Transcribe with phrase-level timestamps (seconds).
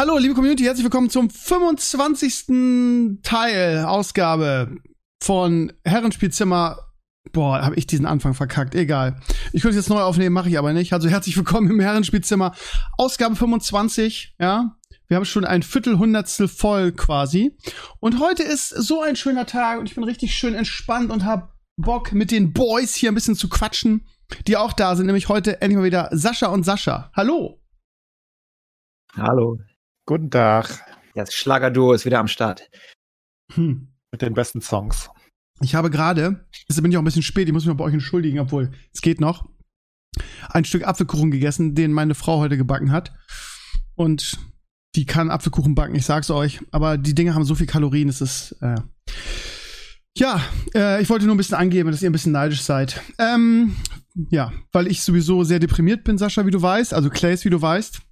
[0.00, 3.20] Hallo, liebe Community, herzlich willkommen zum 25.
[3.22, 4.78] Teil, Ausgabe
[5.22, 6.78] von Herrenspielzimmer.
[7.32, 8.74] Boah, habe ich diesen Anfang verkackt.
[8.74, 9.20] Egal.
[9.52, 10.94] Ich könnte es jetzt neu aufnehmen, mache ich aber nicht.
[10.94, 12.54] Also herzlich willkommen im Herrenspielzimmer.
[12.96, 14.74] Ausgabe 25, ja.
[15.06, 17.54] Wir haben schon ein Viertelhundertstel voll quasi.
[17.98, 21.52] Und heute ist so ein schöner Tag und ich bin richtig schön entspannt und habe
[21.76, 24.06] Bock, mit den Boys hier ein bisschen zu quatschen,
[24.46, 25.04] die auch da sind.
[25.04, 27.10] Nämlich heute endlich mal wieder Sascha und Sascha.
[27.14, 27.60] Hallo.
[29.14, 29.58] Hallo.
[30.10, 30.84] Guten Tag.
[31.14, 32.68] Das Schlagerduo ist wieder am Start.
[33.52, 33.92] Hm.
[34.10, 35.08] Mit den besten Songs.
[35.60, 37.92] Ich habe gerade, deshalb bin ich auch ein bisschen spät, ich muss mich bei euch
[37.92, 39.48] entschuldigen, obwohl es geht noch,
[40.48, 43.12] ein Stück Apfelkuchen gegessen, den meine Frau heute gebacken hat.
[43.94, 44.36] Und
[44.96, 46.58] die kann Apfelkuchen backen, ich sag's euch.
[46.72, 48.56] Aber die Dinge haben so viel Kalorien, es ist.
[48.62, 48.80] Äh
[50.18, 50.42] ja,
[50.74, 53.00] äh, ich wollte nur ein bisschen angeben, dass ihr ein bisschen neidisch seid.
[53.18, 53.76] Ähm,
[54.30, 56.94] ja, weil ich sowieso sehr deprimiert bin, Sascha, wie du weißt.
[56.94, 58.02] Also Clays, wie du weißt.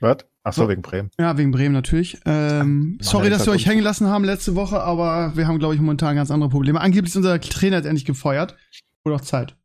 [0.00, 0.29] Was?
[0.42, 1.10] Ach so, wegen Bremen.
[1.18, 2.18] Ja, wegen Bremen natürlich.
[2.24, 5.80] Ähm, sorry, dass wir euch hängen lassen haben letzte Woche, aber wir haben, glaube ich,
[5.80, 6.80] momentan ganz andere Probleme.
[6.80, 8.56] Angeblich ist unser Trainer jetzt endlich gefeuert.
[9.04, 9.56] Wurde auch Zeit.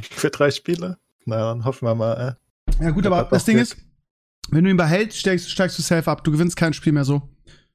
[0.00, 0.98] Für drei Spiele?
[1.26, 2.36] Na, dann hoffen wir mal.
[2.80, 2.84] Äh.
[2.84, 3.76] Ja, gut, aber das Ding ist,
[4.50, 6.24] wenn du ihn behältst, steigst, steigst du safe ab.
[6.24, 7.22] Du gewinnst kein Spiel mehr so.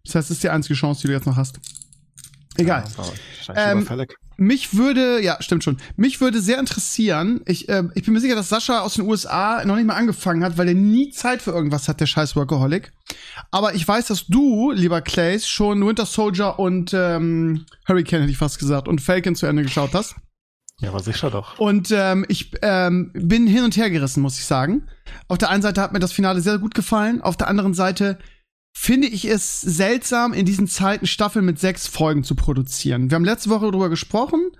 [0.04, 1.60] Das heißt, das ist die einzige Chance, die du jetzt noch hast.
[2.58, 2.84] Egal.
[3.48, 3.88] Ja, ähm,
[4.40, 5.78] mich würde, ja, stimmt schon.
[5.96, 9.64] Mich würde sehr interessieren, ich, äh, ich bin mir sicher, dass Sascha aus den USA
[9.66, 12.92] noch nicht mal angefangen hat, weil er nie Zeit für irgendwas hat, der scheiß Workaholic.
[13.52, 18.38] Aber ich weiß, dass du, lieber Clays, schon Winter Soldier und ähm, Hurricane, hätte ich
[18.38, 20.16] fast gesagt, und Falcon zu Ende geschaut hast.
[20.82, 21.60] Ja, aber sicher doch.
[21.60, 24.88] Und ähm, ich ähm, bin hin und her gerissen, muss ich sagen.
[25.28, 28.18] Auf der einen Seite hat mir das Finale sehr gut gefallen, auf der anderen Seite
[28.74, 33.10] finde ich es seltsam, in diesen Zeiten Staffeln mit sechs Folgen zu produzieren.
[33.10, 34.52] Wir haben letzte Woche darüber gesprochen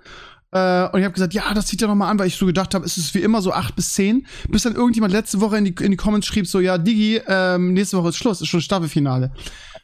[0.52, 2.46] äh, und ich habe gesagt, ja, das sieht ja noch mal an, weil ich so
[2.46, 5.58] gedacht habe, es ist wie immer so acht bis zehn, bis dann irgendjemand letzte Woche
[5.58, 8.48] in die, in die Comments schrieb so, ja, Digi, ähm, nächste Woche ist Schluss, ist
[8.48, 9.32] schon Staffelfinale.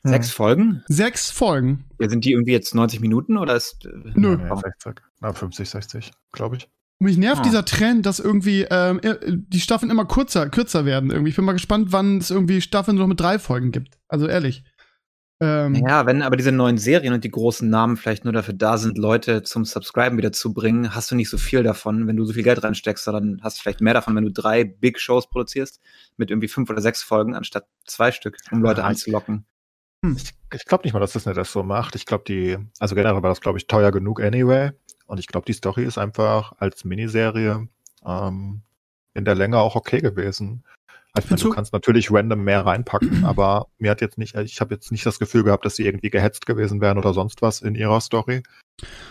[0.03, 0.83] Sechs Folgen?
[0.87, 1.85] Sechs Folgen.
[1.99, 3.85] Ja, sind die irgendwie jetzt 90 Minuten oder ist.
[3.87, 4.39] Äh, Nö.
[4.39, 6.69] Ja, 60, na, 50, 60, glaube ich.
[6.99, 7.45] Mich nervt ah.
[7.45, 9.01] dieser Trend, dass irgendwie ähm,
[9.49, 11.11] die Staffeln immer kurzer, kürzer werden.
[11.11, 11.31] Irgendwie.
[11.31, 13.99] Ich bin mal gespannt, wann es irgendwie Staffeln noch mit drei Folgen gibt.
[14.09, 14.65] Also ehrlich.
[15.39, 18.79] Ähm, ja, wenn aber diese neuen Serien und die großen Namen vielleicht nur dafür da
[18.79, 22.25] sind, Leute zum Subscriben wieder zu bringen, hast du nicht so viel davon, wenn du
[22.25, 25.29] so viel Geld reinsteckst, sondern hast du vielleicht mehr davon, wenn du drei Big Shows
[25.29, 25.81] produzierst
[26.17, 29.45] mit irgendwie fünf oder sechs Folgen anstatt zwei Stück, um Leute ja, anzulocken.
[30.03, 30.17] Hm.
[30.17, 31.97] Ich, ich glaube nicht mal, dass Disney das so macht.
[31.97, 34.71] Ich glaube, die, also generell war das, glaube ich, teuer genug anyway.
[35.07, 37.69] Und ich glaube, die Story ist einfach als Miniserie
[38.05, 38.63] ähm,
[39.15, 40.65] in der Länge auch okay gewesen.
[41.13, 44.93] Also du kannst natürlich random mehr reinpacken, aber mir hat jetzt nicht, ich habe jetzt
[44.93, 48.01] nicht das Gefühl gehabt, dass sie irgendwie gehetzt gewesen wären oder sonst was in ihrer
[48.01, 48.43] Story.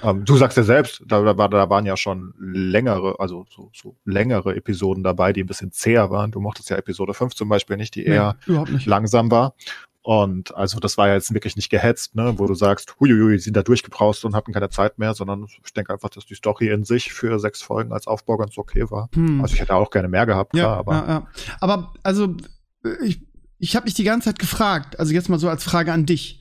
[0.04, 3.96] Ähm, du sagst ja selbst, da, da, da waren ja schon längere, also so, so
[4.06, 6.32] längere Episoden dabei, die ein bisschen zäher waren.
[6.32, 8.86] Du mochtest ja Episode 5 zum Beispiel nicht, die eher nee, nicht.
[8.86, 9.56] langsam war.
[10.06, 13.58] Und also das war ja jetzt wirklich nicht gehetzt, ne, wo du sagst, huiuiui, sind
[13.58, 16.84] da durchgebraust und hatten keine Zeit mehr, sondern ich denke einfach, dass die Story in
[16.84, 19.10] sich für sechs Folgen als Aufbau ganz okay war.
[19.16, 19.42] Hm.
[19.42, 20.94] Also ich hätte auch gerne mehr gehabt, ja, klar, aber.
[20.94, 21.28] Ja, ja.
[21.60, 22.38] Aber also
[23.04, 23.26] ich,
[23.58, 26.40] ich habe mich die ganze Zeit gefragt, also jetzt mal so als Frage an dich.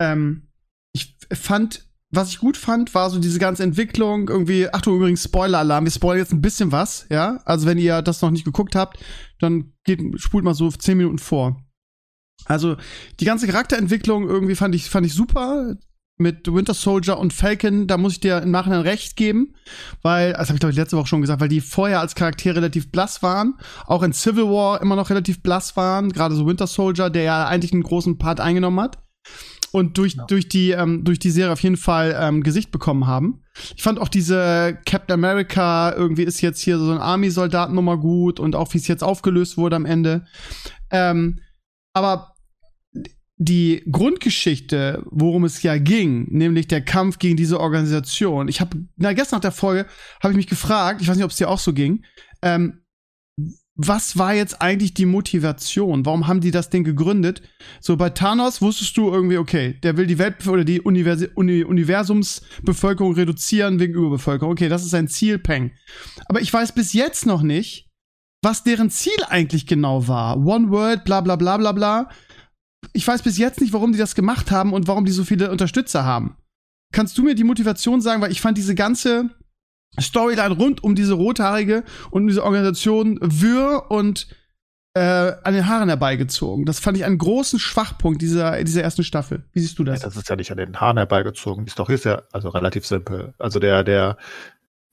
[0.00, 0.48] Ähm,
[0.92, 5.84] ich fand, was ich gut fand, war so diese ganze Entwicklung, irgendwie, Achtung, übrigens, Spoiler-Alarm,
[5.84, 7.38] wir spoilern jetzt ein bisschen was, ja.
[7.44, 8.98] Also wenn ihr das noch nicht geguckt habt,
[9.38, 11.60] dann geht, spult mal so zehn Minuten vor.
[12.46, 12.76] Also
[13.20, 15.76] die ganze Charakterentwicklung irgendwie fand ich, fand ich super.
[16.16, 19.56] Mit Winter Soldier und Falcon, da muss ich dir im Nachhinein recht geben,
[20.00, 22.54] weil, das habe ich glaube ich letzte Woche schon gesagt, weil die vorher als Charaktere
[22.54, 23.54] relativ blass waren,
[23.86, 27.48] auch in Civil War immer noch relativ blass waren, gerade so Winter Soldier, der ja
[27.48, 29.02] eigentlich einen großen Part eingenommen hat
[29.74, 30.24] und durch, ja.
[30.26, 33.42] durch, die, ähm, durch die Serie auf jeden Fall ähm, Gesicht bekommen haben.
[33.74, 38.54] Ich fand auch diese Captain America irgendwie ist jetzt hier so ein Army-Soldatennummer gut und
[38.54, 40.26] auch wie es jetzt aufgelöst wurde am Ende.
[40.92, 41.40] Ähm,
[41.94, 42.34] aber
[43.36, 48.48] die Grundgeschichte, worum es ja ging, nämlich der Kampf gegen diese Organisation.
[48.48, 49.86] Ich habe, na, gestern nach der Folge
[50.22, 52.04] habe ich mich gefragt, ich weiß nicht, ob es dir auch so ging,
[52.42, 52.84] ähm,
[53.76, 56.06] was war jetzt eigentlich die Motivation?
[56.06, 57.42] Warum haben die das Ding gegründet?
[57.80, 61.64] So bei Thanos wusstest du irgendwie, okay, der will die Welt oder die Univers Uni
[61.64, 64.52] Universumsbevölkerung reduzieren wegen Überbevölkerung.
[64.52, 65.72] Okay, das ist sein Ziel, Peng.
[66.26, 67.83] Aber ich weiß bis jetzt noch nicht,
[68.44, 70.36] was deren Ziel eigentlich genau war.
[70.36, 72.08] One World, bla bla bla bla bla
[72.92, 75.50] ich weiß bis jetzt nicht, warum die das gemacht haben und warum die so viele
[75.50, 76.36] Unterstützer haben.
[76.92, 79.30] Kannst du mir die Motivation sagen, weil ich fand diese ganze
[79.98, 84.28] Storyline rund um diese Rothaarige und diese Organisation wirr und
[84.96, 86.66] äh, an den Haaren herbeigezogen.
[86.66, 89.44] Das fand ich einen großen Schwachpunkt dieser, dieser ersten Staffel.
[89.52, 90.02] Wie siehst du das?
[90.02, 91.64] Ja, das ist ja nicht an den Haaren herbeigezogen.
[91.64, 93.34] Die Story ist ja also relativ simpel.
[93.38, 94.16] Also der, der,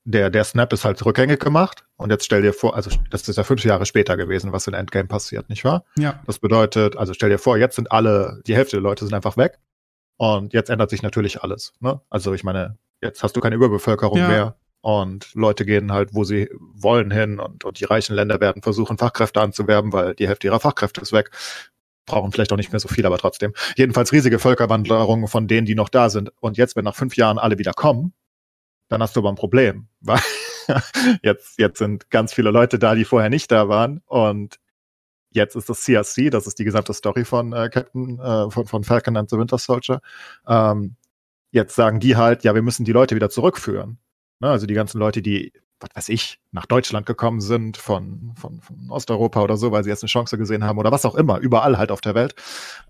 [0.04, 1.86] der, der Snap ist halt rückgängig gemacht.
[1.96, 4.74] Und jetzt stell dir vor, also das ist ja fünf Jahre später gewesen, was in
[4.74, 5.86] Endgame passiert, nicht wahr?
[5.98, 6.20] Ja.
[6.26, 9.38] Das bedeutet, also stell dir vor, jetzt sind alle, die Hälfte der Leute sind einfach
[9.38, 9.60] weg.
[10.18, 11.74] Und jetzt ändert sich natürlich alles.
[11.80, 12.00] Ne?
[12.10, 14.28] Also ich meine, jetzt hast du keine Überbevölkerung Ja.
[14.28, 14.56] mehr.
[14.84, 17.40] Und Leute gehen halt, wo sie wollen, hin.
[17.40, 21.14] Und, und die reichen Länder werden versuchen, Fachkräfte anzuwerben, weil die Hälfte ihrer Fachkräfte ist
[21.14, 21.30] weg.
[22.08, 23.54] Brauchen vielleicht auch nicht mehr so viel, aber trotzdem.
[23.78, 26.32] Jedenfalls riesige Völkerwanderungen von denen, die noch da sind.
[26.40, 28.14] Und jetzt, wenn nach fünf Jahren alle wieder kommen,
[28.92, 29.88] dann hast du aber ein Problem.
[30.02, 30.20] Weil
[31.24, 34.02] jetzt, jetzt sind ganz viele Leute da, die vorher nicht da waren.
[34.06, 34.60] Und
[35.32, 38.84] jetzt ist das CRC, das ist die gesamte Story von äh, Captain, äh, von, von
[38.84, 40.02] Falcon and the Winter Soldier.
[40.46, 40.98] Ähm,
[41.52, 43.98] jetzt sagen die halt, ja, wir müssen die Leute wieder zurückführen.
[44.42, 48.60] Ne, also die ganzen Leute, die, was weiß ich, nach Deutschland gekommen sind, von, von,
[48.60, 51.40] von Osteuropa oder so, weil sie jetzt eine Chance gesehen haben oder was auch immer,
[51.40, 52.36] überall halt auf der Welt,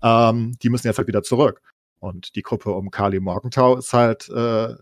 [0.02, 1.62] ähm, die müssen jetzt halt wieder zurück.
[2.00, 4.74] Und die Gruppe um Kali Morgenthau ist halt, äh,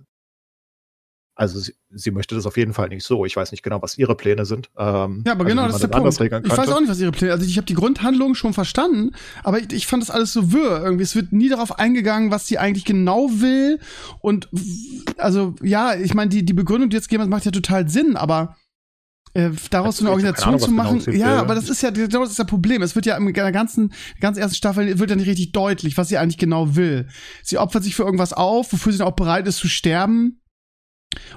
[1.40, 3.24] also sie, sie möchte das auf jeden Fall nicht so.
[3.24, 4.68] Ich weiß nicht genau, was ihre Pläne sind.
[4.76, 6.20] Ähm, Ja, aber also genau, das ist der Punkt.
[6.44, 9.58] Ich weiß auch nicht, was ihre Pläne Also ich habe die Grundhandlung schon verstanden, aber
[9.58, 10.82] ich, ich fand das alles so wirr.
[10.84, 13.78] Irgendwie, es wird nie darauf eingegangen, was sie eigentlich genau will.
[14.20, 14.50] Und
[15.16, 18.56] also, ja, ich meine, die, die Begründung, die jetzt geben, macht ja total Sinn, aber
[19.32, 21.54] äh, daraus so eine Also, hab keine Organisation Ahnung, zu genau machen, sie ja, aber
[21.54, 22.82] das ist ja genau das ist das Problem.
[22.82, 26.08] Es wird ja in der ganzen, ganz ersten Staffel wird ja nicht richtig deutlich, was
[26.08, 27.08] sie eigentlich genau will.
[27.42, 30.39] Sie opfert sich für irgendwas auf, wofür sie dann auch bereit ist zu sterben.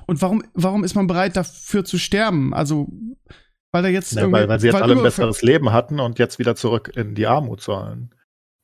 [0.06, 2.54] Und warum, warum ist man bereit dafür zu sterben?
[2.54, 2.88] Also,
[3.72, 6.40] weil da jetzt Ja, weil, weil sie jetzt alle ein besseres Leben hatten und jetzt
[6.40, 8.14] wieder zurück in die Armut sollen.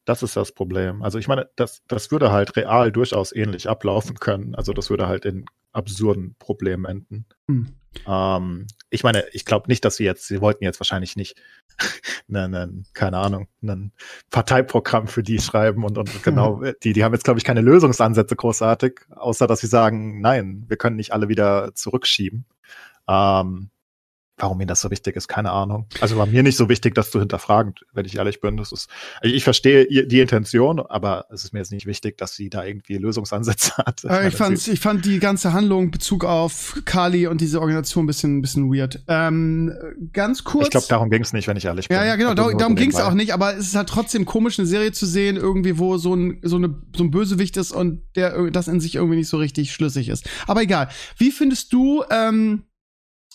[0.05, 1.03] Das ist das Problem.
[1.03, 4.55] Also ich meine, das, das würde halt real durchaus ähnlich ablaufen können.
[4.55, 7.25] Also das würde halt in absurden Problemen enden.
[7.47, 7.75] Hm.
[8.07, 11.39] Ähm, ich meine, ich glaube nicht, dass sie jetzt, sie wollten jetzt wahrscheinlich nicht,
[12.27, 13.91] ne, ne, keine Ahnung, ein
[14.31, 18.35] Parteiprogramm für die schreiben und, und genau, die, die haben jetzt, glaube ich, keine Lösungsansätze
[18.35, 22.45] großartig, außer dass sie sagen, nein, wir können nicht alle wieder zurückschieben.
[23.07, 23.69] Ähm,
[24.39, 25.85] warum ihnen das so wichtig ist, keine Ahnung.
[26.01, 28.57] Also war mir nicht so wichtig, das zu hinterfragen, wenn ich ehrlich bin.
[28.57, 28.89] Das ist,
[29.21, 32.63] ich ich verstehe die Intention, aber es ist mir jetzt nicht wichtig, dass sie da
[32.63, 34.03] irgendwie Lösungsansätze hat.
[34.03, 37.59] Äh, meine, ich, fand, ich fand die ganze Handlung in Bezug auf Kali und diese
[37.61, 39.03] Organisation ein bisschen, bisschen weird.
[39.07, 39.73] Ähm,
[40.13, 40.65] ganz kurz.
[40.65, 41.97] ich glaube, darum ging es nicht, wenn ich ehrlich bin.
[41.97, 44.59] ja, ja, genau, Also darum, ging es auch nicht, aber es ist halt trotzdem komisch,
[44.59, 48.01] eine Serie zu sehen, irgendwie, wo so ein, so, eine, so ein Bösewicht ist und
[48.15, 50.29] der ir- das in sich irgendwie nicht so richtig schlüssig ist.
[50.47, 50.89] Aber egal.
[51.17, 52.63] Wie findest du, ähm,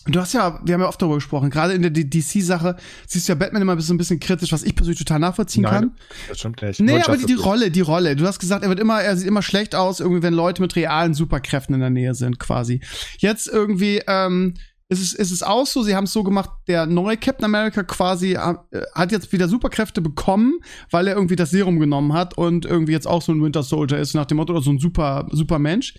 [0.05, 2.75] du hast ja, wir haben ja oft darüber gesprochen, gerade in der DC-Sache
[3.07, 5.73] siehst du ja Batman immer so ein bisschen kritisch, was ich persönlich total nachvollziehen Nein,
[5.73, 5.91] kann.
[6.29, 6.79] Das stimmt nicht.
[6.79, 7.33] Nee, Nur aber die, die.
[7.33, 8.15] Rolle, die Rolle.
[8.15, 10.75] Du hast gesagt, er wird immer, er sieht immer schlecht aus, irgendwie, wenn Leute mit
[10.75, 12.81] realen Superkräften in der Nähe sind, quasi.
[13.17, 14.55] Jetzt irgendwie, ähm,
[14.87, 17.81] ist es, ist es auch so, sie haben es so gemacht, der neue Captain America
[17.81, 18.55] quasi äh,
[18.93, 20.59] hat jetzt wieder Superkräfte bekommen,
[20.91, 23.97] weil er irgendwie das Serum genommen hat und irgendwie jetzt auch so ein Winter Soldier
[23.97, 25.95] ist, nach dem Motto, oder so ein super, super Mensch.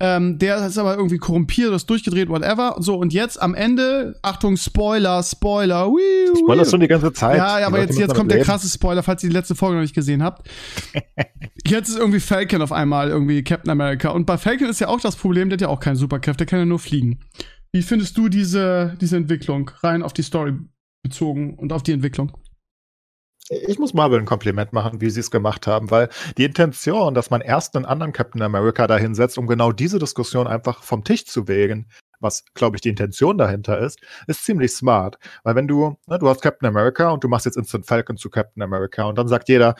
[0.00, 2.76] Ähm, der ist aber irgendwie korrumpiert, ist durchgedreht, whatever.
[2.80, 6.70] So, und jetzt am Ende, Achtung, Spoiler, Spoiler, wiu, Spoiler wiu.
[6.70, 7.36] schon die ganze Zeit.
[7.36, 8.46] Ja, ja, aber jetzt, jetzt kommt der leben.
[8.46, 10.48] krasse Spoiler, falls ihr die letzte Folge noch nicht gesehen habt.
[11.66, 14.10] Jetzt ist irgendwie Falcon auf einmal irgendwie Captain America.
[14.10, 16.46] Und bei Falcon ist ja auch das Problem, der hat ja auch keine Superkräfte, der
[16.46, 17.20] kann ja nur fliegen.
[17.72, 20.52] Wie findest du diese, diese Entwicklung rein auf die Story
[21.02, 22.32] bezogen und auf die Entwicklung?
[23.50, 26.08] Ich muss Marvel ein Kompliment machen, wie sie es gemacht haben, weil
[26.38, 30.82] die Intention, dass man erst einen anderen Captain America dahinsetzt, um genau diese Diskussion einfach
[30.82, 31.86] vom Tisch zu wägen,
[32.20, 35.18] was, glaube ich, die Intention dahinter ist, ist ziemlich smart.
[35.42, 38.30] Weil wenn du, ne, du hast Captain America und du machst jetzt Instant Falcon zu
[38.30, 39.74] Captain America und dann sagt jeder,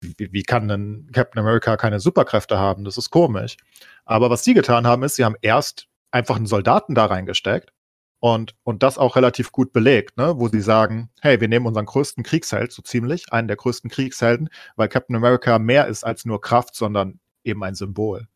[0.00, 2.84] wie, wie kann denn Captain America keine Superkräfte haben?
[2.84, 3.56] Das ist komisch.
[4.04, 7.72] Aber was sie getan haben, ist, sie haben erst einfach einen Soldaten da reingesteckt
[8.20, 10.34] und, und das auch relativ gut belegt, ne?
[10.36, 14.50] wo sie sagen, hey, wir nehmen unseren größten Kriegsheld, so ziemlich, einen der größten Kriegshelden,
[14.76, 18.28] weil Captain America mehr ist als nur Kraft, sondern eben ein Symbol.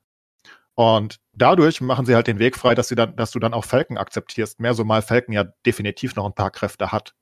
[0.75, 3.65] Und dadurch machen sie halt den Weg frei, dass sie dann, dass du dann auch
[3.65, 4.59] Falcon akzeptierst.
[4.59, 7.15] Mehr so mal Falcon ja definitiv noch ein paar Kräfte hat.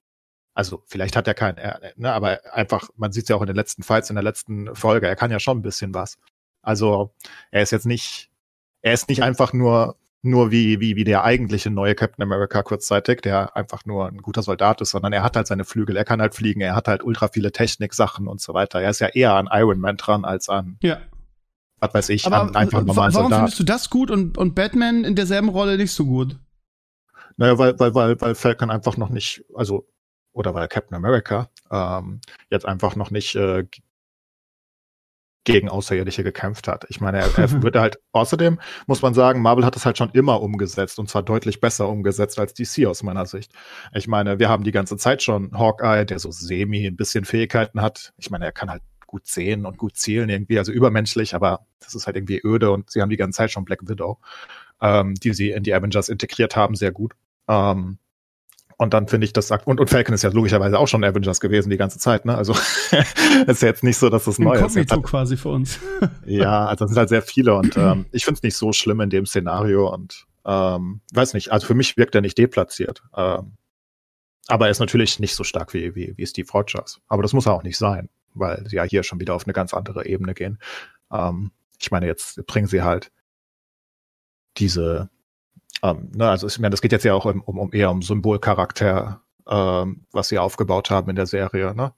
[0.54, 3.46] Also vielleicht hat er keinen, er, ne, aber einfach, man sieht es ja auch in
[3.46, 6.18] den letzten Fights, in der letzten Folge, er kann ja schon ein bisschen was.
[6.62, 7.14] Also
[7.50, 8.30] er ist jetzt nicht,
[8.82, 13.20] er ist nicht einfach nur nur wie, wie, wie der eigentliche neue Captain America kurzzeitig,
[13.22, 16.20] der einfach nur ein guter Soldat ist, sondern er hat halt seine Flügel, er kann
[16.20, 18.80] halt fliegen, er hat halt ultra viele Technik-Sachen und so weiter.
[18.80, 20.98] Er ist ja eher an Iron Man dran als an, Ja.
[21.80, 23.38] was weiß ich, Aber an einfach normalen warum Soldat.
[23.40, 26.38] findest du das gut und, und Batman in derselben Rolle nicht so gut?
[27.36, 29.88] Naja, weil, weil, weil, weil Falcon einfach noch nicht, also,
[30.32, 33.64] oder weil Captain America ähm, jetzt einfach noch nicht äh,
[35.44, 36.84] gegen Außerirdische gekämpft hat.
[36.88, 40.10] Ich meine, er, er wird halt, außerdem muss man sagen, Marvel hat es halt schon
[40.10, 43.52] immer umgesetzt und zwar deutlich besser umgesetzt als DC aus meiner Sicht.
[43.92, 47.80] Ich meine, wir haben die ganze Zeit schon Hawkeye, der so semi ein bisschen Fähigkeiten
[47.80, 48.12] hat.
[48.18, 51.94] Ich meine, er kann halt gut sehen und gut zielen irgendwie, also übermenschlich, aber das
[51.94, 54.18] ist halt irgendwie öde und sie haben die ganze Zeit schon Black Widow,
[54.80, 57.12] ähm, die sie in die Avengers integriert haben, sehr gut.
[57.46, 57.98] Ähm,
[58.82, 61.70] und dann finde ich das, und, und Falcon ist ja logischerweise auch schon Avengers gewesen
[61.70, 62.36] die ganze Zeit, ne?
[62.36, 62.52] Also
[63.46, 64.76] ist ja jetzt nicht so, dass das neu ist.
[64.76, 65.78] Halt, quasi für uns.
[66.26, 69.00] ja, also das sind halt sehr viele und ähm, ich finde es nicht so schlimm
[69.00, 73.02] in dem Szenario und ähm, weiß nicht, also für mich wirkt er nicht deplatziert.
[73.16, 73.52] Ähm,
[74.48, 77.00] aber er ist natürlich nicht so stark wie, wie, wie Steve Rogers.
[77.06, 79.52] Aber das muss er auch nicht sein, weil sie ja hier schon wieder auf eine
[79.52, 80.58] ganz andere Ebene gehen.
[81.12, 83.12] Ähm, ich meine, jetzt bringen sie halt
[84.56, 85.08] diese
[85.82, 89.20] ähm, ne, also ich meine, das geht jetzt ja auch um, um, eher um Symbolcharakter,
[89.48, 91.74] ähm, was sie aufgebaut haben in der Serie.
[91.74, 91.92] Ne?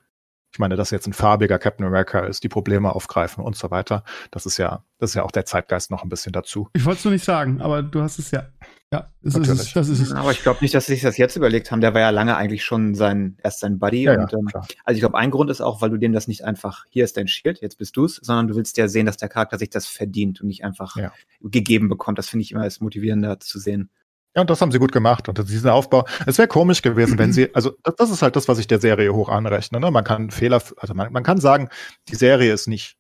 [0.53, 4.05] Ich meine, dass jetzt ein farbiger Captain America ist, die Probleme aufgreifen und so weiter.
[4.31, 6.69] Das ist ja, das ist ja auch der Zeitgeist noch ein bisschen dazu.
[6.75, 8.47] Ich wollte es nur nicht sagen, aber du hast es ja.
[8.95, 9.73] Ja, das ist es.
[9.73, 10.13] Das ist es.
[10.13, 11.81] Aber ich glaube nicht, dass sie sich das jetzt überlegt haben.
[11.81, 14.05] Der war ja lange eigentlich schon sein, erst sein Buddy.
[14.05, 14.49] Ja, und, ja, ähm,
[14.85, 17.17] also ich glaube, ein Grund ist auch, weil du dem das nicht einfach, hier ist
[17.17, 19.87] dein Shield, jetzt bist du's, sondern du willst ja sehen, dass der Charakter sich das
[19.87, 21.13] verdient und nicht einfach ja.
[21.41, 22.19] gegeben bekommt.
[22.19, 23.91] Das finde ich immer als motivierender zu sehen.
[24.37, 25.29] Ja, und das haben sie gut gemacht.
[25.29, 26.07] Und diesen Aufbau.
[26.27, 28.81] Es wäre komisch gewesen, wenn sie, also das, das, ist halt das, was ich der
[28.81, 29.81] Serie hoch anrechne.
[29.81, 29.91] Ne?
[29.91, 31.69] Man kann Fehler, also man, man kann sagen,
[32.09, 32.97] die Serie ist nicht,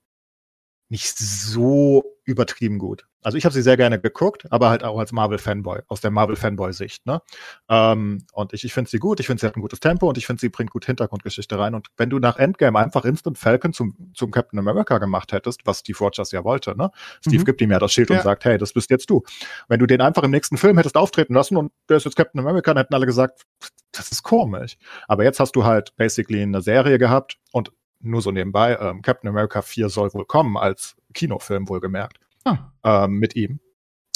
[0.94, 3.04] nicht so übertrieben gut.
[3.20, 7.04] Also ich habe sie sehr gerne geguckt, aber halt auch als Marvel-Fanboy, aus der Marvel-Fanboy-Sicht.
[7.04, 7.20] Ne?
[7.68, 10.16] Ähm, und ich, ich finde sie gut, ich finde sie hat ein gutes Tempo und
[10.18, 11.74] ich finde sie bringt gut Hintergrundgeschichte rein.
[11.74, 15.80] Und wenn du nach Endgame einfach Instant Falcon zum, zum Captain America gemacht hättest, was
[15.80, 16.92] Steve Rogers ja wollte, ne?
[17.22, 17.44] Steve mhm.
[17.44, 18.18] gibt ihm ja das Schild ja.
[18.18, 19.24] und sagt, hey, das bist jetzt du.
[19.66, 22.38] Wenn du den einfach im nächsten Film hättest auftreten lassen und der ist jetzt Captain
[22.38, 23.42] America, dann hätten alle gesagt,
[23.90, 24.76] das ist komisch.
[25.08, 27.72] Aber jetzt hast du halt basically eine Serie gehabt und
[28.04, 32.58] nur so nebenbei, ähm, Captain America 4 soll wohl kommen als Kinofilm wohlgemerkt ah.
[32.84, 33.60] ähm, mit ihm.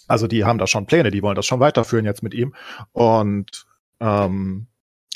[0.07, 2.55] Also die haben da schon Pläne, die wollen das schon weiterführen jetzt mit ihm.
[2.93, 3.67] Und
[4.01, 4.67] ähm,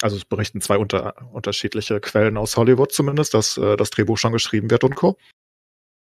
[0.02, 4.32] also es berichten zwei unter, unterschiedliche Quellen aus Hollywood zumindest, dass äh, das Drehbuch schon
[4.32, 5.16] geschrieben wird und Co.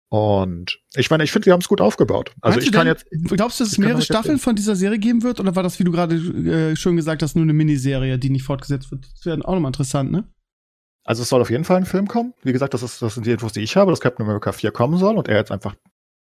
[0.10, 2.32] Und ich meine, ich finde, wir haben es gut aufgebaut.
[2.40, 3.30] Also Meinst ich kann denn, jetzt.
[3.36, 5.42] Glaubst du, dass es mehrere Staffeln von dieser Serie geben wird?
[5.42, 8.44] Oder war das, wie du gerade äh, schon gesagt hast, nur eine Miniserie, die nicht
[8.44, 9.06] fortgesetzt wird?
[9.14, 10.24] Das wäre auch nochmal interessant, ne?
[11.08, 12.34] Also es soll auf jeden Fall ein Film kommen.
[12.44, 14.72] Wie gesagt, das, ist, das sind die Infos, die ich habe, dass Captain America 4
[14.72, 15.74] kommen soll und er jetzt einfach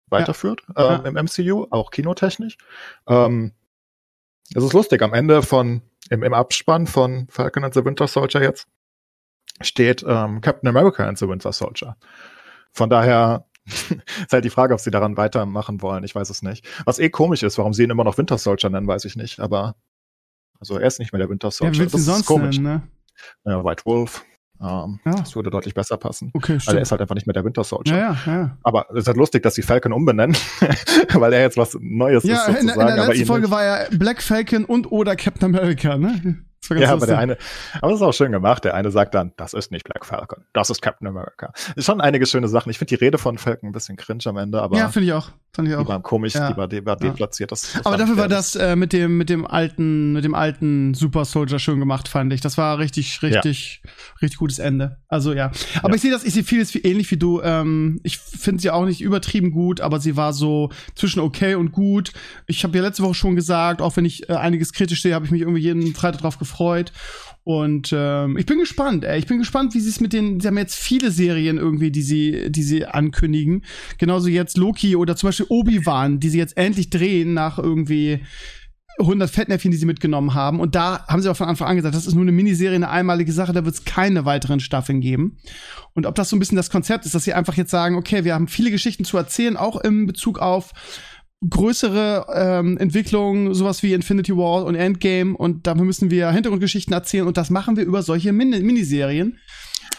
[0.09, 0.97] weiterführt ja.
[0.97, 2.57] äh, im MCU, auch kinotechnisch.
[3.07, 3.53] Ähm,
[4.53, 5.81] es ist lustig, am Ende von,
[6.11, 8.67] im, im Abspann von Falcon and the Winter Soldier jetzt
[9.61, 11.97] steht ähm, Captain America and the Winter Soldier.
[12.71, 16.03] Von daher ist halt die Frage, ob sie daran weitermachen wollen.
[16.03, 16.63] Ich weiß es nicht.
[16.85, 19.39] Was eh komisch ist, warum sie ihn immer noch Winter Soldier nennen, weiß ich nicht.
[19.39, 19.75] Aber
[20.59, 21.83] also er ist nicht mehr der Winter Soldier.
[21.83, 22.59] Ja, das ist komisch.
[22.59, 22.87] Nennen,
[23.43, 23.51] ne?
[23.51, 24.23] ja, White Wolf.
[24.59, 25.11] Ähm, ja.
[25.11, 26.31] Das würde deutlich besser passen.
[26.33, 26.67] Okay, stimmt.
[26.67, 27.95] Weil er ist halt einfach nicht mehr der Winter Soldier.
[27.95, 28.57] Ja, ja, ja.
[28.63, 30.35] Aber es ist halt lustig, dass sie Falcon umbenennen,
[31.13, 32.79] weil er jetzt was Neues ja, ist sozusagen.
[32.79, 36.37] In, in der letzten Folge war er Black Falcon und oder Captain America, ne?
[36.69, 37.37] Ja, aber der eine,
[37.81, 38.63] aber das ist auch schön gemacht.
[38.65, 41.51] Der eine sagt dann, das ist nicht Black Falcon, das ist Captain America.
[41.75, 42.69] Ist schon einige schöne Sachen.
[42.69, 44.77] Ich finde die Rede von Falcon ein bisschen cringe am Ende, aber.
[44.77, 45.31] Ja, finde ich auch.
[45.57, 45.81] Fand ich auch.
[45.81, 46.51] Die war komisch, ja.
[46.51, 47.51] die war, die war deplatziert.
[47.51, 50.93] Das, das aber dafür war das äh, mit dem, mit dem alten, mit dem alten
[50.93, 52.41] Super Soldier schön gemacht, fand ich.
[52.41, 53.91] Das war richtig, richtig, ja.
[54.21, 54.97] richtig gutes Ende.
[55.07, 55.51] Also ja.
[55.79, 55.95] Aber ja.
[55.95, 57.41] ich sehe das, ich sehe vieles wie, ähnlich wie du.
[57.41, 61.71] Ähm, ich finde sie auch nicht übertrieben gut, aber sie war so zwischen okay und
[61.71, 62.11] gut.
[62.45, 65.25] Ich habe ja letzte Woche schon gesagt, auch wenn ich äh, einiges kritisch sehe, habe
[65.25, 66.56] ich mich irgendwie jeden Freitag drauf gefreut.
[67.43, 69.19] Und ähm, ich bin gespannt, ey.
[69.19, 70.41] Ich bin gespannt, wie sie es mit den.
[70.41, 73.63] Sie haben jetzt viele Serien irgendwie, die sie, die sie ankündigen.
[73.97, 78.19] Genauso jetzt Loki oder zum Beispiel Obi-Wan, die sie jetzt endlich drehen nach irgendwie
[78.99, 80.59] 100 Fettnäpfchen, die sie mitgenommen haben.
[80.59, 82.89] Und da haben sie auch von Anfang an gesagt, das ist nur eine Miniserie, eine
[82.89, 85.37] einmalige Sache, da wird es keine weiteren Staffeln geben.
[85.93, 88.23] Und ob das so ein bisschen das Konzept ist, dass sie einfach jetzt sagen, okay,
[88.23, 90.73] wir haben viele Geschichten zu erzählen, auch im Bezug auf
[91.47, 97.27] größere ähm, Entwicklungen, sowas wie Infinity War und Endgame und dafür müssen wir Hintergrundgeschichten erzählen
[97.27, 99.37] und das machen wir über solche Min Miniserien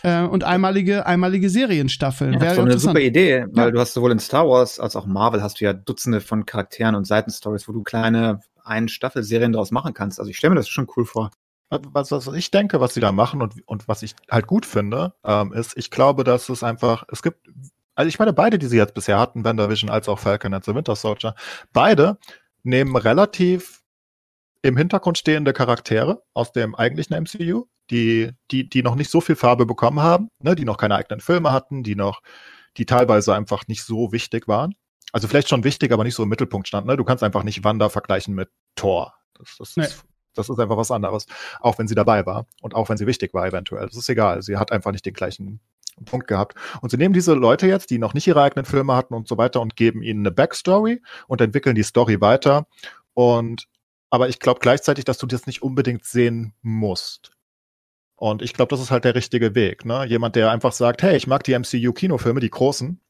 [0.02, 2.34] äh, und einmalige einmalige Serienstaffeln.
[2.34, 3.70] Ja, das ist eine super Idee, weil ja.
[3.70, 6.96] du hast sowohl in Star Wars als auch Marvel hast du ja Dutzende von Charakteren
[6.96, 10.18] und Seitenstories, wo du kleine ein Staffelserien daraus machen kannst.
[10.18, 11.30] Also ich stelle mir das schon cool vor.
[11.70, 15.12] Was, was ich denke, was sie da machen und, und was ich halt gut finde,
[15.22, 17.46] ähm, ist, ich glaube, dass es einfach, es gibt
[17.98, 20.72] also ich meine, beide, die sie jetzt bisher hatten, WandaVision als auch Falcon and the
[20.72, 21.34] Winter Soldier,
[21.72, 22.16] beide
[22.62, 23.82] nehmen relativ
[24.62, 29.34] im Hintergrund stehende Charaktere aus dem eigentlichen MCU, die, die, die noch nicht so viel
[29.34, 32.20] Farbe bekommen haben, ne, die noch keine eigenen Filme hatten, die noch,
[32.76, 34.76] die teilweise einfach nicht so wichtig waren.
[35.12, 36.90] Also vielleicht schon wichtig, aber nicht so im Mittelpunkt standen.
[36.90, 36.96] Ne?
[36.96, 39.12] Du kannst einfach nicht Wanda vergleichen mit Thor.
[39.34, 39.82] Das, das, nee.
[39.82, 41.26] ist, das ist einfach was anderes.
[41.58, 43.86] Auch wenn sie dabei war und auch wenn sie wichtig war eventuell.
[43.86, 44.40] Das ist egal.
[44.42, 45.58] Sie hat einfach nicht den gleichen
[46.04, 46.54] Punkt gehabt.
[46.80, 49.38] Und sie nehmen diese Leute jetzt, die noch nicht ihre eigenen Filme hatten und so
[49.38, 52.66] weiter und geben ihnen eine Backstory und entwickeln die Story weiter.
[53.14, 53.66] Und
[54.10, 57.32] aber ich glaube gleichzeitig, dass du das nicht unbedingt sehen musst.
[58.16, 59.84] Und ich glaube, das ist halt der richtige Weg.
[59.84, 60.04] Ne?
[60.06, 63.00] Jemand, der einfach sagt, hey, ich mag die MCU-Kinofilme, die großen,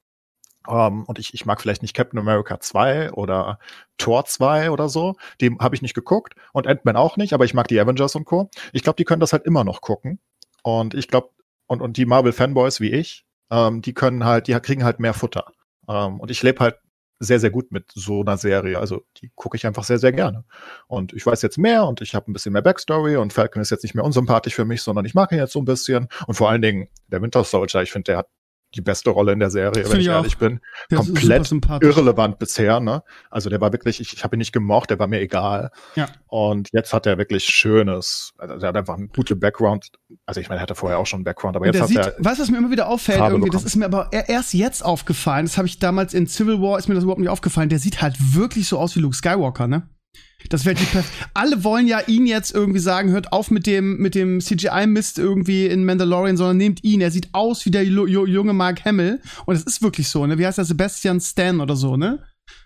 [0.68, 3.58] um, ähm, und ich, ich mag vielleicht nicht Captain America 2 oder
[3.96, 5.14] Thor 2 oder so.
[5.40, 8.26] Die habe ich nicht geguckt und Ant-Man auch nicht, aber ich mag die Avengers und
[8.26, 8.50] Co.
[8.72, 10.20] Ich glaube, die können das halt immer noch gucken.
[10.62, 11.30] Und ich glaube,
[11.68, 15.52] und, und die Marvel-Fanboys wie ich, ähm, die können halt, die kriegen halt mehr Futter.
[15.88, 16.76] Ähm, und ich lebe halt
[17.20, 18.78] sehr, sehr gut mit so einer Serie.
[18.78, 20.44] Also die gucke ich einfach sehr, sehr gerne.
[20.86, 23.70] Und ich weiß jetzt mehr und ich habe ein bisschen mehr Backstory und Falcon ist
[23.70, 26.08] jetzt nicht mehr unsympathisch für mich, sondern ich mag ihn jetzt so ein bisschen.
[26.26, 28.28] Und vor allen Dingen der Winter Soldier, ich finde, der hat
[28.74, 30.60] die beste Rolle in der Serie, Find wenn ich, ich ehrlich bin.
[30.90, 31.50] Der Komplett
[31.82, 33.02] irrelevant bisher, ne?
[33.30, 35.70] Also der war wirklich, ich, ich habe ihn nicht gemocht, der war mir egal.
[35.94, 36.08] Ja.
[36.26, 39.90] Und jetzt hat er wirklich schönes, also der hat einfach einen guten Background.
[40.26, 42.14] Also ich meine, er hatte vorher auch schon einen Background, aber jetzt hat sieht, er.
[42.18, 43.64] Weißt du, was mir immer wieder auffällt, Farbe irgendwie, bekommen.
[43.64, 45.46] das ist mir aber erst jetzt aufgefallen.
[45.46, 47.70] Das habe ich damals in Civil War, ist mir das überhaupt nicht aufgefallen.
[47.70, 49.88] Der sieht halt wirklich so aus wie Luke Skywalker, ne?
[50.50, 50.86] Das wäre die
[51.34, 55.66] Alle wollen ja ihn jetzt irgendwie sagen, hört auf mit dem, mit dem CGI-Mist irgendwie
[55.66, 57.00] in Mandalorian, sondern nehmt ihn.
[57.00, 59.20] Er sieht aus wie der junge Mark Hamill.
[59.46, 60.38] Und es ist wirklich so, ne?
[60.38, 60.64] Wie heißt der?
[60.64, 62.22] Sebastian Stan oder so, ne?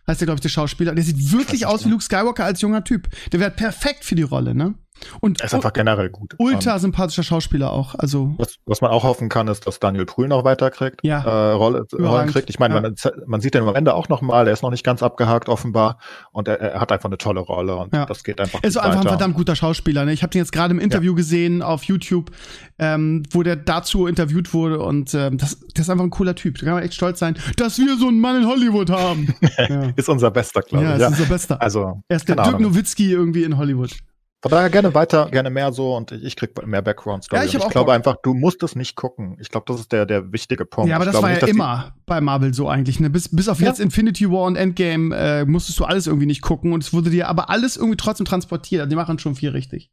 [0.07, 0.95] Heißt der, glaube ich, der Schauspieler.
[0.95, 3.09] Der sieht wirklich aus wie Luke Skywalker als junger Typ.
[3.33, 4.75] Der wäre perfekt für die Rolle, ne?
[5.21, 6.35] Und er ist einfach generell gut.
[6.38, 7.94] Ultra sympathischer Schauspieler auch.
[7.97, 11.00] Also was, was man auch hoffen kann, ist, dass Daniel Brühl noch weiterkriegt.
[11.02, 11.23] Ja.
[11.23, 12.50] Äh, Rolle, Rollen kriegt.
[12.50, 12.80] Ich meine, ja.
[12.80, 12.94] man,
[13.26, 14.44] man, sieht den am Ende auch noch mal.
[14.44, 15.99] Der ist noch nicht ganz abgehakt offenbar
[16.32, 18.06] und er, er hat einfach eine tolle Rolle und ja.
[18.06, 18.61] das geht einfach.
[18.62, 20.04] Er ist einfach ein verdammt guter Schauspieler.
[20.04, 20.12] Ne?
[20.12, 22.30] Ich habe den jetzt gerade im Interview gesehen auf YouTube,
[22.78, 26.59] ähm, wo der dazu interviewt wurde und ähm, das, das ist einfach ein cooler Typ.
[26.59, 29.35] Da kann man echt stolz sein, dass wir so einen Mann in Hollywood haben.
[29.97, 30.90] ist unser Bester, glaube ich.
[30.90, 31.61] Ja, ist unser Bester.
[31.61, 33.97] Also er ist der Dirk Nowitzki irgendwie in Hollywood.
[34.42, 37.42] Von daher gerne weiter, gerne mehr so und ich krieg mehr Background Story.
[37.42, 37.94] Ja, ich, ich glaube Bock.
[37.94, 39.37] einfach, du musst es nicht gucken.
[39.40, 40.90] Ich glaube, das ist der der wichtige Punkt.
[40.90, 42.99] Ja, aber ich das war nicht, ja immer bei Marvel so eigentlich.
[42.99, 43.08] Ne?
[43.08, 43.68] Bis, bis auf ja.
[43.68, 47.11] jetzt Infinity War und Endgame äh, musstest du alles irgendwie nicht gucken und es wurde
[47.11, 48.90] dir aber alles irgendwie trotzdem transportiert.
[48.90, 49.93] Die machen schon viel richtig.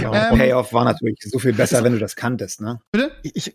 [0.00, 2.80] Ja, ähm, Payoff war natürlich so viel besser, wenn du das kanntest, ne?
[2.92, 3.12] Bitte?
[3.22, 3.54] Ich,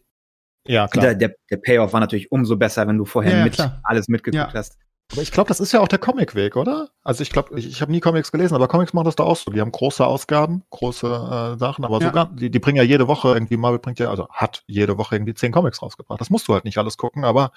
[0.67, 1.05] ja, klar.
[1.05, 4.53] Der, der, der Payoff war natürlich umso besser, wenn du vorher ja, mit alles mitgeguckt
[4.53, 4.77] hast.
[5.15, 6.89] Aber ich glaube, das ist ja auch der Comicweg, oder?
[7.01, 9.37] Also ich glaube, ich, ich habe nie Comics gelesen, aber Comics machen das da auch
[9.37, 9.49] so.
[9.49, 12.07] Die haben große Ausgaben, große äh, Sachen, aber ja.
[12.07, 15.15] sogar, die, die bringen ja jede Woche irgendwie, Marvel bringt ja, also hat jede Woche
[15.15, 16.19] irgendwie zehn Comics rausgebracht.
[16.19, 17.53] Das musst du halt nicht alles gucken, aber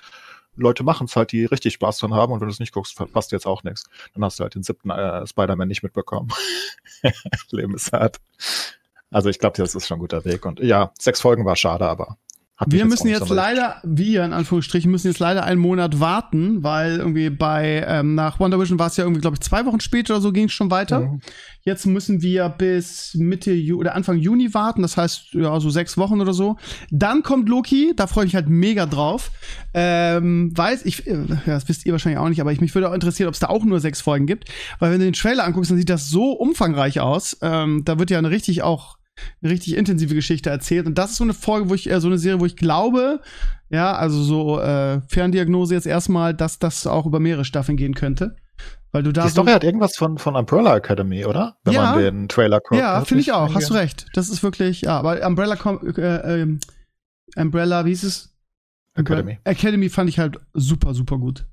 [0.55, 2.95] Leute machen es halt, die richtig Spaß dran haben und wenn du es nicht guckst,
[2.95, 3.87] verpasst jetzt auch nichts.
[4.15, 6.29] Dann hast du halt den siebten äh, Spider-Man nicht mitbekommen.
[7.51, 8.19] Leben ist hart.
[9.11, 10.47] Also ich glaube, das ist schon ein guter Weg.
[10.47, 12.19] Und ja, sechs Folgen war schade, aber
[12.67, 17.31] wir müssen jetzt leider, wir in Anführungsstrichen, müssen jetzt leider einen Monat warten, weil irgendwie
[17.31, 20.21] bei, ähm, nach Wonder Vision war es ja irgendwie, glaube ich, zwei Wochen später oder
[20.21, 21.01] so ging es schon weiter.
[21.01, 21.21] Mhm.
[21.63, 25.97] Jetzt müssen wir bis Mitte Ju oder Anfang Juni warten, das heißt, ja, so sechs
[25.99, 26.57] Wochen oder so.
[26.91, 29.31] Dann kommt Loki, da freue ich mich halt mega drauf.
[29.73, 32.89] Ähm, weiß, ich, äh, ja, das wisst ihr wahrscheinlich auch nicht, aber ich mich würde
[32.89, 34.49] auch interessieren, ob es da auch nur sechs Folgen gibt.
[34.81, 37.37] Weil wenn du den Trailer anguckst, dann sieht das so umfangreich aus.
[37.41, 38.98] Ähm, da wird ja eine richtig auch
[39.43, 40.87] eine richtig intensive Geschichte erzählt.
[40.87, 43.21] Und das ist so eine Folge, wo ich, äh, so eine Serie, wo ich glaube,
[43.71, 48.37] ja, also so äh, Ferndiagnose jetzt erstmal, dass das auch über mehrere Staffeln gehen könnte.
[48.91, 51.57] Weil du da Die Story so hat irgendwas von, von Umbrella Academy, oder?
[51.65, 52.81] Wenn ja, man den Trailer guckt.
[52.81, 53.55] Ja, finde ich auch.
[53.55, 54.07] Hast du recht.
[54.15, 55.57] Das ist wirklich, ja, aber Umbrella,
[55.97, 56.59] äh, äh,
[57.37, 58.35] Umbrella, wie hieß es?
[58.95, 59.39] Academy.
[59.45, 61.47] Academy fand ich halt super, super gut.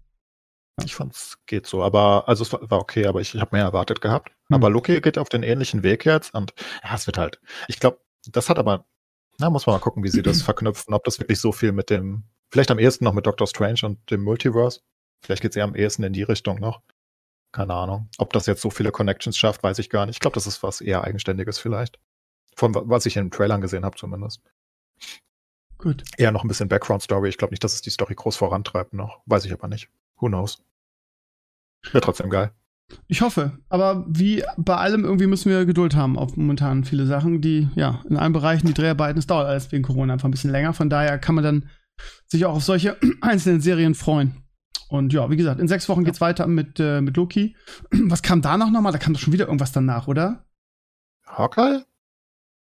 [0.83, 3.63] Ich fand's geht so, aber also es war, war okay, aber ich, ich habe mehr
[3.63, 4.29] erwartet gehabt.
[4.47, 4.55] Hm.
[4.55, 7.39] Aber Loki geht auf den ähnlichen Weg jetzt und ja, es wird halt.
[7.67, 8.85] Ich glaube, das hat aber,
[9.37, 11.89] na muss man mal gucken, wie sie das verknüpfen, ob das wirklich so viel mit
[11.89, 14.81] dem, vielleicht am ehesten noch mit Doctor Strange und dem Multiverse.
[15.21, 16.81] Vielleicht geht's eher am ehesten in die Richtung noch.
[17.53, 18.09] Keine Ahnung.
[18.17, 20.17] Ob das jetzt so viele Connections schafft, weiß ich gar nicht.
[20.17, 21.99] Ich glaube, das ist was eher Eigenständiges vielleicht.
[22.53, 24.41] Von was ich in den Trailern gesehen habe zumindest.
[25.77, 26.03] Gut.
[26.17, 27.29] Eher noch ein bisschen Background-Story.
[27.29, 29.21] Ich glaube nicht, dass es die Story groß vorantreibt noch.
[29.25, 29.89] Weiß ich aber nicht.
[30.17, 30.63] Who knows?
[31.91, 32.51] Wäre trotzdem geil.
[33.07, 33.57] Ich hoffe.
[33.69, 38.03] Aber wie bei allem irgendwie müssen wir Geduld haben auf momentan viele Sachen, die, ja,
[38.09, 40.73] in allen Bereichen, die Dreharbeiten, es dauert alles wegen Corona einfach ein bisschen länger.
[40.73, 41.69] Von daher kann man dann
[42.27, 44.43] sich auch auf solche einzelnen Serien freuen.
[44.87, 47.55] Und ja, wie gesagt, in sechs Wochen geht's weiter mit, äh, mit Loki.
[47.91, 48.91] Was kam danach nochmal?
[48.91, 50.45] Da kam doch schon wieder irgendwas danach, oder?
[51.25, 51.83] Hawkeye?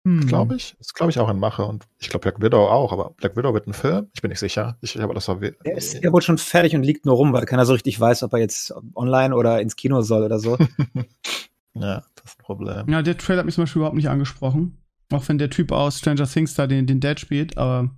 [0.06, 0.28] Hm.
[0.28, 0.76] Glaube ich.
[0.80, 1.64] Das glaube ich auch in Mache.
[1.64, 4.08] Und ich glaube Black Widow auch, aber Black Widow wird ein Film.
[4.14, 4.78] Ich bin nicht sicher.
[4.82, 7.46] Ich, habe das war der ist ja wohl schon fertig und liegt nur rum, weil
[7.46, 10.58] keiner so richtig weiß, ob er jetzt online oder ins Kino soll oder so.
[11.74, 12.90] ja, das ist ein Problem.
[12.90, 14.78] Ja, der Trailer hat mich zum Beispiel überhaupt nicht angesprochen.
[15.12, 17.90] Auch wenn der Typ aus Stranger Things da den, den Dad spielt, aber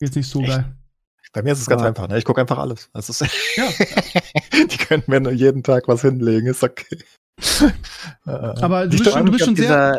[0.00, 0.50] jetzt nicht so Echt?
[0.50, 0.76] geil.
[1.32, 2.18] Bei mir ist es ganz einfach, ne?
[2.18, 2.90] Ich gucke einfach alles.
[2.92, 3.20] Das ist
[3.56, 3.68] ja.
[4.66, 6.98] die können mir nur jeden Tag was hinlegen, ist okay.
[8.24, 9.98] aber du bist, schon, du bist schon sehr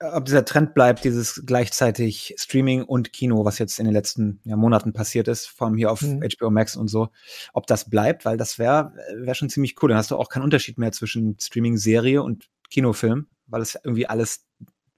[0.00, 4.56] ob dieser Trend bleibt, dieses gleichzeitig Streaming und Kino, was jetzt in den letzten ja,
[4.56, 6.22] Monaten passiert ist, vor allem hier auf mhm.
[6.22, 7.08] HBO Max und so,
[7.52, 9.90] ob das bleibt, weil das wäre wär schon ziemlich cool.
[9.90, 14.46] Dann hast du auch keinen Unterschied mehr zwischen Streaming-Serie und Kinofilm, weil es irgendwie alles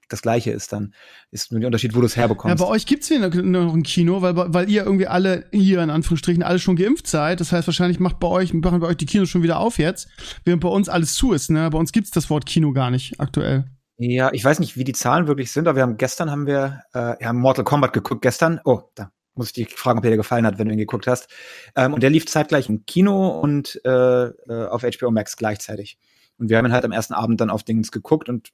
[0.09, 0.93] das Gleiche ist, dann
[1.31, 2.59] ist nur der Unterschied, wo du es herbekommst.
[2.59, 5.89] Ja, bei euch gibt's hier noch ein Kino, weil, weil ihr irgendwie alle, ihr in
[5.89, 7.39] Anführungsstrichen, alle schon geimpft seid.
[7.39, 10.07] Das heißt, wahrscheinlich macht bei euch, machen bei euch die Kinos schon wieder auf jetzt,
[10.45, 11.69] während bei uns alles zu ist, ne?
[11.69, 13.65] Bei uns gibt's das Wort Kino gar nicht aktuell.
[13.97, 16.81] Ja, ich weiß nicht, wie die Zahlen wirklich sind, aber wir haben gestern haben wir
[16.93, 18.59] äh, ja, Mortal Kombat geguckt gestern.
[18.65, 21.07] Oh, da muss ich dich fragen, ob der dir gefallen hat, wenn du ihn geguckt
[21.07, 21.27] hast.
[21.75, 25.97] Ähm, und der lief zeitgleich im Kino und äh, äh auf HBO Max gleichzeitig.
[26.37, 28.49] Und wir haben ihn halt am ersten Abend dann auf Dings geguckt und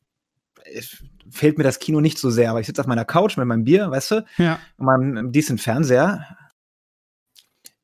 [0.65, 3.47] es fehlt mir das Kino nicht so sehr, aber ich sitze auf meiner Couch mit
[3.47, 4.25] meinem Bier, weißt du?
[4.37, 4.59] Ja.
[4.77, 6.25] Und meinem decent Fernseher.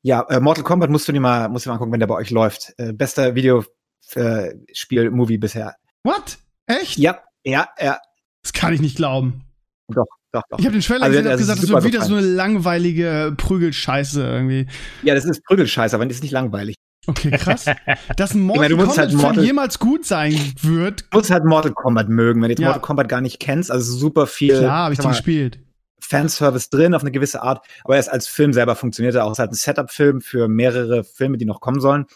[0.02, 2.16] Ja, äh, Mortal Kombat musst du dir mal, musst du mal gucken, wenn der bei
[2.16, 2.74] euch läuft.
[2.76, 5.76] Äh, bester Videospiel-Movie äh, bisher.
[6.04, 6.38] What?
[6.66, 6.98] Echt?
[6.98, 7.98] Ja, ja, ja.
[8.42, 9.44] Das kann ich nicht glauben.
[9.88, 10.58] Doch, doch, doch.
[10.58, 12.10] Ich habe den Trailer also, gesehen und gesagt, das wird wieder gefallen.
[12.10, 14.66] so eine langweilige Prügelscheiße irgendwie.
[15.02, 16.76] Ja, das ist Prügelscheiße, aber das ist nicht langweilig.
[17.06, 17.66] Okay, krass.
[18.16, 21.04] Dass ein Mortal ich meine, Kombat halt Mortal, jemals gut sein wird.
[21.10, 22.68] Du musst halt Mortal Kombat mögen, wenn du jetzt ja.
[22.68, 23.70] Mortal Kombat gar nicht kennst.
[23.70, 24.58] Also super viel.
[24.58, 25.60] Klar, habe ich die gespielt.
[26.00, 29.30] Fanservice drin auf eine gewisse Art, aber erst als Film selber funktioniert er auch.
[29.30, 32.06] Es ist halt ein Setup-Film für mehrere Filme, die noch kommen sollen.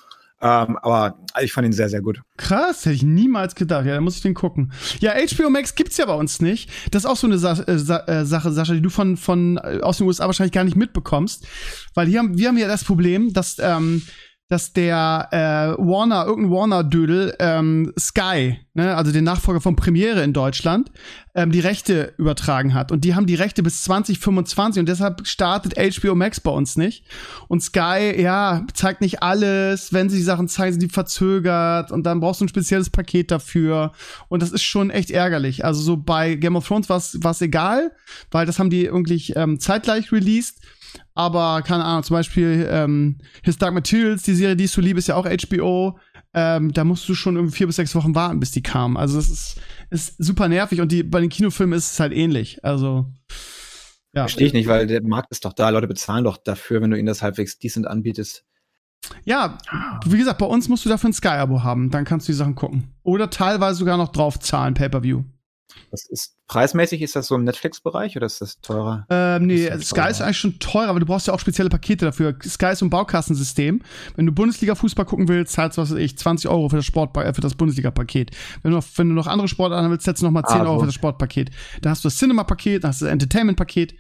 [0.42, 2.22] Ähm, aber ich fand ihn sehr, sehr gut.
[2.38, 3.84] Krass, hätte ich niemals gedacht.
[3.84, 4.72] Ja, dann muss ich den gucken.
[5.00, 6.70] Ja, HBO Max gibt's ja bei uns nicht.
[6.90, 9.58] Das ist auch so eine Sa äh, Sa äh, Sache, Sascha, die du von, von
[9.58, 11.46] äh, aus den USA wahrscheinlich gar nicht mitbekommst.
[11.94, 14.02] Weil hier haben, wir haben ja das Problem, dass ähm,
[14.50, 20.32] dass der äh, Warner, irgendein Warner-Dödel, ähm, Sky, ne, also den Nachfolger von Premiere in
[20.32, 20.90] Deutschland,
[21.36, 22.90] ähm, die Rechte übertragen hat.
[22.90, 27.04] Und die haben die Rechte bis 2025 und deshalb startet HBO Max bei uns nicht.
[27.46, 29.92] Und Sky, ja, zeigt nicht alles.
[29.92, 33.30] Wenn sie die Sachen zeigen, sind die verzögert und dann brauchst du ein spezielles Paket
[33.30, 33.92] dafür.
[34.28, 35.64] Und das ist schon echt ärgerlich.
[35.64, 37.92] Also so bei Game of Thrones war es egal,
[38.32, 40.56] weil das haben die irgendwie ähm, zeitgleich released.
[41.20, 44.98] Aber keine Ahnung, zum Beispiel ähm, His Dark Materials, die Serie, die ich so liebe,
[44.98, 45.98] ist ja auch HBO.
[46.32, 48.96] Ähm, da musst du schon irgendwie vier bis sechs Wochen warten, bis die kam.
[48.96, 52.64] Also das ist, ist super nervig und die, bei den Kinofilmen ist es halt ähnlich.
[52.64, 53.12] Also
[54.14, 54.22] ja.
[54.22, 55.68] Verstehe ich nicht, weil der Markt ist doch da.
[55.68, 58.46] Leute bezahlen doch dafür, wenn du ihnen das halbwegs decent anbietest.
[59.24, 59.58] Ja,
[60.06, 61.90] wie gesagt, bei uns musst du dafür ein Sky-Abo haben.
[61.90, 62.94] Dann kannst du die Sachen gucken.
[63.02, 65.24] Oder teilweise sogar noch drauf zahlen, Pay-Per-View.
[65.90, 67.02] Was ist preismäßig?
[67.02, 69.06] Ist das so im Netflix-Bereich oder ist das teurer?
[69.10, 70.10] Ähm, nee, ist Sky teurer?
[70.10, 72.36] ist eigentlich schon teurer, aber du brauchst ja auch spezielle Pakete dafür.
[72.44, 73.82] Sky ist so ein Baukassensystem.
[74.16, 77.16] Wenn du Bundesliga-Fußball gucken willst, zahlst du, was weiß ich, 20 Euro für das Sport,
[77.16, 78.30] äh, für das Bundesliga-Paket.
[78.62, 80.64] Wenn du noch, wenn du noch andere Sportarten willst, setzt du noch mal 10 ah,
[80.64, 80.80] Euro so.
[80.80, 81.50] für das Sportpaket.
[81.82, 83.94] Da hast du das Cinema-Paket, da hast du das Entertainment-Paket.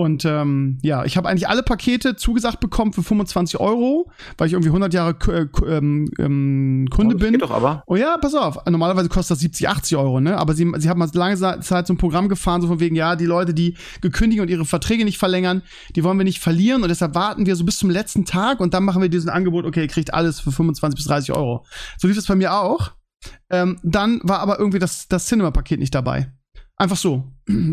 [0.00, 4.54] Und ähm, ja, ich habe eigentlich alle Pakete zugesagt bekommen für 25 Euro, weil ich
[4.54, 7.32] irgendwie 100 Jahre äh, ähm, ähm, Kunde oh, bin.
[7.32, 7.84] Geht doch aber.
[7.86, 8.64] Oh ja, pass auf.
[8.64, 10.38] Normalerweise kostet das 70, 80 Euro, ne?
[10.38, 13.14] Aber sie, sie haben mal lange Zeit so ein Programm gefahren, so von wegen, ja,
[13.14, 15.60] die Leute, die gekündigt und ihre Verträge nicht verlängern,
[15.94, 18.72] die wollen wir nicht verlieren und deshalb warten wir so bis zum letzten Tag und
[18.72, 21.66] dann machen wir diesen Angebot, okay, ihr kriegt alles für 25 bis 30 Euro.
[21.98, 22.92] So lief es bei mir auch.
[23.50, 26.32] Ähm, dann war aber irgendwie das, das Cinema-Paket nicht dabei.
[26.80, 27.30] Einfach so.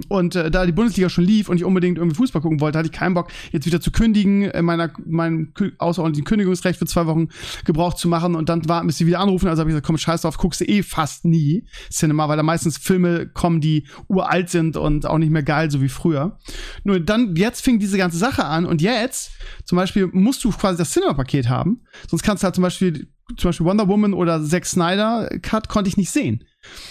[0.09, 2.89] Und äh, da die Bundesliga schon lief und ich unbedingt irgendwie Fußball gucken wollte, hatte
[2.89, 7.29] ich keinen Bock, jetzt wieder zu kündigen, äh, meiner, mein außerordentlichen Kündigungsrecht für zwei Wochen
[7.63, 9.47] Gebrauch zu machen und dann warten, bis sie wieder anrufen.
[9.47, 12.43] Also habe ich gesagt, komm, scheiß drauf, guckst du eh fast nie Cinema, weil da
[12.43, 16.37] meistens Filme kommen, die uralt sind und auch nicht mehr geil, so wie früher.
[16.83, 19.31] Nur dann, jetzt fing diese ganze Sache an und jetzt,
[19.63, 21.79] zum Beispiel, musst du quasi das Cinema-Paket haben.
[22.09, 25.87] Sonst kannst du halt zum Beispiel, zum Beispiel Wonder Woman oder Zack Snyder Cut konnte
[25.87, 26.43] ich nicht sehen.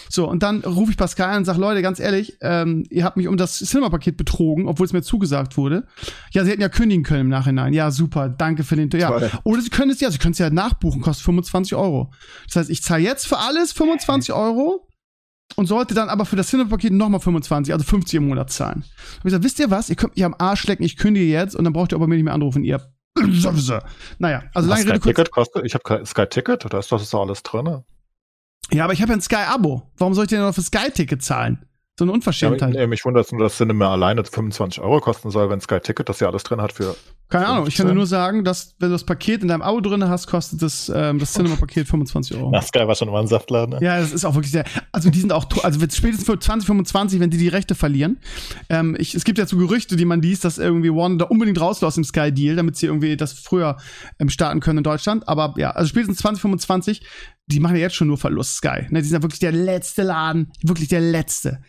[0.08, 3.16] So, und dann rufe ich Pascal an und sage, Leute, ganz ehrlich, ähm, ihr habt
[3.16, 5.86] mich um das Cinema-Paket betrogen, obwohl es mir zugesagt wurde.
[6.32, 7.72] Ja, sie hätten ja kündigen können im Nachhinein.
[7.72, 8.88] Ja, super, danke für den.
[8.90, 9.12] Ja.
[9.44, 12.12] Oder sie können es ja, sie können es ja nachbuchen, kostet 25 Euro.
[12.46, 14.88] Das heißt, ich zahle jetzt für alles 25 Euro
[15.56, 18.78] und sollte dann aber für das Cinema-Paket nochmal 25, also 50 im Monat zahlen.
[18.78, 19.90] Und ich gesagt, wisst ihr was?
[19.90, 22.14] Ihr könnt mich am Arsch lecken, ich kündige jetzt und dann braucht ihr aber mir
[22.14, 22.80] nicht mehr anrufen, ihr
[24.18, 25.04] naja, also lange Rede kurz.
[25.04, 27.82] Ticket kostet, ich habe Sky Ticket, da ist doch alles drin.
[28.72, 29.90] Ja, aber ich habe ja ein Sky-Abo.
[29.96, 31.66] Warum soll ich denn noch für Sky-Ticket zahlen?
[31.98, 32.74] So eine Unverschämtheit.
[32.74, 36.20] Ja, mich wundert nur, dass Cinema alleine 25 Euro kosten soll, wenn Sky Ticket das
[36.20, 36.94] ja alles drin hat für.
[37.30, 39.80] Keine Ahnung, ich kann dir nur sagen, dass wenn du das Paket in deinem Abo
[39.80, 42.50] drin hast, kostet das, ähm, das Cinema-Paket 25 Euro.
[42.52, 43.78] Na, Sky war schon immer ein Saftladen.
[43.78, 43.84] Ne?
[43.84, 44.64] Ja, das ist auch wirklich sehr.
[44.92, 48.20] Also die sind auch, also spätestens für 2025, wenn die die Rechte verlieren.
[48.68, 51.58] Ähm, ich, es gibt ja so Gerüchte, die man liest, dass irgendwie Warner da unbedingt
[51.58, 53.78] raus aus dem Sky-Deal, damit sie irgendwie das früher
[54.18, 55.26] ähm, starten können in Deutschland.
[55.28, 57.00] Aber ja, also spätestens 2025
[57.48, 58.86] die machen ja jetzt schon nur Verlust, Sky.
[58.90, 61.62] Ne, die sind ja wirklich der letzte Laden, wirklich der letzte.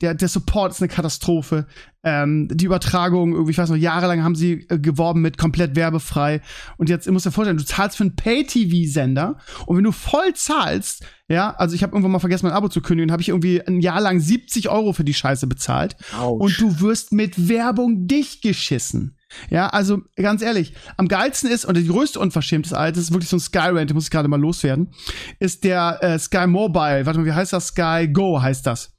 [0.00, 1.66] Der, der Support ist eine Katastrophe.
[2.04, 6.40] Ähm, die Übertragung, irgendwie, ich weiß noch, jahrelang haben sie äh, geworben mit komplett werbefrei.
[6.76, 10.34] Und jetzt, ich muss dir vorstellen, du zahlst für einen Pay-TV-Sender und wenn du voll
[10.34, 13.60] zahlst, ja, also ich habe irgendwann mal vergessen, mein Abo zu kündigen, habe ich irgendwie
[13.66, 15.96] ein Jahr lang 70 Euro für die Scheiße bezahlt.
[16.16, 16.38] Ouch.
[16.38, 19.13] Und du wirst mit Werbung dich geschissen.
[19.50, 23.30] Ja, also ganz ehrlich, am geilsten ist, und die größte Unverschämtheit des Alters, ist wirklich
[23.30, 24.92] so ein Sky-Rant, muss ich gerade mal loswerden,
[25.38, 27.06] ist der äh, Sky Mobile.
[27.06, 27.68] Warte mal, wie heißt das?
[27.68, 28.94] Sky Go heißt das.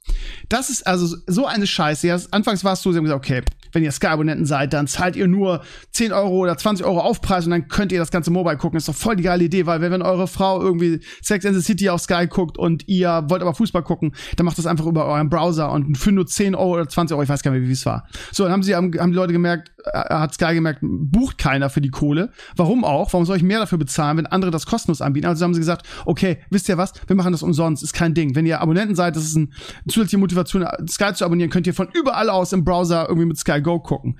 [0.48, 2.06] Das ist also so eine Scheiße.
[2.06, 5.16] Ja, anfangs war es so, sie haben gesagt, okay, wenn ihr Sky-Abonnenten seid, dann zahlt
[5.16, 8.56] ihr nur 10 Euro oder 20 Euro Aufpreis und dann könnt ihr das ganze Mobile
[8.56, 8.78] gucken.
[8.78, 11.90] ist doch voll die geile Idee, weil wenn eure Frau irgendwie Sex and the City
[11.90, 15.28] auf Sky guckt und ihr wollt aber Fußball gucken, dann macht das einfach über euren
[15.28, 17.74] Browser und für nur 10 Euro oder 20 Euro, ich weiß gar nicht mehr, wie
[17.74, 18.08] es war.
[18.32, 21.80] So, dann haben sie, haben, haben die Leute gemerkt, hat Sky gemerkt, bucht keiner für
[21.80, 22.30] die Kohle.
[22.56, 23.12] Warum auch?
[23.12, 25.26] Warum soll ich mehr dafür bezahlen, wenn andere das kostenlos anbieten?
[25.26, 26.92] Also haben sie gesagt, okay, wisst ihr was?
[27.06, 28.34] Wir machen das umsonst, ist kein Ding.
[28.34, 29.48] Wenn ihr Abonnenten seid, das ist eine
[29.88, 33.60] zusätzliche Motivation, Sky zu abonnieren, könnt ihr von überall aus im Browser irgendwie mit Sky
[33.60, 34.18] Go gucken.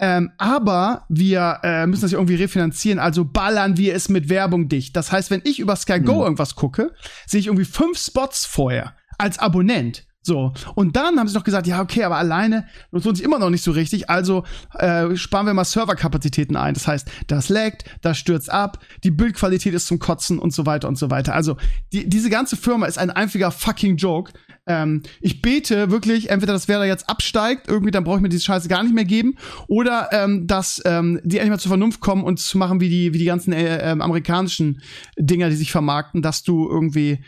[0.00, 4.68] Ähm, aber wir äh, müssen das ja irgendwie refinanzieren, also ballern wir es mit Werbung
[4.68, 4.94] dicht.
[4.94, 6.22] Das heißt, wenn ich über Sky Go Hm.
[6.22, 6.92] irgendwas gucke,
[7.26, 10.04] sehe ich irgendwie fünf Spots vorher als Abonnent.
[10.28, 10.52] So.
[10.74, 13.64] Und dann haben sie noch gesagt, ja, okay, aber alleine lohnt sich immer noch nicht
[13.64, 14.10] so richtig.
[14.10, 16.74] Also äh, sparen wir mal Serverkapazitäten ein.
[16.74, 20.86] Das heißt, das laggt, das stürzt ab, die Bildqualität ist zum Kotzen und so weiter
[20.86, 21.34] und so weiter.
[21.34, 21.56] Also
[21.94, 24.32] die, diese ganze Firma ist ein einziger fucking Joke.
[24.66, 28.44] Ähm, ich bete wirklich, entweder das Werder jetzt absteigt, irgendwie, dann brauche ich mir diese
[28.44, 32.22] Scheiße gar nicht mehr geben, oder ähm, dass ähm, die endlich mal zur Vernunft kommen
[32.22, 34.82] und zu machen wie die, wie die ganzen äh, ähm, amerikanischen
[35.16, 37.20] Dinger, die sich vermarkten, dass du irgendwie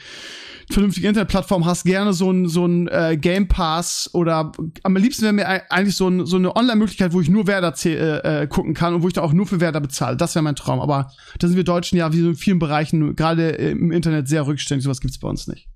[0.71, 4.53] vernünftige Internetplattform hast, gerne so ein, so ein äh, Game Pass oder
[4.83, 7.75] am liebsten wäre mir ei- eigentlich so, ein, so eine Online-Möglichkeit, wo ich nur Werder
[7.85, 10.17] äh, äh, gucken kann und wo ich dann auch nur für Werder bezahle.
[10.17, 10.81] Das wäre mein Traum.
[10.81, 14.47] Aber da sind wir Deutschen ja wie so in vielen Bereichen, gerade im Internet, sehr
[14.47, 14.85] rückständig.
[14.85, 15.69] Sowas gibt's bei uns nicht.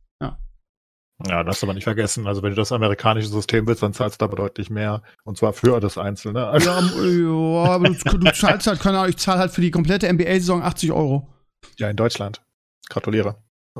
[1.28, 2.26] Ja, das aber nicht vergessen.
[2.26, 5.00] Also wenn du das amerikanische System willst, dann zahlst du aber deutlich mehr.
[5.22, 6.44] Und zwar für das Einzelne.
[6.48, 6.80] Also, Ja,
[7.64, 10.62] ja aber du, du zahlst halt, keine Ahnung, ich zahle halt für die komplette NBA-Saison
[10.64, 11.32] 80 Euro.
[11.78, 12.42] ja, in Deutschland.
[12.88, 13.36] Gratuliere.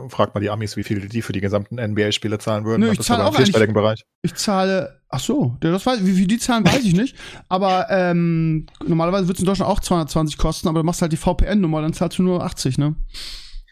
[0.08, 2.80] Frag mal die Amis, wie viel die für die gesamten NBA-Spiele zahlen würden.
[2.80, 4.04] Nö, ich zahle auch eigentlich- vierstelligen Bereich.
[4.22, 7.16] Ich zahle, ach so, das weiß, wie viel die zahlen, weiß ich nicht.
[7.48, 11.16] Aber ähm, normalerweise wird es in Deutschland auch 220 kosten, aber du machst halt die
[11.16, 12.96] VPN-Nummer, dann zahlst du nur 80, ne?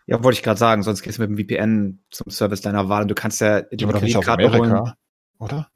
[0.07, 3.03] Ja, wollte ich gerade sagen, sonst gehst du mit dem VPN zum Service deiner Wahl
[3.03, 4.71] und du kannst ja die Kreditkarte holen.
[4.71, 4.97] Amerika,
[5.41, 5.69] oder?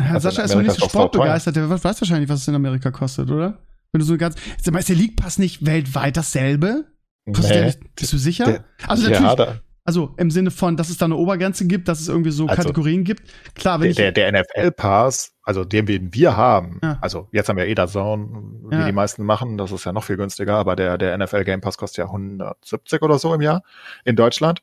[0.00, 2.90] Ja, Also Sascha ist noch nicht so sportbegeistert, der weiß wahrscheinlich, was es in Amerika
[2.90, 3.58] kostet, oder?
[3.92, 4.36] Wenn du so ganz.
[4.60, 6.86] Sag mal, ist der League Pass nicht weltweit dasselbe?
[7.32, 8.44] Kostet der nicht, bist du sicher?
[8.44, 11.88] Der- also ja, natürlich, da, also im Sinne von, dass es da eine Obergrenze gibt,
[11.88, 13.22] dass es irgendwie so Also, Kategorien gibt.
[13.54, 14.14] Klar, wenn der, ich.
[14.14, 16.98] der, der NFL-Pass, also den wir, wir haben, Ja.
[17.00, 18.28] also jetzt haben wir eh Zone,
[18.70, 18.86] wie Ja.
[18.86, 21.76] die meisten machen, das ist ja noch viel günstiger, aber der, der NFL Game Pass
[21.78, 23.62] kostet ja 170 oder so im Jahr
[24.04, 24.62] in Deutschland.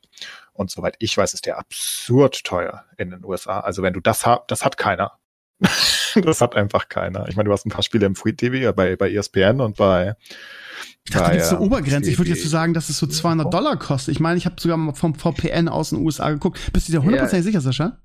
[0.54, 3.60] Und soweit ich weiß, ist der absurd teuer in den USA.
[3.60, 5.12] Also wenn du das hast, das hat keiner.
[6.24, 7.28] das hat einfach keiner.
[7.28, 10.14] Ich meine, du hast ein paar Spiele im Free TV, bei, bei ESPN und bei
[11.04, 12.10] ich dachte, da gibt es eine Obergrenze.
[12.10, 14.12] Ich würde jetzt so sagen, dass es so 200 Dollar kostet.
[14.12, 16.60] Ich meine, ich habe sogar mal vom VPN aus den USA geguckt.
[16.72, 17.98] Bist du dir hundertprozentig sicher, Sascha?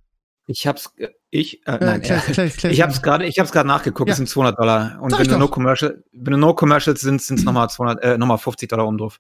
[0.48, 3.40] Ich hab's, äh, ich, äh, Äh, nein, klär- äh, klär- klär- ich hab's gerade, ich
[3.40, 4.14] hab's gerade nachgeguckt, Ja.
[4.14, 5.00] es sind 200 Dollar.
[5.02, 8.18] Und Sag wenn du no commercial, wenn du no commercials sind, sind's nochmal 200, äh,
[8.18, 9.20] nochmal 50 Dollar oben drauf.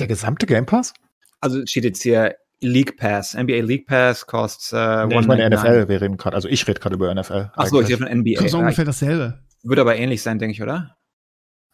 [0.00, 0.94] der gesamte Game Pass?
[1.40, 5.58] Also steht jetzt hier League Pass, NBA League Pass kostet, äh, Nee, ich meine 199.
[5.58, 7.50] NFL, wir reden gerade, also ich rede gerade über NFL.
[7.54, 8.34] Ach so, ich rede von NBA.
[8.38, 9.40] Kostet Ja, ungefähr dasselbe.
[9.62, 10.96] Würde aber ähnlich sein, denke ich, oder?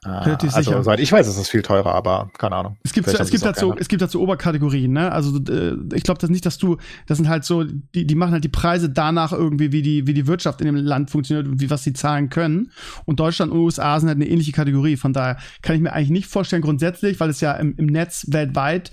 [0.03, 0.83] Ah, relativ also, sicher.
[0.83, 2.79] soweit ich weiß, ist es viel teurer, aber keine Ahnung.
[2.85, 5.13] Es gibt, Vielleicht es gibt dazu, es gibt dazu Oberkategorien, ne?
[5.13, 8.33] Also äh, ich glaube das nicht, dass du, das sind halt so, die, die machen
[8.33, 11.61] halt die Preise danach irgendwie, wie die, wie die Wirtschaft in dem Land funktioniert und
[11.61, 12.73] wie was sie zahlen können.
[13.05, 14.97] Und Deutschland und USA sind halt eine ähnliche Kategorie.
[14.97, 18.25] Von daher kann ich mir eigentlich nicht vorstellen, grundsätzlich, weil es ja im, im Netz
[18.31, 18.93] weltweit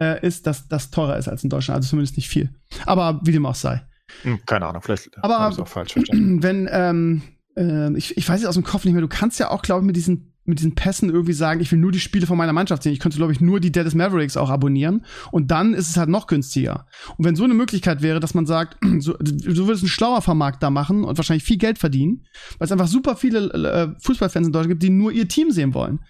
[0.00, 1.76] äh, ist, dass das teurer ist als in Deutschland.
[1.76, 2.54] Also zumindest nicht viel.
[2.84, 3.82] Aber wie dem auch sei.
[4.22, 6.42] Hm, keine Ahnung, vielleicht Aber- habe ich auch falsch verstanden.
[6.42, 7.22] wenn, ähm,
[7.56, 9.80] äh, ich, ich weiß jetzt aus dem Kopf nicht mehr, du kannst ja auch, glaube
[9.82, 12.52] ich, mit diesen, mit diesen Pässen irgendwie sagen, ich will nur die Spiele von meiner
[12.52, 12.92] Mannschaft sehen.
[12.92, 16.08] Ich könnte, glaube ich, nur die Dallas Mavericks auch abonnieren und dann ist es halt
[16.08, 16.86] noch günstiger.
[17.16, 20.62] Und wenn so eine Möglichkeit wäre, dass man sagt, so, du würdest einen schlauer Vermarkt
[20.62, 22.24] da machen und wahrscheinlich viel Geld verdienen,
[22.58, 25.74] weil es einfach super viele äh, Fußballfans in Deutschland gibt, die nur ihr Team sehen
[25.74, 26.00] wollen.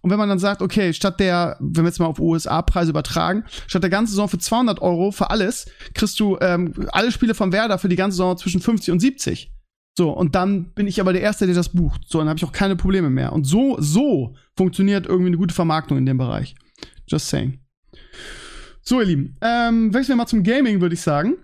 [0.00, 3.44] Und wenn man dann sagt, okay, statt der, wenn wir jetzt mal auf USA-Preise übertragen,
[3.66, 7.52] statt der ganzen Saison für 200 Euro für alles, kriegst du ähm, alle Spiele von
[7.52, 9.55] Werder für die ganze Saison zwischen 50 und 70.
[9.98, 12.02] So, und dann bin ich aber der Erste, der das bucht.
[12.06, 13.32] So, dann habe ich auch keine Probleme mehr.
[13.32, 16.54] Und so, so funktioniert irgendwie eine gute Vermarktung in dem Bereich.
[17.06, 17.60] Just saying.
[18.82, 21.38] So, ihr Lieben, ähm, wechseln wir mal zum Gaming, würde ich sagen.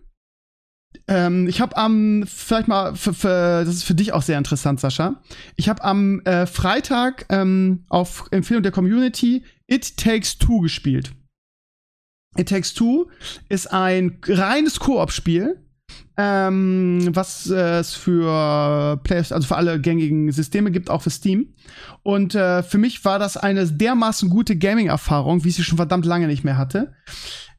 [1.08, 4.80] Ähm, ich habe am, vielleicht mal, für, für, das ist für dich auch sehr interessant,
[4.80, 5.22] Sascha.
[5.56, 11.12] Ich habe am äh, Freitag ähm, auf Empfehlung der Community It Takes Two gespielt.
[12.36, 13.08] It Takes Two
[13.48, 15.58] ist ein reines Koop-Spiel,
[16.16, 21.54] ähm, was äh, es für Players, also für alle gängigen Systeme gibt, auch für Steam.
[22.02, 26.04] Und äh, für mich war das eine dermaßen gute Gaming-Erfahrung, wie ich sie schon verdammt
[26.04, 26.92] lange nicht mehr hatte.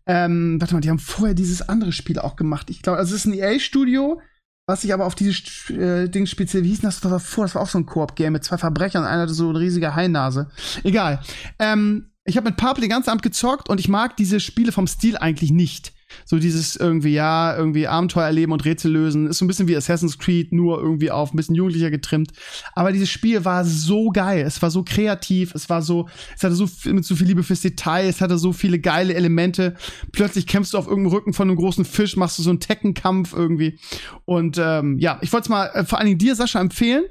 [0.06, 2.70] Ähm, warte mal, die haben vorher dieses andere Spiel auch gemacht.
[2.70, 4.22] Ich glaube, also es ist ein EA-Studio,
[4.66, 7.46] was sich aber auf dieses äh, Ding speziell, wie hieß das davor?
[7.46, 9.96] Das war auch so ein Koop-Game mit zwei Verbrechern und einer hatte so eine riesige
[9.96, 10.50] Hainase.
[10.84, 11.22] Egal.
[11.60, 14.88] Ähm, ich habe mit Purple den ganzen Abend gezockt und ich mag diese Spiele vom
[14.88, 15.93] Stil eigentlich nicht.
[16.26, 19.28] So dieses irgendwie, ja, irgendwie Abenteuer erleben und Rätsel lösen.
[19.28, 22.32] Ist so ein bisschen wie Assassin's Creed, nur irgendwie auf ein bisschen jugendlicher getrimmt.
[22.74, 24.44] Aber dieses Spiel war so geil.
[24.46, 25.54] Es war so kreativ.
[25.56, 28.08] Es war so, es hatte so viel, mit so viel Liebe fürs Detail.
[28.08, 29.76] Es hatte so viele geile Elemente.
[30.12, 33.34] Plötzlich kämpfst du auf irgendeinem Rücken von einem großen Fisch, machst du so einen Teckenkampf
[33.34, 33.80] irgendwie.
[34.26, 37.04] Und ähm, ja, ich wollte es mal äh, vor allen Dingen dir, Sascha, empfehlen,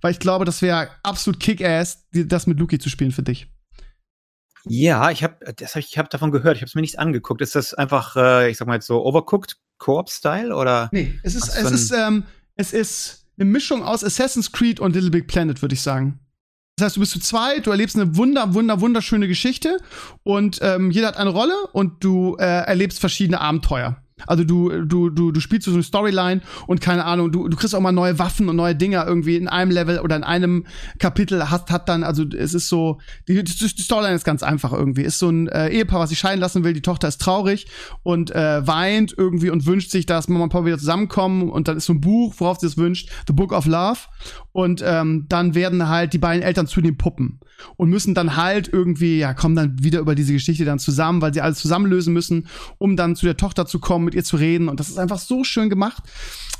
[0.00, 3.48] weil ich glaube, das wäre absolut Kick-Ass, das mit Luki zu spielen für dich.
[4.68, 6.98] Ja, ich habe das hab ich, ich hab davon gehört, ich habe es mir nicht
[6.98, 7.40] angeguckt.
[7.40, 10.88] Ist das einfach, äh, ich sag mal jetzt so Overcooked Co-op-Style oder?
[10.92, 12.24] Nee, es ist, es ist, ähm,
[12.56, 16.18] es ist eine Mischung aus Assassin's Creed und Little Big Planet, würde ich sagen.
[16.76, 19.78] Das heißt, du bist zu zweit, du erlebst eine wunder, wunder, wunderschöne Geschichte
[20.22, 23.96] und ähm, jeder hat eine Rolle und du äh, erlebst verschiedene Abenteuer.
[24.26, 27.74] Also du, du, du, du spielst so eine Storyline und keine Ahnung, du, du kriegst
[27.74, 30.66] auch mal neue Waffen und neue Dinger irgendwie in einem Level oder in einem
[30.98, 35.02] Kapitel hast, hat dann, also es ist so, die, die Storyline ist ganz einfach irgendwie.
[35.02, 37.66] Ist so ein äh, Ehepaar, was sich scheiden lassen will, die Tochter ist traurig
[38.02, 41.76] und äh, weint irgendwie und wünscht sich, dass Mama und Papa wieder zusammenkommen und dann
[41.76, 43.98] ist so ein Buch, worauf sie es wünscht, The Book of Love.
[44.58, 47.38] Und ähm, dann werden halt die beiden Eltern zu den Puppen
[47.76, 51.32] und müssen dann halt irgendwie, ja, kommen dann wieder über diese Geschichte dann zusammen, weil
[51.32, 54.68] sie alles zusammenlösen müssen, um dann zu der Tochter zu kommen, mit ihr zu reden.
[54.68, 56.02] Und das ist einfach so schön gemacht.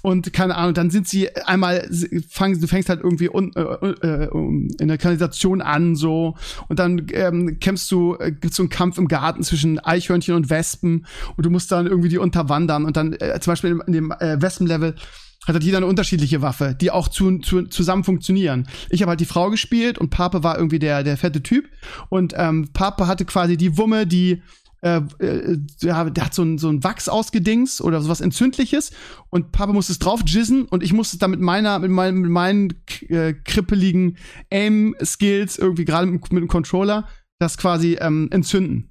[0.00, 1.90] Und keine Ahnung, dann sind sie einmal,
[2.30, 6.36] fang, du fängst halt irgendwie un, äh, äh, in der Kanalisation an, so.
[6.68, 10.50] Und dann ähm, kämpfst du, äh, gibt's so einen Kampf im Garten zwischen Eichhörnchen und
[10.50, 11.04] Wespen.
[11.36, 12.84] Und du musst dann irgendwie die unterwandern.
[12.84, 14.94] Und dann äh, zum Beispiel in, in dem äh, Wespenlevel
[15.46, 18.68] hat halt jeder eine unterschiedliche Waffe, die auch zu, zu, zusammen funktionieren.
[18.90, 21.68] Ich habe halt die Frau gespielt und Pape war irgendwie der, der fette Typ.
[22.10, 24.42] Und ähm, Pape hatte quasi die Wumme, die
[24.80, 28.92] äh, äh, der hat so ein, so ein Wachs ausgedings oder sowas Entzündliches
[29.28, 32.14] und Papa musste es drauf jizzen und ich musste es dann mit meiner, mit, mein,
[32.14, 32.74] mit meinen
[33.08, 34.16] äh, krippeligen
[34.50, 37.08] Aim-Skills irgendwie gerade mit, mit dem Controller
[37.40, 38.90] das quasi ähm, entzünden.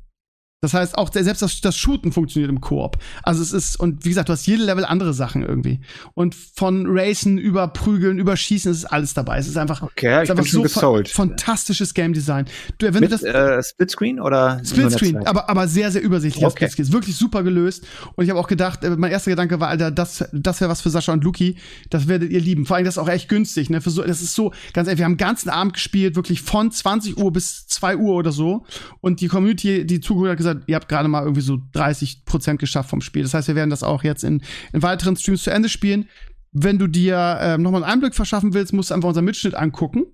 [0.62, 2.98] Das heißt, auch selbst das, das Shooten funktioniert im Koop.
[3.22, 5.82] Also es ist, und wie gesagt, du hast jede Level andere Sachen irgendwie.
[6.16, 9.38] Und von Racen über Prügeln, über Schießen, es ist alles dabei.
[9.38, 12.46] Es ist einfach, okay, ist einfach so fa fantastisches Game Design.
[12.80, 14.60] Du, wenn Mit, du das, äh, Splitscreen oder?
[14.66, 16.44] Splitscreen, aber, aber sehr, sehr übersichtlich.
[16.44, 16.66] Okay.
[16.66, 16.88] Splitscreen.
[16.88, 17.86] Ist wirklich super gelöst.
[18.16, 20.82] Und ich habe auch gedacht, äh, mein erster Gedanke war, Alter, das, das wäre was
[20.82, 21.58] für Sascha und Luki.
[21.92, 22.66] Das werdet ihr lieben.
[22.66, 23.80] Vor allem, das ist auch echt günstig, ne?
[23.80, 26.72] Für so, das ist so, ganz ehrlich, wir haben den ganzen Abend gespielt, wirklich von
[26.72, 28.66] 20 Uhr bis 2 Uhr oder so.
[29.02, 32.90] Und die Community, die hat, gesagt, ihr habt gerade mal irgendwie so 30 Prozent geschafft
[32.90, 33.24] vom Spiel.
[33.24, 34.42] Das heißt, wir werden das auch jetzt in,
[34.74, 36.08] in weiteren Streams zu Ende spielen.
[36.52, 40.06] Wenn du dir ähm, nochmal einen Einblick verschaffen willst, musst du einfach unseren Mitschnitt angucken.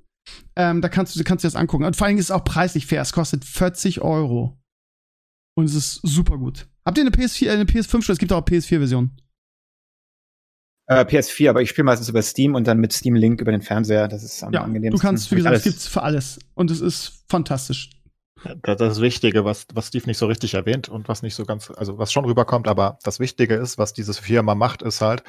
[0.55, 1.85] Ähm, da kannst du, kannst du das angucken.
[1.85, 3.01] Und vor allem ist es auch preislich fair.
[3.01, 4.59] Es kostet 40 Euro.
[5.55, 6.67] Und es ist super gut.
[6.85, 8.13] Habt ihr eine PS4, eine PS5 schon?
[8.13, 9.11] Es gibt auch PS4-Version.
[10.87, 13.61] Äh, PS4, aber ich spiele meistens über Steam und dann mit Steam Link über den
[13.61, 14.07] Fernseher.
[14.07, 14.99] Das ist am ja, angenehmsten.
[14.99, 16.39] Du kannst, wie gesagt, es gibt's für alles.
[16.55, 17.89] Und es ist fantastisch.
[18.61, 21.71] Das, das Wichtige, was, was Steve nicht so richtig erwähnt und was nicht so ganz,
[21.71, 25.23] also was schon rüberkommt, aber das Wichtige ist, was diese Firma macht, ist halt,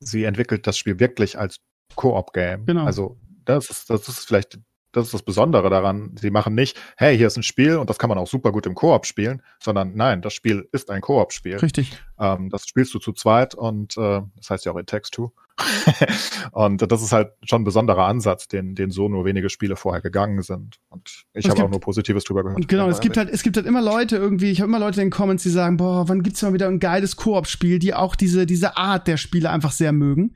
[0.00, 1.60] sie entwickelt das Spiel wirklich als
[1.94, 2.66] Koop-Game.
[2.66, 2.84] Genau.
[2.84, 4.58] Also das ist, das ist vielleicht,
[4.92, 6.14] das ist das Besondere daran.
[6.20, 8.66] Sie machen nicht, hey, hier ist ein Spiel und das kann man auch super gut
[8.66, 11.56] im Koop spielen, sondern nein, das Spiel ist ein Koop-Spiel.
[11.56, 11.98] Richtig.
[12.18, 15.30] Ähm, das spielst du zu zweit und äh, das heißt ja auch in Text 2.
[16.52, 20.00] und das ist halt schon ein besonderer Ansatz, den, den so nur wenige Spiele vorher
[20.00, 20.78] gegangen sind.
[20.88, 22.68] Und ich habe auch nur Positives drüber gehört.
[22.68, 25.06] Genau, es gibt halt, es gibt halt immer Leute irgendwie, ich habe immer Leute in
[25.06, 28.46] den Comments, die sagen, boah, wann gibt's mal wieder ein geiles Koop-Spiel, die auch diese,
[28.46, 30.34] diese Art der Spiele einfach sehr mögen.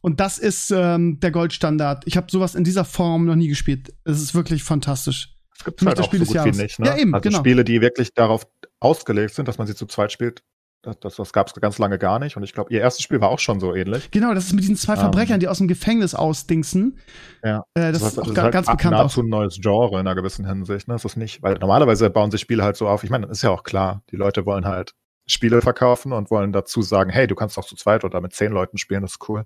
[0.00, 2.04] Und das ist ähm, der Goldstandard.
[2.06, 3.94] Ich habe sowas in dieser Form noch nie gespielt.
[4.04, 5.34] Es ist wirklich fantastisch.
[5.56, 6.88] Es gibt halt auch Spiel so gut wie nicht, ne?
[6.88, 7.38] Ja, eben, also genau.
[7.38, 8.46] Spiele, die wirklich darauf
[8.80, 10.42] ausgelegt sind, dass man sie zu zweit spielt,
[10.84, 12.36] das, das, das gab es ganz lange gar nicht.
[12.36, 14.10] Und ich glaube, ihr erstes Spiel war auch schon so ähnlich.
[14.10, 15.00] Genau, das ist mit diesen zwei ähm.
[15.00, 16.98] Verbrechern, die aus dem Gefängnis ausdingsen.
[17.42, 17.64] Ja.
[17.74, 18.96] Äh, das, das, ist auch das ist halt ganz bekannt.
[18.96, 20.88] Nahezu ein neues Genre in einer gewissen Hinsicht.
[20.88, 20.94] Ne?
[20.94, 23.04] Das ist nicht, weil normalerweise bauen sich Spiele halt so auf.
[23.04, 24.02] Ich meine, das ist ja auch klar.
[24.10, 24.94] Die Leute wollen halt
[25.26, 28.52] Spiele verkaufen und wollen dazu sagen, hey, du kannst auch zu zweit oder mit zehn
[28.52, 29.44] Leuten spielen, das ist cool.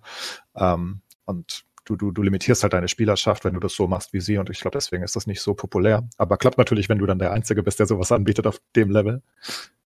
[0.57, 4.21] Ähm, und du, du, du limitierst halt deine Spielerschaft, wenn du das so machst wie
[4.21, 4.39] sie.
[4.39, 6.09] Und ich glaube, deswegen ist das nicht so populär.
[6.17, 9.23] Aber klappt natürlich, wenn du dann der Einzige bist, der sowas anbietet auf dem Level.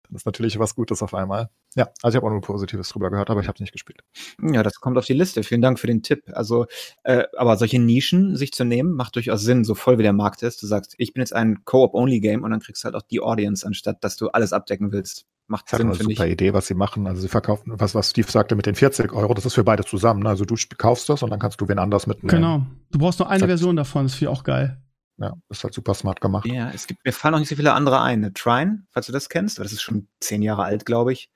[0.09, 1.49] Das ist natürlich was Gutes auf einmal.
[1.75, 4.01] Ja, also ich habe auch nur Positives drüber gehört, aber ich habe es nicht gespielt.
[4.41, 5.43] Ja, das kommt auf die Liste.
[5.43, 6.23] Vielen Dank für den Tipp.
[6.33, 6.65] Also,
[7.03, 10.41] äh, aber solche Nischen sich zu nehmen, macht durchaus Sinn, so voll wie der Markt
[10.41, 10.63] ist.
[10.63, 13.65] Du sagst, ich bin jetzt ein Co-op-Only-Game und dann kriegst du halt auch die Audience,
[13.65, 15.25] anstatt dass du alles abdecken willst.
[15.47, 16.33] macht das ist Sinn, eine super ich.
[16.33, 17.05] Idee, was sie machen.
[17.05, 19.85] Also sie verkaufen, was, was Steve sagte mit den 40 Euro, das ist für beide
[19.85, 20.25] zusammen.
[20.25, 22.35] Also du kaufst das und dann kannst du wen anders mitnehmen.
[22.35, 22.65] Genau.
[22.91, 24.81] Du brauchst nur eine Version davon, das finde ich auch geil.
[25.19, 26.45] Ja, ist halt super smart gemacht.
[26.45, 28.21] Ja, es gibt, mir fallen noch nicht so viele andere ein.
[28.21, 28.33] Ne?
[28.33, 31.29] Trine, falls du das kennst, das ist schon zehn Jahre alt, glaube ich.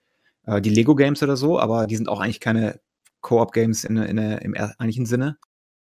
[0.46, 2.80] Äh, die Lego Games oder so, aber die sind auch eigentlich keine
[3.22, 5.38] Co-op-Games in, in, im eigentlichen Sinne.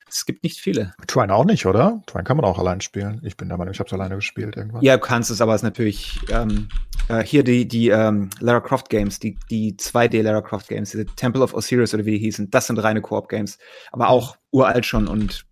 [0.08, 0.94] Es gibt nicht viele.
[1.06, 2.02] Trine auch nicht, oder?
[2.08, 3.22] Trine kann man auch allein spielen.
[3.24, 4.82] Ich bin der Meinung, ich habe es alleine gespielt irgendwann.
[4.82, 6.68] Ja, du kannst es, aber es ist natürlich ähm,
[7.10, 11.06] äh, hier die, die ähm, Lara Croft Games, die, die 2D Lara Croft Games, diese
[11.06, 13.60] Temple of Osiris oder wie die hießen, das sind reine Koop-Games.
[13.92, 15.46] Aber auch uralt schon und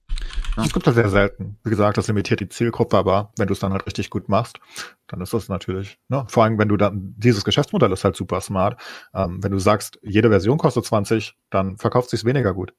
[0.57, 0.63] ja.
[0.63, 1.57] Es gibt das sehr selten.
[1.63, 4.59] Wie gesagt, das limitiert die Zielgruppe, aber wenn du es dann halt richtig gut machst,
[5.07, 6.26] dann ist das natürlich, ne?
[6.30, 8.80] vor allem wenn du dann, dieses Geschäftsmodell ist halt super smart.
[9.13, 12.74] Ähm, wenn du sagst, jede Version kostet 20, dann verkauft sich weniger gut.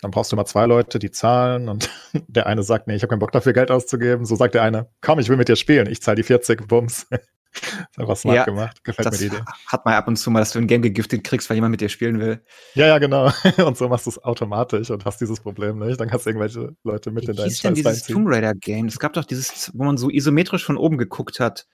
[0.00, 1.90] Dann brauchst du immer zwei Leute, die zahlen und
[2.28, 4.24] der eine sagt, nee, ich habe keinen Bock dafür Geld auszugeben.
[4.24, 7.06] So sagt der eine, komm, ich will mit dir spielen, ich zahle die 40, Bums.
[7.54, 8.82] Ist einfach smart ja, gemacht.
[8.84, 9.42] Gefällt mir die Idee.
[9.66, 11.80] Hat man ab und zu mal, dass du ein Game gegiftet kriegst, weil jemand mit
[11.80, 12.42] dir spielen will.
[12.74, 13.30] Ja, ja, genau.
[13.64, 16.00] Und so machst du es automatisch und hast dieses Problem nicht.
[16.00, 18.02] Dann kannst du irgendwelche Leute mit Wie in deinen Scheiß denn dieses.
[18.04, 18.86] Tomb Raider Game?
[18.86, 21.66] Es gab doch dieses, wo man so isometrisch von oben geguckt hat.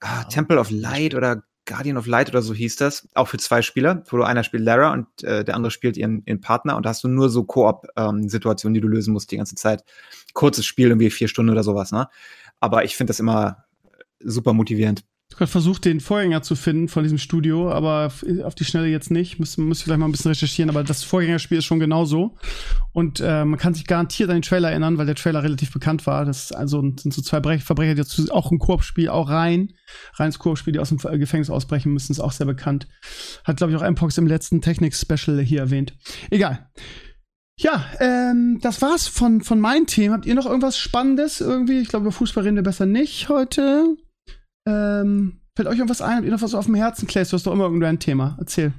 [0.00, 3.62] Ah, Temple of Light oder Guardian of Light oder so hieß das, auch für zwei
[3.62, 6.84] Spieler, wo du einer spielt Lara und äh, der andere spielt ihren, ihren Partner und
[6.84, 9.84] da hast du nur so Koop-Situationen, ähm, die du lösen musst die ganze Zeit.
[10.34, 12.08] Kurzes Spiel, irgendwie vier Stunden oder sowas, ne?
[12.58, 13.64] Aber ich finde das immer
[14.18, 15.04] super motivierend.
[15.34, 18.12] Ich habe versucht, den Vorgänger zu finden von diesem Studio, aber
[18.44, 19.38] auf die Schnelle jetzt nicht.
[19.38, 22.36] Muss, muss ich vielleicht mal ein bisschen recherchieren, aber das Vorgängerspiel ist schon genauso.
[22.92, 26.06] Und äh, man kann sich garantiert an den Trailer erinnern, weil der Trailer relativ bekannt
[26.06, 26.26] war.
[26.26, 29.72] Das also, sind so zwei Verbrecher, die dazu auch ein Koop-Spiel, auch rein,
[30.14, 32.86] reines Koop-Spiel, die aus dem Gefängnis ausbrechen müssen, ist auch sehr bekannt.
[33.44, 35.94] Hat, glaube ich, auch Mpox im letzten Technik-Special hier erwähnt.
[36.30, 36.68] Egal.
[37.58, 40.12] Ja, ähm, das war's von, von meinen Themen.
[40.14, 41.78] Habt ihr noch irgendwas Spannendes irgendwie?
[41.78, 43.96] Ich glaube, über Fußball reden wir besser nicht heute.
[44.66, 46.16] Ähm, fällt euch irgendwas ein?
[46.16, 47.24] Habt ihr noch was auf dem Herzen, Clay?
[47.24, 48.36] Du hast doch immer irgendein Thema.
[48.38, 48.72] Erzähl.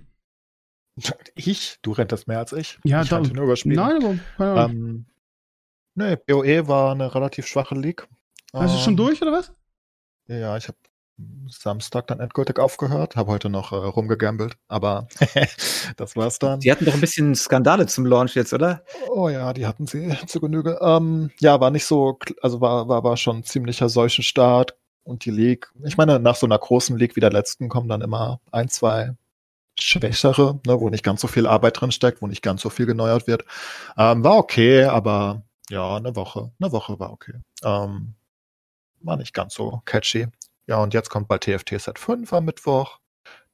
[1.36, 1.80] Ich?
[1.82, 2.78] Du renntest mehr als ich.
[2.84, 3.78] Ja, ich da, nur überspielen.
[3.78, 4.70] Nein, aber.
[4.70, 5.08] Ähm,
[5.96, 8.08] nee, BOE war eine relativ schwache League.
[8.54, 9.52] Hast du schon ähm, durch, oder was?
[10.28, 10.78] Ja, ich habe
[11.48, 15.08] Samstag dann endgültig aufgehört, habe heute noch äh, rumgegambelt, aber
[15.98, 16.60] das war's dann.
[16.60, 18.84] Die hatten doch ein bisschen Skandale zum Launch jetzt, oder?
[19.10, 20.80] Oh ja, die hatten sie zu Genüge.
[20.82, 24.78] Ähm, ja, war nicht so, also war, war, war schon ein ziemlicher Seuchenstart.
[25.04, 28.02] Und die League, ich meine, nach so einer großen League wie der letzten kommen dann
[28.02, 29.16] immer ein, zwei
[29.78, 32.86] schwächere, ne, wo nicht ganz so viel Arbeit drin steckt, wo nicht ganz so viel
[32.86, 33.44] geneuert wird.
[33.98, 37.34] Ähm, war okay, aber ja, eine Woche, eine Woche war okay.
[37.64, 38.16] Ähm,
[39.02, 40.28] war nicht ganz so catchy.
[40.68, 43.00] Ja, und jetzt kommt bald TFT Set 5 am Mittwoch.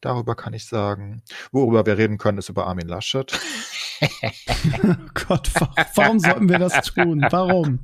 [0.02, 1.24] Darüber kann ich sagen.
[1.52, 3.38] Worüber wir reden können, ist über Armin Laschet.
[4.02, 4.08] oh
[5.28, 5.50] Gott,
[5.96, 7.26] warum sollten wir das tun?
[7.30, 7.80] Warum?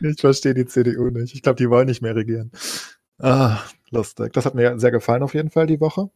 [0.00, 1.34] Ich verstehe die CDU nicht.
[1.34, 2.52] Ich glaube, die wollen nicht mehr regieren.
[3.20, 4.32] Ah, lustig.
[4.34, 6.10] Das hat mir sehr gefallen auf jeden Fall die Woche.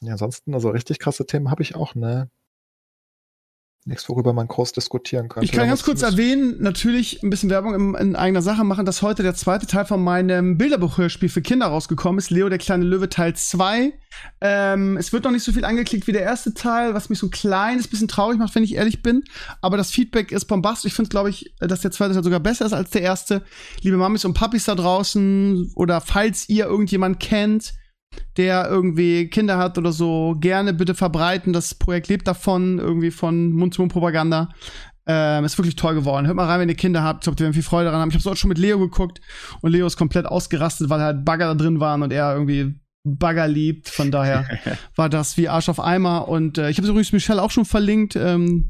[0.00, 2.30] Ja, ansonsten, also richtig krasse Themen habe ich auch, ne?
[3.84, 5.46] Nichts, worüber man groß diskutieren könnte.
[5.46, 9.00] Ich kann ganz kurz erwähnen, natürlich ein bisschen Werbung in, in, eigener Sache machen, dass
[9.00, 12.28] heute der zweite Teil von meinem Bilderbuchhörspiel für Kinder rausgekommen ist.
[12.28, 13.94] Leo, der kleine Löwe, Teil 2.
[14.42, 17.28] Ähm, es wird noch nicht so viel angeklickt wie der erste Teil, was mich so
[17.28, 19.24] ein kleines bisschen traurig macht, wenn ich ehrlich bin.
[19.62, 20.90] Aber das Feedback ist bombastisch.
[20.90, 23.42] Ich finde, glaube ich, dass der zweite Teil sogar besser ist als der erste.
[23.80, 27.72] Liebe Mamis und Papis da draußen oder falls ihr irgendjemand kennt,
[28.36, 31.52] der irgendwie Kinder hat oder so, gerne bitte verbreiten.
[31.52, 34.50] Das Projekt lebt davon, irgendwie von Mund-zu-Mund-Propaganda.
[35.06, 36.26] Ähm, ist wirklich toll geworden.
[36.26, 37.20] Hört mal rein, wenn ihr Kinder habt.
[37.20, 38.10] Ich glaube, die werden viel Freude daran haben.
[38.10, 39.20] Ich habe es auch schon mit Leo geguckt
[39.62, 43.48] und Leo ist komplett ausgerastet, weil halt Bagger da drin waren und er irgendwie Bagger
[43.48, 43.88] liebt.
[43.88, 44.46] Von daher
[44.96, 46.28] war das wie Arsch auf Eimer.
[46.28, 48.16] Und äh, ich habe übrigens Michelle auch schon verlinkt.
[48.16, 48.68] Ähm,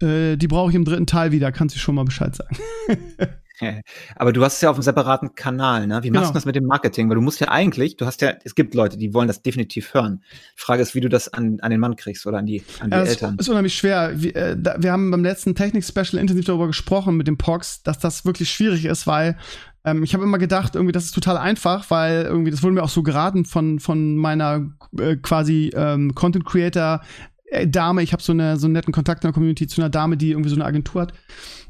[0.00, 1.52] äh, die brauche ich im dritten Teil wieder.
[1.52, 2.56] Kannst du schon mal Bescheid sagen.
[4.16, 6.02] Aber du hast es ja auf einem separaten Kanal, ne?
[6.02, 6.28] Wie machst genau.
[6.28, 7.08] du das mit dem Marketing?
[7.08, 9.94] Weil du musst ja eigentlich, du hast ja, es gibt Leute, die wollen das definitiv
[9.94, 10.22] hören.
[10.56, 12.90] Die Frage ist, wie du das an, an den Mann kriegst oder an die, an
[12.90, 13.36] die ja, Eltern.
[13.36, 14.12] Das ist unheimlich schwer.
[14.14, 17.98] Wir, äh, da, wir haben beim letzten Technik-Special intensiv darüber gesprochen mit dem Pox, dass
[17.98, 19.38] das wirklich schwierig ist, weil
[19.84, 22.82] ähm, ich habe immer gedacht, irgendwie, das ist total einfach, weil irgendwie, das wurde mir
[22.82, 27.02] auch so geraten von, von meiner äh, quasi ähm, Content Creator
[27.46, 28.02] äh, Dame.
[28.02, 30.30] Ich habe so, eine, so einen netten Kontakt in der Community zu einer Dame, die
[30.30, 31.12] irgendwie so eine Agentur hat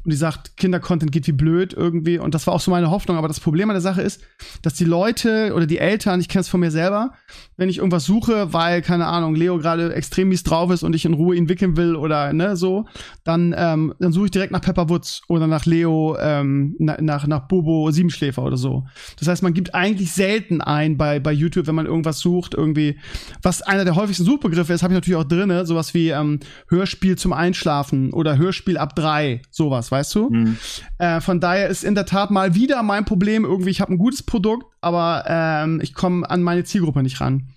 [0.05, 2.19] und die sagt, Kindercontent geht wie blöd irgendwie.
[2.19, 3.17] Und das war auch so meine Hoffnung.
[3.17, 4.21] Aber das Problem an der Sache ist,
[4.61, 7.13] dass die Leute oder die Eltern, ich kenne es von mir selber,
[7.57, 11.05] wenn ich irgendwas suche, weil, keine Ahnung, Leo gerade extrem mies drauf ist und ich
[11.05, 12.85] in Ruhe ihn wickeln will oder ne, so,
[13.23, 17.47] dann, ähm, dann suche ich direkt nach Pepper Woods oder nach Leo, ähm, nach, nach
[17.47, 18.85] Bobo Siebenschläfer oder so.
[19.17, 22.99] Das heißt, man gibt eigentlich selten ein bei, bei YouTube, wenn man irgendwas sucht, irgendwie,
[23.41, 27.17] was einer der häufigsten Suchbegriffe ist, habe ich natürlich auch drinne, sowas wie ähm, Hörspiel
[27.17, 30.29] zum Einschlafen oder Hörspiel ab drei, sowas, weißt du?
[30.29, 30.57] Mhm.
[30.97, 33.97] Äh, von daher ist in der Tat mal wieder mein Problem irgendwie, ich habe ein
[33.97, 37.47] gutes Produkt, aber ähm, ich komme an meine Zielgruppe nicht ran.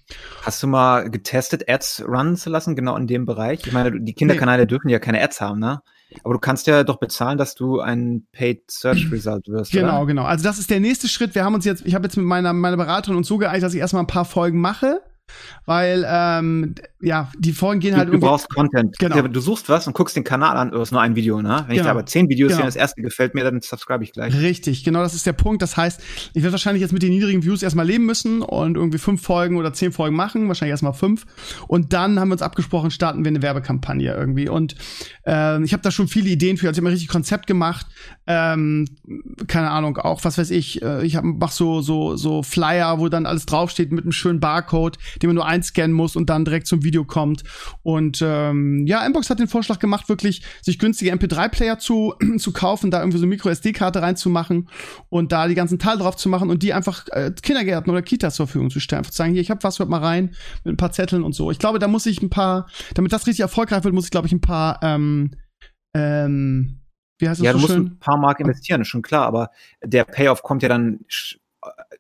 [0.43, 3.66] Hast du mal getestet, Ads runnen zu lassen, genau in dem Bereich?
[3.66, 4.66] Ich meine, die Kinderkanäle nee.
[4.66, 5.82] dürfen ja keine Ads haben, ne?
[6.24, 9.72] Aber du kannst ja doch bezahlen, dass du ein Paid Search Result wirst.
[9.72, 10.07] Genau, oder?
[10.07, 10.24] genau.
[10.24, 11.34] Also das ist der nächste Schritt.
[11.34, 13.74] Wir haben uns jetzt, ich habe jetzt mit meiner, meiner Beraterin uns so geeinigt, dass
[13.74, 15.03] ich erstmal ein paar Folgen mache
[15.66, 18.99] weil ähm, ja, die Folgen gehen halt du, du brauchst Content.
[18.99, 19.22] Genau.
[19.29, 21.49] Du suchst was und guckst den Kanal an, du hast nur ein Video, ne?
[21.49, 21.72] Wenn genau.
[21.74, 22.62] ich da aber zehn Videos genau.
[22.62, 24.35] sehe, das erste gefällt mir, dann subscribe ich gleich.
[24.35, 25.62] Richtig, genau, das ist der Punkt.
[25.62, 26.01] Das heißt,
[26.35, 29.57] ich werde wahrscheinlich jetzt mit den niedrigen Views erstmal leben müssen und irgendwie fünf Folgen
[29.57, 31.26] oder zehn Folgen machen, wahrscheinlich erstmal fünf.
[31.66, 34.49] Und dann haben wir uns abgesprochen, starten wir eine Werbekampagne irgendwie.
[34.49, 34.74] Und
[35.26, 37.87] äh, ich habe da schon viele Ideen für, also ich habe richtig Konzept gemacht.
[38.26, 38.87] Ähm,
[39.47, 43.09] keine Ahnung, auch was weiß ich, äh, ich hab, mach so, so, so Flyer, wo
[43.09, 46.66] dann alles draufsteht mit einem schönen Barcode, den man nur einscannen muss und dann direkt
[46.66, 47.45] zum Video kommt.
[47.83, 52.91] Und ähm, ja, Mbox hat den Vorschlag gemacht, wirklich sich günstige MP3-Player zu, zu kaufen,
[52.91, 54.69] da irgendwie so Micro-SD-Karte reinzumachen
[55.09, 58.37] und da die ganzen Teile drauf zu machen und die einfach äh, Kindergärten oder Kitas
[58.37, 58.99] zur Verfügung zu stellen.
[58.99, 61.35] Einfach zu sagen, hier, ich habe was, hört mal rein, mit ein paar Zetteln und
[61.35, 61.51] so.
[61.51, 64.27] Ich glaube, da muss ich ein paar, damit das richtig erfolgreich wird, muss ich, glaube
[64.27, 65.33] ich, ein paar ähm,
[65.95, 66.81] ähm,
[67.19, 67.87] wie heißt das ja, so du musst schön?
[67.87, 69.51] ein paar Mark investieren, schon klar, aber
[69.83, 71.01] der Payoff kommt ja dann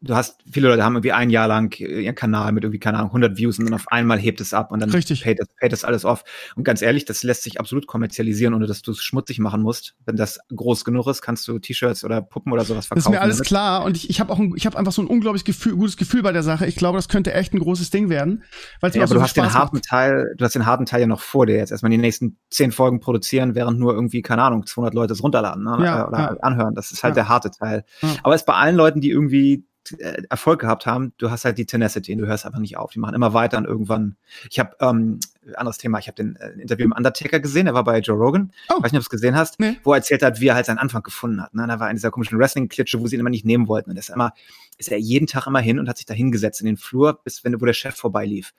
[0.00, 3.10] du hast, viele Leute haben irgendwie ein Jahr lang ihren Kanal mit irgendwie, keine Ahnung,
[3.10, 5.24] 100 Views und dann auf einmal hebt es ab und dann Richtig.
[5.24, 6.24] Paid, das, paid das alles auf.
[6.54, 9.96] Und ganz ehrlich, das lässt sich absolut kommerzialisieren, ohne dass du es schmutzig machen musst.
[10.06, 13.04] Wenn das groß genug ist, kannst du T-Shirts oder Puppen oder sowas verkaufen.
[13.04, 13.48] Das ist mir alles damit.
[13.48, 15.96] klar und ich, ich habe auch ein, ich hab einfach so ein unglaublich Gefühl, gutes
[15.96, 16.66] Gefühl bei der Sache.
[16.66, 18.44] Ich glaube, das könnte echt ein großes Ding werden.
[18.80, 19.86] Weil ja, aber so du hast Spaß den harten macht.
[19.86, 21.72] Teil, du hast den harten Teil ja noch vor dir jetzt.
[21.72, 25.64] Erstmal die nächsten zehn Folgen produzieren, während nur irgendwie, keine Ahnung, 200 Leute es runterladen
[25.64, 25.78] ne?
[25.82, 26.36] ja, oder ja.
[26.40, 26.74] anhören.
[26.74, 27.22] Das ist halt ja.
[27.22, 27.84] der harte Teil.
[28.22, 29.57] Aber es ist bei allen Leuten, die irgendwie
[29.92, 32.92] äh, Erfolg gehabt haben, du hast halt die Tenacity, du hörst einfach nicht auf.
[32.92, 34.16] Die machen immer weiter und irgendwann.
[34.50, 35.20] Ich habe ähm,
[35.54, 35.98] anderes Thema.
[35.98, 37.66] Ich habe den äh, Interview mit Undertaker gesehen.
[37.66, 38.52] Er war bei Joe Rogan.
[38.68, 38.82] Oh.
[38.82, 39.78] weiß nicht, ob du es gesehen hast, nee.
[39.84, 41.54] wo er erzählt hat, wie er halt seinen Anfang gefunden hat.
[41.54, 41.66] Ne?
[41.66, 43.90] Da war in dieser komischen Wrestling-Klitsche, wo sie ihn immer nicht nehmen wollten.
[43.90, 44.32] Und ist immer,
[44.76, 47.44] ist er jeden Tag immer hin und hat sich da hingesetzt in den Flur, bis
[47.44, 48.52] wenn wo der Chef vorbeilief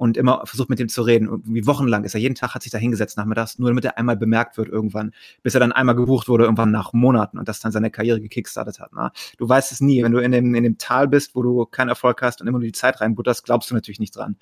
[0.00, 1.26] und immer versucht mit dem zu reden.
[1.26, 4.16] Irgendwie wochenlang ist er jeden Tag hat sich da hingesetzt nachmittags, nur damit er einmal
[4.16, 7.70] bemerkt wird irgendwann, bis er dann einmal gebucht wurde irgendwann nach Monaten und das dann
[7.70, 8.94] seine Karriere gekickstartet hat.
[8.94, 9.12] Ne?
[9.36, 11.90] Du weißt es nie, wenn du in dem, in dem Tal bist, wo du keinen
[11.90, 14.38] Erfolg hast und immer nur die Zeit reinbutterst, glaubst du natürlich nicht dran.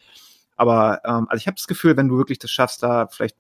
[0.54, 3.36] Aber ähm, also ich habe das Gefühl, wenn du wirklich das schaffst, da vielleicht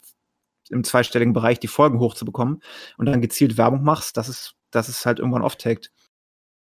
[0.70, 2.62] im zweistelligen Bereich die Folgen hochzubekommen
[2.96, 5.92] und dann gezielt Werbung machst, dass es, dass es halt irgendwann off-taked.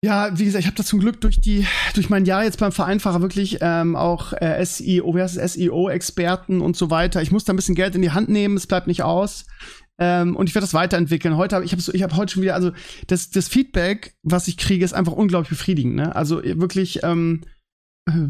[0.04, 2.72] Ja, wie gesagt, ich habe das zum Glück durch die durch mein Jahr jetzt beim
[2.72, 7.22] Vereinfacher wirklich ähm, auch äh, SEO, wie heißt es, SEO-Experten und so weiter.
[7.22, 9.46] Ich muss da ein bisschen Geld in die Hand nehmen, es bleibt nicht aus.
[9.98, 11.36] Ähm, und ich werde das weiterentwickeln.
[11.36, 12.72] Heute habe ich habe ich habe heute schon wieder, also
[13.06, 15.94] das das Feedback, was ich kriege, ist einfach unglaublich befriedigend.
[15.94, 16.16] Ne?
[16.16, 17.42] Also wirklich ähm,
[18.08, 18.28] äh,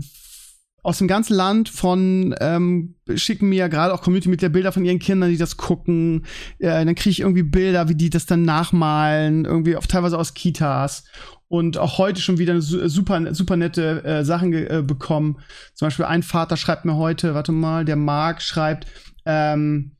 [0.83, 4.85] aus dem ganzen Land von ähm, schicken mir gerade auch Community mit der Bilder von
[4.85, 6.27] ihren Kindern, die das gucken.
[6.59, 10.35] Äh, dann kriege ich irgendwie Bilder, wie die das dann nachmalen, irgendwie auch teilweise aus
[10.35, 11.05] Kitas
[11.53, 15.37] und auch heute schon wieder super, super nette äh, Sachen äh, bekommen.
[15.75, 18.87] Zum Beispiel ein Vater schreibt mir heute, warte mal, der Marc schreibt,
[19.27, 19.93] ähm,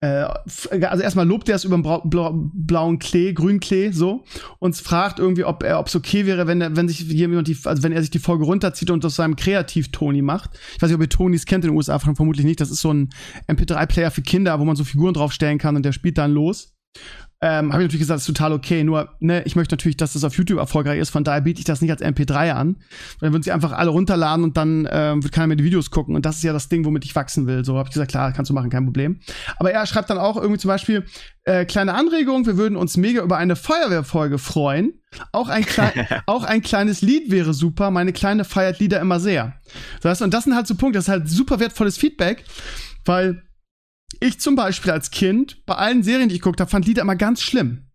[0.00, 0.26] äh,
[0.60, 4.22] also erstmal lobt er es über den blau, blau, blauen Klee, grünen Klee, so,
[4.60, 7.58] und fragt irgendwie, ob er, ob es okay wäre, wenn er, wenn sich jemand die,
[7.64, 10.50] also wenn er sich die Folge runterzieht und aus seinem Kreativ-Toni macht.
[10.76, 12.60] Ich weiß nicht, ob ihr Tonis kennt in den USA, vermutlich nicht.
[12.60, 13.08] Das ist so ein
[13.48, 16.76] MP3-Player für Kinder, wo man so Figuren draufstellen kann und der spielt dann los
[17.44, 18.84] ähm, habe ich natürlich gesagt, das ist total okay.
[18.84, 21.10] Nur, ne, ich möchte natürlich, dass das auf YouTube erfolgreich ist.
[21.10, 22.76] Von daher biete ich das nicht als MP3 an.
[23.20, 26.14] Dann würden sie einfach alle runterladen und dann ähm, wird keiner mehr die Videos gucken.
[26.14, 27.64] Und das ist ja das Ding, womit ich wachsen will.
[27.64, 29.18] So habe ich gesagt, klar, kannst du machen, kein Problem.
[29.56, 31.04] Aber er schreibt dann auch irgendwie zum Beispiel,
[31.42, 34.92] äh, kleine Anregung, wir würden uns mega über eine Feuerwehrfolge freuen.
[35.32, 35.66] Auch ein,
[36.26, 37.90] auch ein kleines Lied wäre super.
[37.90, 39.54] Meine Kleine feiert Lieder immer sehr.
[40.00, 42.44] Das heißt, und das sind halt so Punkte, das ist halt super wertvolles Feedback,
[43.04, 43.42] weil
[44.20, 47.16] ich zum Beispiel als Kind, bei allen Serien, die ich geguckt habe, fand Lieder immer
[47.16, 47.86] ganz schlimm.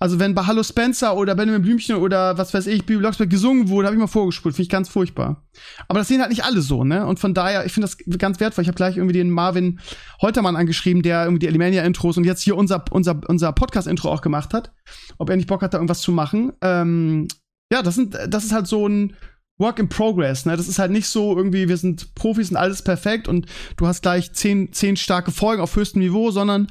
[0.00, 3.68] Also wenn bei Hallo Spencer oder Benjamin Blümchen oder was weiß ich, Bibi Blocksberg gesungen
[3.68, 4.54] wurde, habe ich mal vorgespult.
[4.54, 5.44] Finde ich ganz furchtbar.
[5.88, 7.04] Aber das sehen halt nicht alle so, ne?
[7.04, 8.62] Und von daher, ich finde das ganz wertvoll.
[8.62, 9.80] Ich habe gleich irgendwie den Marvin
[10.22, 14.54] Holtermann angeschrieben, der irgendwie die Alimania-Intros und jetzt hier unser, unser, unser Podcast-Intro auch gemacht
[14.54, 14.72] hat.
[15.18, 16.52] Ob er nicht Bock hat, da irgendwas zu machen.
[16.60, 17.26] Ähm,
[17.72, 19.16] ja, das sind, das ist halt so ein,
[19.58, 20.56] Work in Progress, ne?
[20.56, 23.46] Das ist halt nicht so irgendwie, wir sind Profis und alles perfekt und
[23.76, 26.68] du hast gleich zehn, zehn starke Folgen auf höchstem Niveau, sondern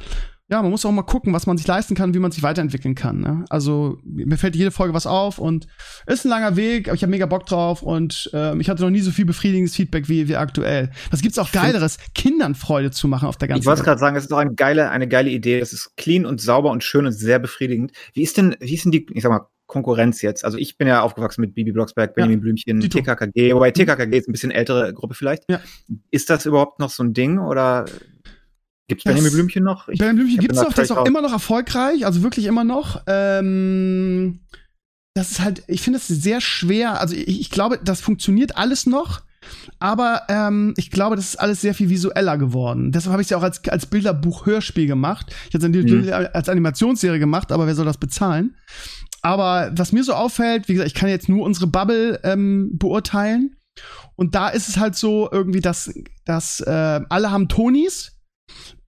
[0.50, 2.96] ja, man muss auch mal gucken, was man sich leisten kann, wie man sich weiterentwickeln
[2.96, 3.20] kann.
[3.20, 3.44] Ne?
[3.50, 5.68] Also mir fällt jede Folge was auf und
[6.06, 8.90] ist ein langer Weg, aber ich habe mega Bock drauf und äh, ich hatte noch
[8.90, 10.92] nie so viel befriedigendes Feedback wie, wie aktuell.
[11.12, 14.16] Was gibt's auch geileres, Kindern Freude zu machen auf der ganzen Ich wollte gerade sagen,
[14.16, 15.60] es ist doch eine geile, eine geile Idee.
[15.60, 17.92] Es ist clean und sauber und schön und sehr befriedigend.
[18.14, 20.44] Wie ist denn, wie ist denn die, ich sag mal, Konkurrenz jetzt.
[20.44, 24.28] Also ich bin ja aufgewachsen mit Bibi Blocksberg, Benjamin ja, Blümchen, TKKG, wobei TKKG ist
[24.28, 25.44] ein bisschen ältere Gruppe vielleicht.
[25.50, 25.60] Ja.
[26.10, 27.86] Ist das überhaupt noch so ein Ding oder
[28.88, 29.90] Gibt's Benjamin Blümchen noch?
[29.90, 33.02] Ich, Benjamin Blümchen gibt's noch, der ist auch immer noch erfolgreich, also wirklich immer noch.
[33.06, 34.40] Ähm,
[35.14, 37.02] das ist halt, ich finde es sehr schwer.
[37.02, 39.22] Also ich, ich, glaube, das funktioniert alles noch.
[39.80, 42.92] Aber ähm, ich glaube, das ist alles sehr viel visueller geworden.
[42.92, 45.34] Deshalb habe ich es ja auch als, als Bilderbuch-Hörspiel gemacht.
[45.48, 46.12] Ich hätte es mhm.
[46.34, 48.56] als Animationsserie gemacht, aber wer soll das bezahlen?
[49.22, 53.56] Aber was mir so auffällt, wie gesagt, ich kann jetzt nur unsere Bubble ähm, beurteilen.
[54.16, 55.94] Und da ist es halt so irgendwie, dass,
[56.26, 58.18] dass äh, alle haben Tonis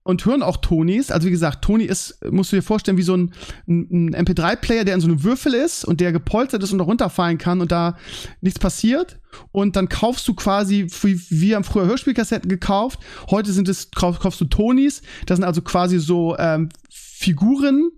[0.02, 1.10] und hören auch Tonys.
[1.10, 3.32] Also wie gesagt, Tony ist, musst du dir vorstellen, wie so ein,
[3.68, 7.38] ein MP3-Player, der in so einem Würfel ist und der gepolstert ist und da runterfallen
[7.38, 7.96] kann und da
[8.40, 9.20] nichts passiert.
[9.52, 13.00] Und dann kaufst du quasi, wie wir haben früher Hörspielkassetten gekauft.
[13.30, 15.02] Heute sind es, kaufst du Tonys.
[15.26, 17.90] Das sind also quasi so ähm, Figuren,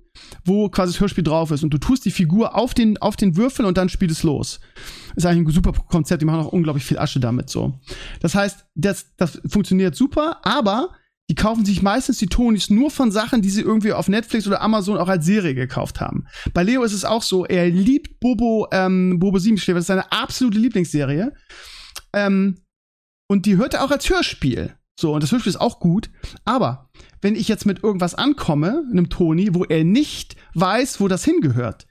[0.44, 1.62] wo quasi das Hörspiel drauf ist.
[1.62, 4.60] Und du tust die Figur auf den, auf den Würfel und dann spielt es los.
[5.16, 6.22] Ist eigentlich ein super Konzept.
[6.22, 7.78] Die machen auch unglaublich viel Asche damit so.
[8.20, 10.90] Das heißt, das, das funktioniert super, aber
[11.30, 14.60] die kaufen sich meistens die Tonys nur von Sachen, die sie irgendwie auf Netflix oder
[14.60, 16.26] Amazon auch als Serie gekauft haben.
[16.52, 20.12] Bei Leo ist es auch so, er liebt Bobo, ähm, Bobo Siebenschläfer, das ist seine
[20.12, 21.32] absolute Lieblingsserie.
[22.12, 22.58] Ähm,
[23.28, 24.74] und die hört er auch als Hörspiel.
[24.98, 26.10] So, und das Hörspiel ist auch gut.
[26.44, 26.90] Aber
[27.23, 31.87] wenn ich jetzt mit irgendwas ankomme, einem Toni, wo er nicht weiß, wo das hingehört,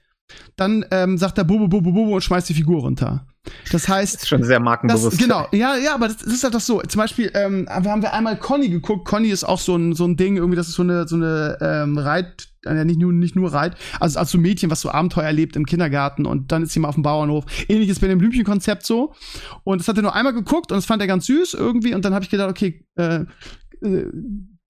[0.56, 3.26] dann ähm, sagt er Bobo, Bobo, Bobo und schmeißt die Figur runter.
[3.72, 4.14] Das heißt.
[4.14, 5.14] Das ist schon sehr markenbewusst.
[5.14, 6.80] Das, genau, ja, ja, aber das, das ist halt doch so.
[6.80, 9.04] Zum Beispiel ähm, haben wir einmal Conny geguckt.
[9.04, 11.58] Conny ist auch so ein, so ein Ding, irgendwie, das ist so eine, so eine
[11.60, 14.90] ähm, Reit, äh, nicht nur, nicht nur Reit, also als so ein Mädchen, was so
[14.90, 17.44] Abenteuer erlebt im Kindergarten und dann ist sie mal auf dem Bauernhof.
[17.68, 19.12] Ähnliches bei dem Blümchenkonzept so.
[19.64, 22.04] Und das hat er nur einmal geguckt und das fand er ganz süß irgendwie und
[22.04, 23.24] dann habe ich gedacht, okay, äh,
[23.82, 24.06] äh,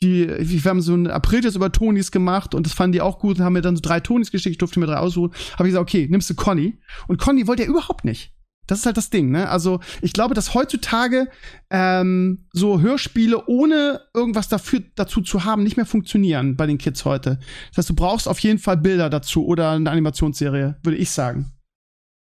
[0.03, 3.39] die, wir haben so ein April über Tonis gemacht und das fanden die auch gut
[3.39, 5.33] und haben mir dann so drei Tonis geschickt, ich durfte mir drei aussuchen.
[5.55, 6.79] Habe ich gesagt, okay, nimmst du Conny.
[7.09, 8.35] Und Conny wollte er überhaupt nicht.
[8.67, 9.49] Das ist halt das Ding, ne?
[9.49, 11.29] Also ich glaube, dass heutzutage
[11.71, 17.05] ähm, so Hörspiele ohne irgendwas dafür, dazu zu haben nicht mehr funktionieren bei den Kids
[17.05, 17.41] heute.
[17.71, 21.53] Das heißt, du brauchst auf jeden Fall Bilder dazu oder eine Animationsserie, würde ich sagen.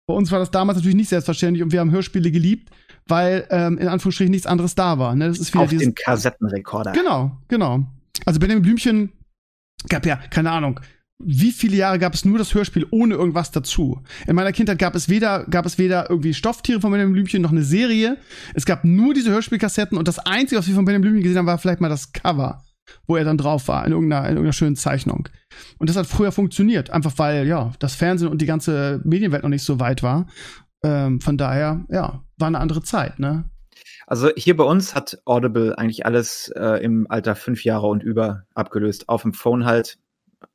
[0.07, 2.71] Bei uns war das damals natürlich nicht selbstverständlich und wir haben Hörspiele geliebt,
[3.07, 5.15] weil ähm, in Anführungsstrichen nichts anderes da war.
[5.15, 5.27] Ne?
[5.27, 6.91] Das ist wieder Auf den Kassettenrekorder.
[6.93, 7.85] Genau, genau.
[8.25, 9.11] Also Benjamin Blümchen
[9.89, 10.79] gab ja, keine Ahnung,
[11.23, 14.01] wie viele Jahre gab es nur das Hörspiel ohne irgendwas dazu?
[14.27, 17.51] In meiner Kindheit gab es weder, gab es weder irgendwie Stofftiere von Benjamin Blümchen noch
[17.51, 18.17] eine Serie.
[18.53, 21.45] Es gab nur diese Hörspielkassetten und das Einzige, was wir von Benjamin Blümchen gesehen haben,
[21.45, 22.63] war vielleicht mal das Cover,
[23.07, 25.29] wo er dann drauf war, in irgendeiner, in irgendeiner schönen Zeichnung.
[25.77, 29.49] Und das hat früher funktioniert, einfach weil, ja, das Fernsehen und die ganze Medienwelt noch
[29.49, 30.27] nicht so weit war.
[30.85, 33.45] Ähm, von daher, ja, war eine andere Zeit, ne?
[34.07, 38.43] Also hier bei uns hat Audible eigentlich alles äh, im Alter fünf Jahre und über
[38.53, 39.09] abgelöst.
[39.09, 39.97] Auf dem Phone halt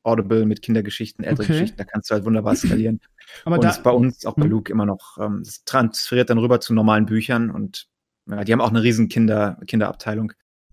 [0.05, 1.53] Audible mit Kindergeschichten, ältere okay.
[1.55, 3.01] Geschichten, da kannst du halt wunderbar skalieren.
[3.45, 4.51] Aber und da, ist bei uns, auch bei hm.
[4.51, 7.89] Luke, immer noch, ähm, das transferiert dann rüber zu normalen Büchern und
[8.27, 10.33] ja, die haben auch eine riesen Kinder, Kinderabteilung.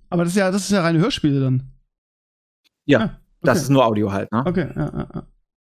[0.09, 1.71] Aber das ist ja, das ist ja reine Hörspiele dann.
[2.85, 3.15] Ja, ah, okay.
[3.41, 4.43] das ist nur Audio halt, ne?
[4.45, 5.27] Okay, ja, ja, ja.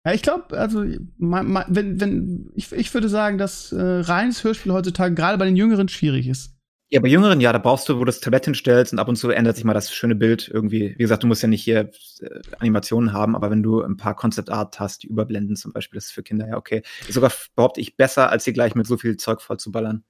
[0.06, 0.82] Ja, ich glaube, also
[1.18, 5.88] wenn, wenn, ich, ich würde sagen, dass äh, reines Hörspiel heutzutage gerade bei den Jüngeren
[5.88, 6.56] schwierig ist.
[6.92, 9.14] Ja, bei Jüngeren, ja, da brauchst du, wo du das Tablett hinstellst und ab und
[9.14, 10.94] zu ändert sich mal das schöne Bild irgendwie.
[10.96, 11.90] Wie gesagt, du musst ja nicht hier
[12.20, 15.98] äh, Animationen haben, aber wenn du ein paar Concept Art hast, die überblenden zum Beispiel,
[15.98, 16.82] das ist für Kinder ja okay.
[17.06, 20.02] Ist sogar, behaupte ich, besser, als sie gleich mit so viel Zeug voll zu ballern.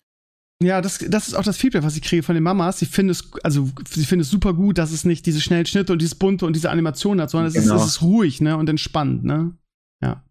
[0.63, 2.79] Ja, das, das ist auch das Feedback, was ich kriege von den Mamas.
[2.79, 5.93] Sie finden es, also sie finden es super gut, dass es nicht diese schnellen Schnitte
[5.93, 7.77] und dieses bunte und diese Animation hat, sondern es, genau.
[7.77, 9.55] ist, es ist ruhig, ne, und entspannt, ne.
[10.01, 10.23] Ja.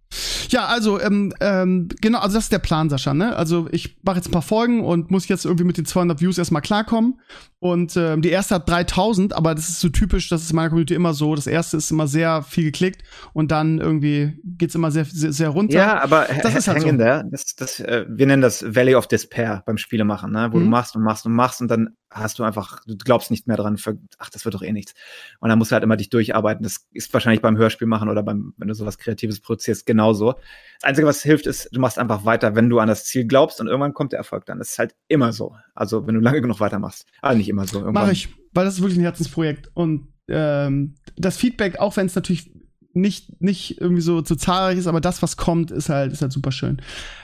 [0.49, 3.36] Ja, also, ähm, ähm, genau, also das ist der Plan, Sascha, ne?
[3.36, 6.38] Also ich mache jetzt ein paar Folgen und muss jetzt irgendwie mit den 200 Views
[6.38, 7.20] erstmal klarkommen.
[7.60, 10.70] Und ähm, die erste hat 3000, aber das ist so typisch, das ist in meiner
[10.70, 11.36] Community immer so.
[11.36, 13.03] Das erste ist immer sehr viel geklickt
[13.34, 15.78] und dann irgendwie geht's immer sehr, sehr, sehr runter.
[15.78, 16.88] Ja, aber das ist halt so.
[16.88, 17.26] there.
[17.30, 20.49] Das, das, äh, wir nennen das Valley of Despair beim Spielemachen, ne?
[20.51, 20.64] Wo mhm.
[20.64, 23.57] du machst und machst und machst und dann hast du einfach, du glaubst nicht mehr
[23.57, 24.93] dran, für, ach, das wird doch eh nichts.
[25.39, 26.64] Und dann musst du halt immer dich durcharbeiten.
[26.64, 30.36] Das ist wahrscheinlich beim Hörspiel machen oder beim, wenn du sowas Kreatives produzierst, genauso.
[30.82, 33.60] Das Einzige, was hilft, ist, du machst einfach weiter, wenn du an das Ziel glaubst
[33.60, 34.60] und irgendwann kommt der Erfolg dann.
[34.60, 35.56] Das ist halt immer so.
[35.76, 37.06] Also, wenn du lange genug weitermachst.
[37.22, 37.82] Also nicht immer so.
[37.91, 39.70] Mach ich, weil das ist wirklich ein Herzensprojekt.
[39.74, 42.54] Und ähm, das Feedback, auch wenn es natürlich
[42.93, 46.32] nicht, nicht irgendwie so zu zahlreich ist, aber das, was kommt, ist halt, ist halt
[46.32, 46.82] super schön.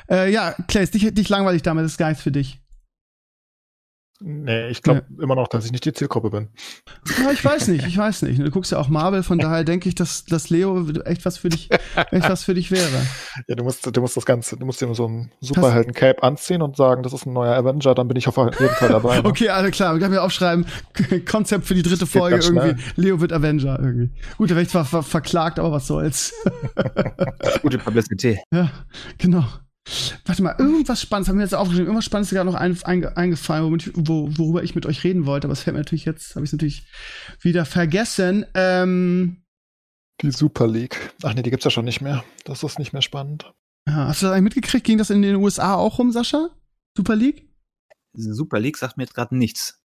[0.10, 2.62] Äh, ja, Clay, dich, dich langweilig damit, das ist gar nichts für dich.
[4.22, 5.24] Nee, ich glaube ja.
[5.24, 6.50] immer noch, dass ich nicht die Zielgruppe bin.
[7.22, 8.40] Ja, ich weiß nicht, ich weiß nicht.
[8.40, 11.50] Du guckst ja auch Marvel, von daher denke ich, dass, dass Leo echt was für
[11.50, 11.70] dich,
[12.12, 13.06] echt was für dich wäre.
[13.48, 16.78] Ja, du musst, du musst das Ganze, du musst dir so ein Superhelden-Cape anziehen und
[16.78, 19.16] sagen, das ist ein neuer Avenger, dann bin ich auf jeden Fall dabei.
[19.26, 19.30] Ne?
[19.30, 19.94] okay, alles klar.
[19.94, 20.66] Wir können ja aufschreiben,
[21.30, 22.82] Konzept für die dritte Folge irgendwie.
[22.96, 24.10] Leo wird Avenger irgendwie.
[24.38, 26.34] Gut, da werde ich zwar ver verklagt, aber was soll's.
[27.62, 28.40] Gute Publicity.
[28.52, 28.72] Ja,
[29.18, 29.46] genau.
[30.26, 31.88] Warte mal, irgendwas Spannendes haben wir jetzt aufgeschrieben.
[31.88, 35.26] Irgendwas Spannendes ist gerade noch ein, ein, eingefallen, womit, wo, worüber ich mit euch reden
[35.26, 35.46] wollte.
[35.46, 36.88] Aber es fällt mir natürlich jetzt, habe ich es natürlich
[37.42, 38.46] wieder vergessen.
[38.56, 39.44] Ähm,
[40.22, 41.14] die Super League.
[41.24, 42.24] Ach nee, die gibt's ja schon nicht mehr.
[42.46, 43.54] Das ist nicht mehr spannend.
[43.88, 44.86] Ja, hast du das eigentlich mitgekriegt?
[44.86, 46.50] Ging das in den USA auch rum, Sascha?
[46.98, 47.48] Super League?
[48.14, 49.85] Super League sagt mir jetzt gerade nichts.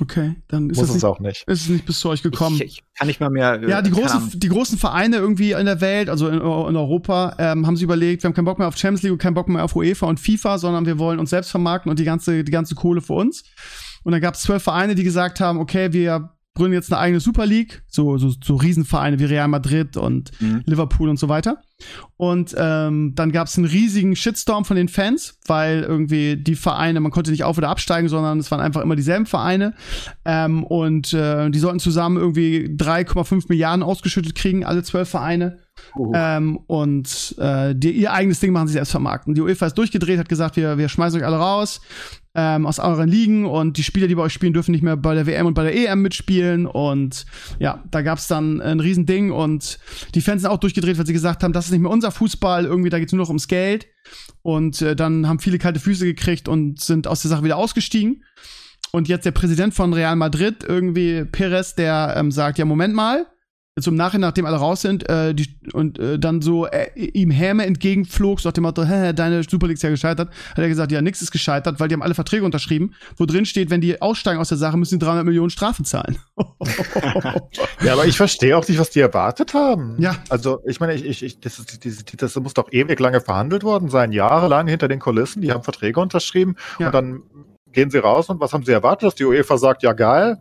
[0.00, 1.44] Okay, dann ist Muss es nicht, auch nicht.
[1.46, 2.56] ist es nicht bis zu euch gekommen.
[2.56, 3.62] Ich, ich kann nicht mal mehr.
[3.62, 6.40] äh, Ja, die großen, die großen Vereine irgendwie in der Welt, also in, in
[6.76, 9.34] Europa, ähm, haben sie überlegt, wir haben keinen Bock mehr auf Champions League und keinen
[9.34, 12.44] Bock mehr auf UEFA und FIFA, sondern wir wollen uns selbst vermarkten und die ganze,
[12.44, 13.44] die ganze Kohle für uns.
[14.04, 17.20] Und dann gab es zwölf Vereine, die gesagt haben, okay, wir gründen jetzt eine eigene
[17.20, 20.62] Super League, so, so, so Riesenvereine wie Real Madrid und Mhm.
[20.64, 21.58] Liverpool und so weiter.
[22.16, 27.00] Und ähm, dann gab es einen riesigen Shitstorm von den Fans, weil irgendwie die Vereine,
[27.00, 29.74] man konnte nicht auf- oder absteigen, sondern es waren einfach immer dieselben Vereine.
[30.24, 35.58] Ähm, und äh, die sollten zusammen irgendwie 3,5 Milliarden ausgeschüttet kriegen, alle zwölf Vereine.
[35.94, 39.34] Uh, Ähm, und äh, die, ihr eigenes Ding machen sie selbst vermarkten.
[39.34, 41.82] Die UEFA ist durchgedreht, hat gesagt, wir, wir schmeißen euch alle raus
[42.36, 45.14] ähm, aus euren Ligen und die Spieler, die bei euch spielen, dürfen nicht mehr bei
[45.14, 46.66] der WM und bei der EM mitspielen.
[46.66, 47.24] Und
[47.58, 49.78] ja, da gab's dann ein Riesending und
[50.14, 52.66] die Fans sind auch durchgedreht, weil sie gesagt haben, das ist nicht mehr unser Fußball,
[52.66, 53.86] irgendwie, da geht's nur noch ums Geld.
[54.42, 58.22] Und äh, dann haben viele kalte Füße gekriegt und sind aus der Sache wieder ausgestiegen.
[58.92, 63.26] Und jetzt der Präsident von Real Madrid, irgendwie Perez, der ähm, sagt, ja, Moment mal,
[63.84, 67.66] im Nachhinein, nachdem alle raus sind, äh, die, und äh, dann so äh, ihm Häme
[67.66, 70.92] entgegenflog, so nach dem Motto, hä, deine Super League ist ja gescheitert, hat er gesagt,
[70.92, 74.00] ja, nix ist gescheitert, weil die haben alle Verträge unterschrieben, wo drin steht, wenn die
[74.00, 76.16] aussteigen aus der Sache, müssen die 300 Millionen Strafe zahlen.
[77.82, 79.96] Ja, aber ich verstehe auch nicht, was die erwartet haben.
[79.98, 80.16] Ja.
[80.28, 83.62] Also, ich meine, ich, ich, ich, das, ist, diese, das muss doch ewig lange verhandelt
[83.62, 85.42] worden sein, jahrelang hinter den Kulissen.
[85.42, 86.86] Die haben Verträge unterschrieben Ja.
[86.86, 87.22] und dann
[87.72, 89.06] gehen sie raus und was haben sie erwartet?
[89.08, 90.38] Dass die UEFA sagt, ja geil.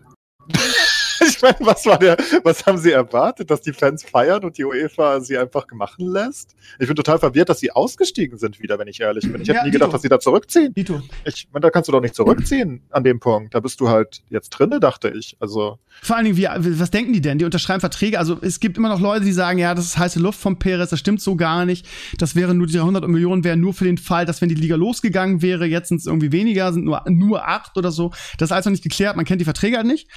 [1.36, 3.50] Ich meine, was war der, was haben sie erwartet?
[3.50, 6.56] Dass die Fans feiern und die UEFA sie einfach machen lässt?
[6.80, 9.42] Ich bin total verwirrt, dass sie ausgestiegen sind wieder, wenn ich ehrlich bin.
[9.42, 10.74] Ich hätte Ja, nie gedacht, dass sie da zurückziehen.
[10.74, 11.02] Dito.
[11.26, 13.54] Ich meine, da kannst du doch nicht zurückziehen an dem Punkt.
[13.54, 15.36] Da bist du halt jetzt drinne, dachte ich.
[15.40, 17.38] Also, Vor allen Dingen, wie, was denken die denn?
[17.38, 18.20] Die unterschreiben Verträge.
[18.20, 20.90] Also es gibt immer noch Leute, die sagen, ja, das ist heiße Luft von Perez,
[20.90, 21.86] das stimmt so gar nicht.
[22.18, 24.76] Das wäre nur, die 300 Millionen wären nur für den Fall, dass wenn die Liga
[24.76, 28.12] losgegangen wäre, jetzt sind es irgendwie weniger, sind nur, nur acht oder so.
[28.38, 30.08] Das ist alles noch nicht geklärt, man kennt die Verträge halt nicht.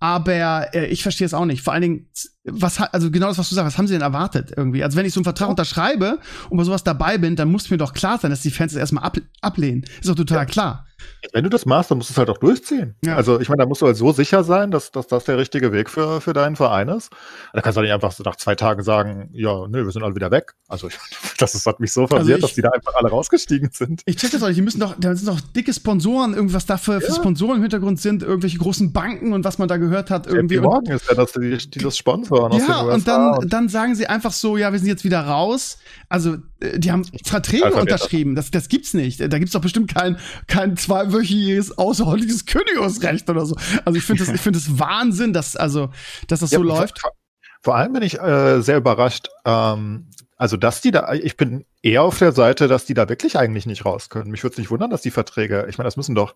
[0.00, 1.62] Aber äh, ich verstehe es auch nicht.
[1.62, 2.06] Vor allen Dingen,
[2.44, 4.82] was also genau das, was du sagst, was haben sie denn erwartet irgendwie?
[4.82, 6.18] Also wenn ich so einen Vertrag unterschreibe
[6.50, 8.80] und bei sowas dabei bin, dann muss mir doch klar sein, dass die Fans das
[8.80, 9.84] erstmal ab, ablehnen.
[10.00, 10.85] Ist doch total klar.
[11.32, 12.94] Wenn du das machst, dann musst du es halt auch durchziehen.
[13.04, 13.16] Ja.
[13.16, 15.72] Also, ich meine, da musst du halt so sicher sein, dass, dass das der richtige
[15.72, 17.10] Weg für, für deinen Verein ist.
[17.52, 20.14] Da kannst du nicht einfach so nach zwei Tagen sagen, ja, nö, wir sind alle
[20.14, 20.54] wieder weg.
[20.68, 20.96] Also, ich,
[21.38, 24.02] das ist, hat mich so verwirrt, Also dass die da einfach alle rausgestiegen sind.
[24.06, 24.56] Ich check das auch nicht.
[24.56, 27.14] Die müssen doch, da sind doch dicke Sponsoren, irgendwas da für, für Ja.
[27.14, 30.58] Sponsoren im Hintergrund sind, irgendwelche großen Banken und was man da gehört hat, irgendwie.
[30.58, 32.94] Und, Morgan ist ja das, die, die das sponsoren aus ja, den USA.
[32.94, 35.78] und dann, dann sagen sie einfach so, ja, wir sind jetzt wieder raus.
[36.08, 38.34] Also, die haben Verträge unterschrieben.
[38.34, 39.20] Das, das gibt's nicht.
[39.20, 43.56] Da gibt's doch bestimmt kein, kein zweiwöchiges außerordentliches Kündigungsrecht oder so.
[43.84, 45.90] Also, ich finde das, ich finde das Wahnsinn, dass, also,
[46.28, 47.00] dass das so Ja, läuft.
[47.00, 47.12] Vor,
[47.62, 52.02] vor allem bin ich äh, sehr überrascht, ähm, also dass die da, ich bin eher
[52.02, 54.30] auf der Seite, dass die da wirklich eigentlich nicht raus können.
[54.30, 56.34] Mich würde es nicht wundern, dass die Verträge, ich meine, das müssen doch,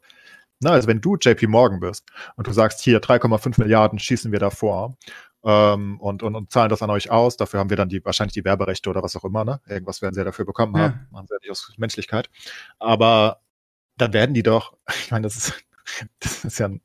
[0.59, 2.05] na, also wenn du JP Morgan bist
[2.37, 4.97] und du sagst, hier 3,5 Milliarden schießen wir da vor
[5.45, 8.35] ähm, und, und, und zahlen das an euch aus, dafür haben wir dann die wahrscheinlich
[8.35, 9.61] die Werberechte oder was auch immer, ne?
[9.69, 10.83] Irgendwas werden sie ja dafür bekommen Ja.
[10.83, 12.29] haben, machen sie ja nicht aus Menschlichkeit.
[12.79, 13.41] Aber
[13.97, 14.75] dann werden die doch,
[15.05, 15.65] ich meine, das ist,
[16.21, 16.81] das ist ja ein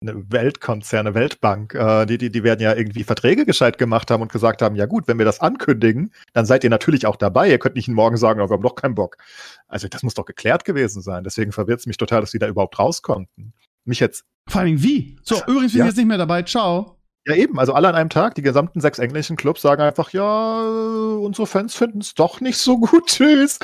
[0.00, 4.30] eine Weltkonzerne, Weltbank, äh, die, die, die werden ja irgendwie Verträge gescheit gemacht haben und
[4.30, 7.50] gesagt haben, ja gut, wenn wir das ankündigen, dann seid ihr natürlich auch dabei.
[7.50, 9.16] Ihr könnt nicht morgen sagen, oh, wir haben doch keinen Bock.
[9.66, 11.24] Also das muss doch geklärt gewesen sein.
[11.24, 13.54] Deswegen verwirrt es mich total, dass die da überhaupt raus konnten.
[13.86, 15.18] Mich jetzt, Vor Dingen wie?
[15.24, 15.84] So, übrigens bin Ja.
[15.86, 16.42] ich jetzt nicht mehr dabei.
[16.44, 16.97] Ciao.
[17.28, 20.62] Ja eben, also alle an einem Tag, die gesamten sechs englischen Clubs sagen einfach, ja,
[21.20, 23.58] unsere Fans finden es doch nicht so gut, tschüss.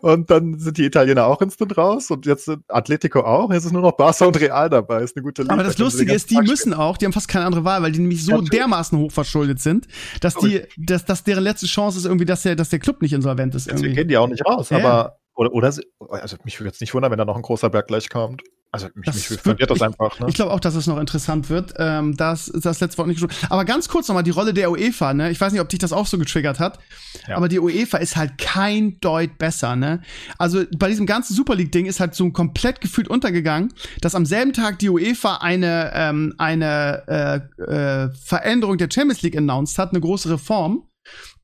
[0.00, 3.52] Und dann sind die Italiener auch instant raus und jetzt sind Atletico auch.
[3.52, 5.02] Jetzt ist nur noch Barca und Real dabei.
[5.02, 5.54] Ist eine gute Liga.
[5.54, 7.92] Aber das Lustige ist, die Tag müssen auch, die haben fast keine andere Wahl, weil
[7.92, 8.50] die nämlich so Natürlich.
[8.50, 9.86] dermaßen hochverschuldet sind,
[10.20, 13.12] dass die, dass, dass deren letzte Chance ist irgendwie, dass der, dass der Club nicht
[13.12, 13.96] insolvent ist Deswegen irgendwie.
[13.96, 14.70] gehen die auch nicht raus.
[14.70, 14.78] Ja.
[14.78, 15.68] Aber, oder, oder,
[16.10, 18.42] also mich würde jetzt nicht wundern, wenn da noch ein großer Berg gleich kommt.
[18.70, 20.20] Also mich, Das mich verwirrt das ich- einfach.
[20.20, 20.26] Ne?
[20.28, 21.72] Ich glaube auch, dass es noch interessant wird.
[21.78, 23.46] Ähm, das ist das letzte Wort nicht gesprochen.
[23.50, 25.30] Aber ganz kurz nochmal die Rolle der UEFA, ne?
[25.30, 26.78] Ich weiß nicht, ob dich das auch so getriggert hat.
[27.26, 27.38] Ja.
[27.38, 30.02] Aber die UEFA ist halt kein Deut besser, ne?
[30.36, 33.72] Also bei diesem ganzen Super League-Ding ist halt so komplett gefühlt untergegangen,
[34.02, 39.36] dass am selben Tag die UEFA eine, ähm, eine äh, äh, Veränderung der Champions League
[39.36, 40.82] announced hat, eine große Reform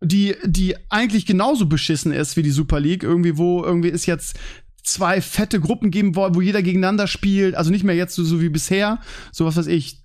[0.04, 3.02] die, die eigentlich genauso beschissen ist wie die Super League.
[3.02, 4.38] Irgendwie, wo irgendwie ist jetzt
[4.82, 7.54] zwei fette Gruppen geben wollen, wo jeder gegeneinander spielt.
[7.54, 9.00] Also nicht mehr jetzt so, so wie bisher.
[9.32, 10.03] So was weiß ich.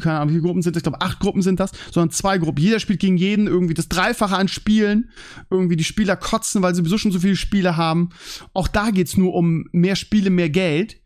[0.00, 0.80] Keine Ahnung, wie viele Gruppen sind das?
[0.80, 2.60] Ich glaube, acht Gruppen sind das, sondern zwei Gruppen.
[2.60, 5.10] Jeder spielt gegen jeden irgendwie das Dreifache an Spielen.
[5.50, 8.10] Irgendwie die Spieler kotzen, weil sie sowieso schon so viele Spiele haben.
[8.54, 11.00] Auch da geht's nur um mehr Spiele, mehr Geld.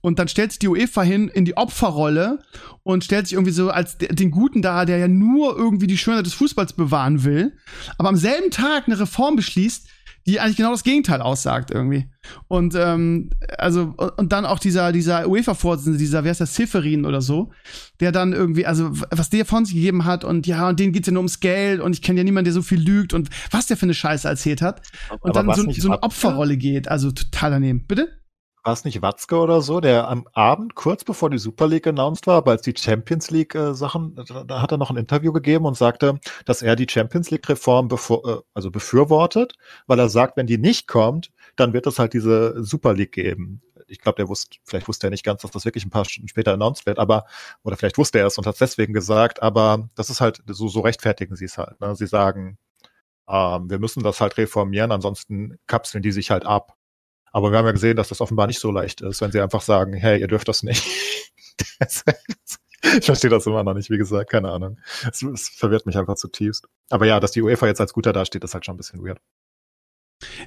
[0.00, 2.38] Und dann stellt sich die UEFA hin in die Opferrolle
[2.84, 6.26] und stellt sich irgendwie so als den Guten dar, der ja nur irgendwie die Schönheit
[6.26, 7.56] des Fußballs bewahren will,
[7.96, 9.88] aber am selben Tag eine Reform beschließt,
[10.28, 12.06] die eigentlich genau das Gegenteil aussagt irgendwie.
[12.48, 17.22] Und ähm, also und dann auch dieser dieser UEFA-Vorsitzende, dieser wer ist der Seferin oder
[17.22, 17.50] so,
[18.00, 21.06] der dann irgendwie also was der von sich gegeben hat und ja und denen geht's
[21.06, 23.68] ja nur ums Geld und ich kenne ja niemanden, der so viel lügt und was
[23.68, 24.82] der für eine Scheiße erzählt hat
[25.20, 27.86] und Aber dann so, so eine Opferrolle geht, also total daneben.
[27.86, 28.18] Bitte?
[28.64, 32.26] War es nicht Watzke oder so, der am Abend, kurz bevor die Super League announced
[32.26, 35.32] war, aber als die Champions League äh, Sachen, da, da, hat er noch ein Interview
[35.32, 39.54] gegeben und sagte, dass er die Champions League Reform bevor, äh, also befürwortet,
[39.86, 43.62] weil er sagt, wenn die nicht kommt, dann wird es halt diese Super League geben.
[43.86, 46.28] Ich glaube, der wusste, vielleicht wusste er nicht ganz, dass das wirklich ein paar Stunden
[46.28, 47.24] später announced wird, aber,
[47.62, 50.68] oder vielleicht wusste er es und hat es deswegen gesagt, aber das ist halt, so,
[50.68, 51.80] so rechtfertigen sie es halt.
[51.80, 51.96] Ne?
[51.96, 52.58] Sie sagen,
[53.28, 56.77] ähm, wir müssen das halt reformieren, ansonsten kapseln die sich halt ab.
[57.38, 59.60] Aber wir haben ja gesehen, dass das offenbar nicht so leicht ist, wenn sie einfach
[59.60, 60.84] sagen, hey, ihr dürft das nicht.
[62.82, 64.80] ich verstehe das immer noch nicht, wie gesagt, keine Ahnung.
[65.08, 66.66] Es, es, verwirrt mich einfach zutiefst.
[66.90, 69.20] Aber ja, dass die UEFA jetzt als guter dasteht, ist halt schon ein bisschen weird.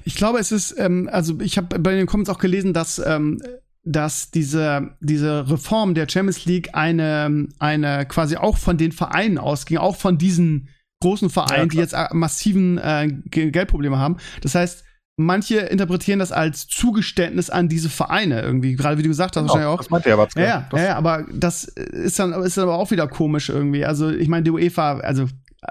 [0.04, 3.42] Ich glaube, es ist, ähm, also ich habe bei den Comments auch gelesen, dass ähm,
[3.84, 9.78] dass diese, diese Reform der Champions League eine, eine quasi auch von den Vereinen ausging,
[9.78, 10.68] auch von diesen
[11.00, 14.18] großen Vereinen, ja, die jetzt äh, massiven äh, Geldprobleme haben.
[14.42, 14.84] Das heißt,
[15.16, 18.74] manche interpretieren das als Zugeständnis an diese Vereine irgendwie.
[18.74, 19.78] Gerade wie du gesagt hast, genau, wahrscheinlich auch.
[19.78, 22.90] Das meinte ja, was ja, ja, ja, aber das ist dann, ist dann aber auch
[22.90, 23.84] wieder komisch irgendwie.
[23.84, 25.26] Also, ich meine, die UEFA, also,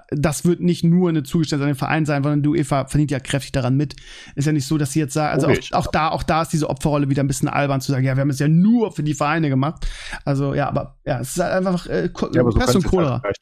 [0.09, 3.19] das wird nicht nur eine Zugeständnis an den Verein sein, sondern die UEFA verdient ja
[3.19, 3.95] kräftig daran mit.
[4.35, 6.53] Ist ja nicht so, dass sie jetzt sagen, also auch, auch, da, auch da ist
[6.53, 9.03] diese Opferrolle wieder ein bisschen albern zu sagen, ja, wir haben es ja nur für
[9.03, 9.85] die Vereine gemacht.
[10.23, 13.21] Also, ja, aber, ja, es ist halt einfach äh, ja, aber so Pest und Cholera.
[13.21, 13.37] Halt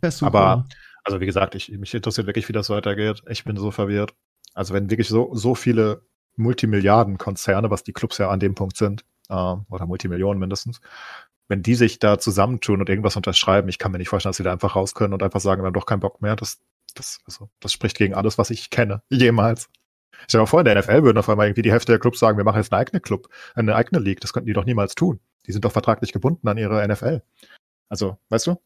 [0.00, 0.66] Pest und aber,
[1.04, 3.22] also, wie gesagt, ich, mich interessiert wirklich, wie das weitergeht.
[3.28, 4.12] Ich bin so verwirrt.
[4.56, 6.02] Also wenn wirklich so, so viele
[6.36, 10.80] Multimilliardenkonzerne, was die Clubs ja an dem Punkt sind, äh, oder Multimillionen mindestens,
[11.48, 14.42] wenn die sich da zusammentun und irgendwas unterschreiben, ich kann mir nicht vorstellen, dass sie
[14.42, 16.36] da einfach raus können und einfach sagen, wir haben doch keinen Bock mehr.
[16.36, 16.58] Das,
[16.94, 19.68] das, also, das spricht gegen alles, was ich kenne, jemals.
[20.12, 22.18] Ich stell mal vor, in der NFL würden auf einmal irgendwie die Hälfte der Clubs
[22.18, 24.20] sagen, wir machen jetzt eine eigene Club, eine eigene League.
[24.20, 25.20] Das könnten die doch niemals tun.
[25.46, 27.22] Die sind doch vertraglich gebunden an ihre NFL.
[27.90, 28.56] Also, weißt du?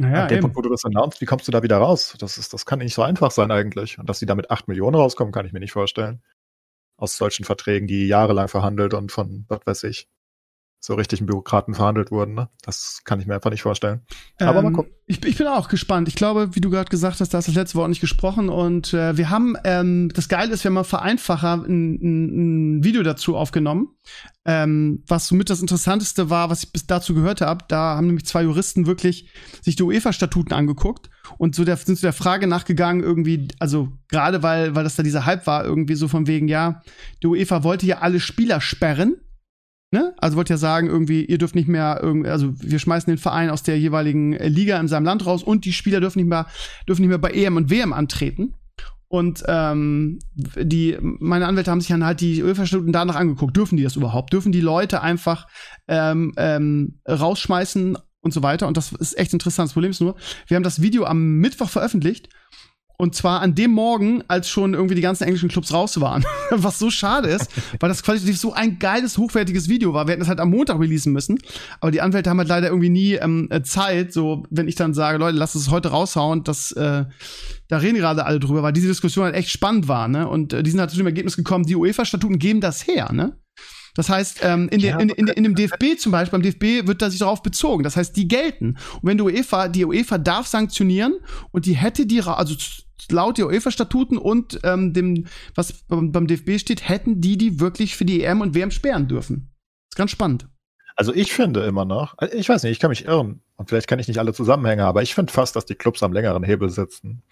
[0.00, 2.16] Naja, An dem Punkt, wo du das announced, wie kommst du da wieder raus?
[2.18, 3.98] Das, ist, das kann nicht so einfach sein eigentlich.
[3.98, 6.22] Und dass sie da mit 8 Millionen rauskommen, kann ich mir nicht vorstellen.
[6.96, 10.08] Aus solchen Verträgen, die jahrelang verhandelt und von, was weiß ich,
[10.82, 12.34] so richtigen Bürokraten verhandelt wurden.
[12.34, 12.48] Ne?
[12.62, 14.00] Das kann ich mir einfach nicht vorstellen.
[14.38, 14.92] Aber ähm, mal gucken.
[15.06, 16.08] Ich, ich, bin auch gespannt.
[16.08, 18.48] Ich glaube, wie du gerade gesagt hast, da hast du das letzte Wort nicht gesprochen.
[18.48, 22.84] Und äh, wir haben, ähm, das Geile ist, wir haben mal vereinfacher ein, ein, ein
[22.84, 23.88] Video dazu aufgenommen.
[24.46, 27.66] Ähm, was somit das Interessanteste war, was ich bis dazu gehört habe.
[27.68, 32.02] Da haben nämlich zwei Juristen wirklich sich die UEFA-Statuten angeguckt und so der, sind zu
[32.02, 36.08] der Frage nachgegangen, irgendwie, also gerade weil, weil das da dieser Hype war, irgendwie so
[36.08, 36.80] von wegen, ja,
[37.22, 39.16] die UEFA wollte ja alle Spieler sperren
[39.92, 40.14] Ne?
[40.18, 43.64] Also wollte ja sagen, irgendwie, ihr dürft nicht mehr, also wir schmeißen den Verein aus
[43.64, 46.46] der jeweiligen äh, Liga in seinem Land raus und die Spieler dürfen nicht mehr,
[46.86, 48.54] dürfen nicht mehr bei EM und WM antreten.
[49.08, 53.56] Und ähm, die, meine Anwälte haben sich dann halt die UEFA-Statuten danach angeguckt.
[53.56, 54.32] Dürfen die das überhaupt?
[54.32, 55.48] Dürfen die Leute einfach
[55.88, 58.68] ähm, ähm, rausschmeißen und so weiter?
[58.68, 59.70] Und das ist echt interessant.
[59.70, 60.14] Das Problem ist nur,
[60.46, 62.28] wir haben das Video am Mittwoch veröffentlicht
[63.00, 66.24] und zwar an dem Morgen, als schon irgendwie die ganzen englischen Clubs raus waren.
[66.50, 70.06] Was so schade ist, weil das qualitativ so ein geiles, hochwertiges Video war.
[70.06, 71.38] Wir hätten es halt am Montag releasen müssen.
[71.80, 74.12] Aber die Anwälte haben halt leider irgendwie nie ähm, äh, Zeit.
[74.12, 77.06] So, wenn ich dann sage, Leute, lasst es heute raushauen, das, äh,
[77.68, 80.28] da reden gerade alle drüber, weil diese Diskussion halt echt spannend war, ne?
[80.28, 83.36] Und äh, die sind halt zu dem Ergebnis gekommen, die UEFA-Statuten geben das her, ne?
[83.94, 87.02] Das heißt, ähm, in, ja, in, in, in, dem DFB zum Beispiel, beim DFB wird
[87.02, 87.82] da sich darauf bezogen.
[87.82, 88.76] Das heißt, die gelten.
[89.02, 91.14] Und wenn die UEFA, die UEFA darf sanktionieren
[91.50, 92.54] und die hätte die, also
[93.10, 98.04] laut der UEFA-Statuten und ähm, dem, was beim DFB steht, hätten die die wirklich für
[98.04, 99.50] die EM und WM sperren dürfen.
[99.90, 100.48] ist ganz spannend.
[100.96, 103.88] Also ich finde immer noch, also ich weiß nicht, ich kann mich irren und vielleicht
[103.88, 106.68] kann ich nicht alle Zusammenhänge, aber ich finde fast, dass die Clubs am längeren Hebel
[106.68, 107.22] sitzen.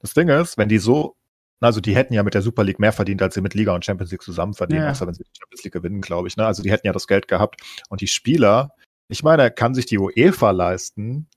[0.00, 1.16] Das Ding ist, wenn die so,
[1.60, 3.84] also die hätten ja mit der Super League mehr verdient, als sie mit Liga und
[3.84, 4.90] Champions League zusammen verdienen, ja.
[4.90, 6.36] außer wenn sie die Champions League gewinnen, glaube ich.
[6.38, 6.46] Ne?
[6.46, 7.60] Also die hätten ja das Geld gehabt
[7.90, 8.72] und die Spieler,
[9.08, 11.28] ich meine, kann sich die UEFA leisten,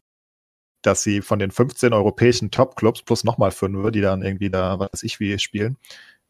[0.83, 4.89] dass sie von den 15 europäischen Top-Clubs plus nochmal fünf, die dann irgendwie da, was
[4.93, 5.77] weiß ich, wie spielen,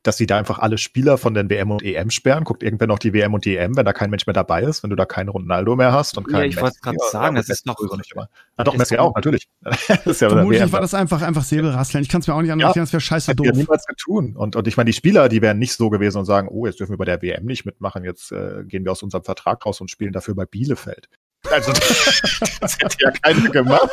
[0.03, 2.43] dass sie da einfach alle Spieler von den WM und EM sperren.
[2.43, 4.83] Guckt irgendwer noch die WM und die EM, wenn da kein Mensch mehr dabei ist,
[4.83, 7.49] wenn du da keinen Ronaldo mehr hast und keinen Ja, ich wollte gerade sagen, das
[7.49, 8.29] ist noch nicht immer.
[8.57, 9.47] Ah, doch, Messi auch, natürlich.
[10.05, 12.03] das ja Vermutlich war das einfach, einfach Säbelrasseln.
[12.03, 13.45] Ich kann es mir auch nicht anders erklären, ja, das wäre scheiße doof.
[13.45, 14.35] Ja niemals getun.
[14.35, 16.79] Und, und ich meine, die Spieler, die wären nicht so gewesen und sagen, oh, jetzt
[16.79, 19.79] dürfen wir bei der WM nicht mitmachen, jetzt äh, gehen wir aus unserem Vertrag raus
[19.79, 21.07] und spielen dafür bei Bielefeld
[21.51, 21.71] Also,
[22.61, 23.89] das hätte ja keiner gemacht.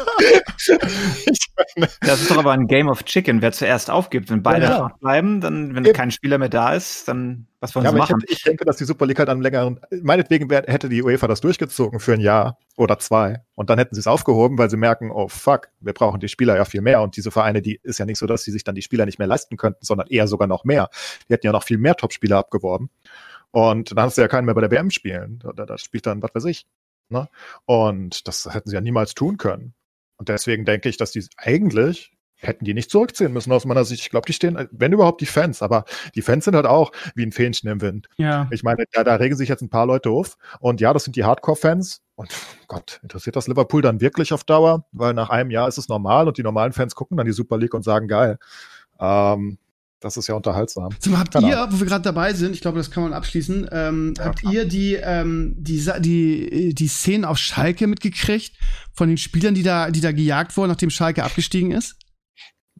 [1.77, 4.31] Meine, das ist doch aber ein Game of Chicken, wer zuerst aufgibt.
[4.31, 4.89] Wenn beide ja.
[5.01, 5.95] bleiben, dann, wenn Eben.
[5.95, 8.23] kein Spieler mehr da ist, dann was wollen ja, sie machen?
[8.27, 11.43] Ich, ich, denke, dass die Super League halt an längeren, meinetwegen hätte die UEFA das
[11.43, 13.43] durchgezogen für ein Jahr oder zwei.
[13.55, 16.57] Und dann hätten sie es aufgehoben, weil sie merken, oh fuck, wir brauchen die Spieler
[16.57, 17.03] ja viel mehr.
[17.03, 19.19] Und diese Vereine, die ist ja nicht so, dass sie sich dann die Spieler nicht
[19.19, 20.89] mehr leisten könnten, sondern eher sogar noch mehr.
[21.29, 22.89] Die hätten ja noch viel mehr Top-Spieler abgeworben.
[23.51, 25.43] Und dann hast du ja keinen mehr bei der WM spielen.
[25.55, 26.67] Da, da spielt dann, was weiß ich,
[27.11, 27.29] Ne?
[27.67, 29.75] Und das hätten sie ja niemals tun können.
[30.17, 34.03] Und deswegen denke ich, dass die eigentlich hätten die nicht zurückziehen müssen aus meiner Sicht.
[34.03, 35.85] Ich glaube, die stehen, wenn überhaupt die Fans, aber
[36.15, 38.09] die Fans sind halt auch wie ein Fähnchen im Wind.
[38.17, 38.49] Ja.
[38.51, 40.37] Ich meine, da, da regen sich jetzt ein paar Leute auf.
[40.59, 42.03] Und ja, das sind die Hardcore-Fans.
[42.15, 42.31] Und
[42.67, 44.87] Gott, interessiert das Liverpool dann wirklich auf Dauer?
[44.93, 47.59] Weil nach einem Jahr ist es normal und die normalen Fans gucken dann die Super
[47.59, 48.39] League und sagen, geil.
[48.99, 49.59] Ähm,
[50.01, 50.89] das ist ja unterhaltsam.
[50.99, 51.49] Zum, habt genau.
[51.49, 54.41] ihr, wo wir gerade dabei sind, ich glaube, das kann man abschließen, ähm, ja, habt
[54.41, 54.53] klar.
[54.53, 58.57] ihr die, ähm, die, die, die Szenen auf Schalke mitgekriegt
[58.95, 61.97] von den Spielern, die da, die da gejagt wurden, nachdem Schalke abgestiegen ist?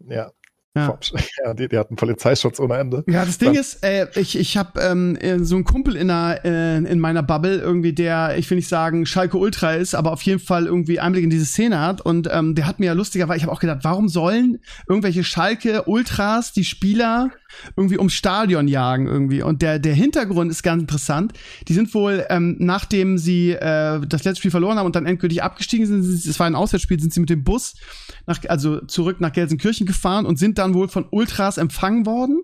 [0.09, 0.33] Ja,
[0.77, 0.99] ja.
[1.45, 3.03] ja die, die, hatten Polizeischutz ohne Ende.
[3.09, 6.45] Ja, das Ding ist, äh, ich, ich habe ähm, äh, so einen Kumpel in, einer,
[6.45, 10.23] äh, in meiner Bubble, irgendwie, der, ich will nicht sagen, Schalke Ultra ist, aber auf
[10.23, 12.01] jeden Fall irgendwie Einblick in diese Szene hat.
[12.01, 15.25] Und ähm, der hat mir ja lustiger, weil ich habe auch gedacht, warum sollen irgendwelche
[15.25, 17.31] Schalke Ultras die Spieler
[17.77, 19.43] irgendwie ums Stadion jagen irgendwie.
[19.43, 21.33] Und der, der Hintergrund ist ganz interessant.
[21.69, 25.43] Die sind wohl, ähm, nachdem sie äh, das letzte Spiel verloren haben und dann endgültig
[25.43, 27.75] abgestiegen sind, es war ein Auswärtsspiel, sind sie mit dem Bus
[28.27, 32.43] nach, also zurück nach Gelsenkirchen gefahren und sind dann wohl von Ultras empfangen worden.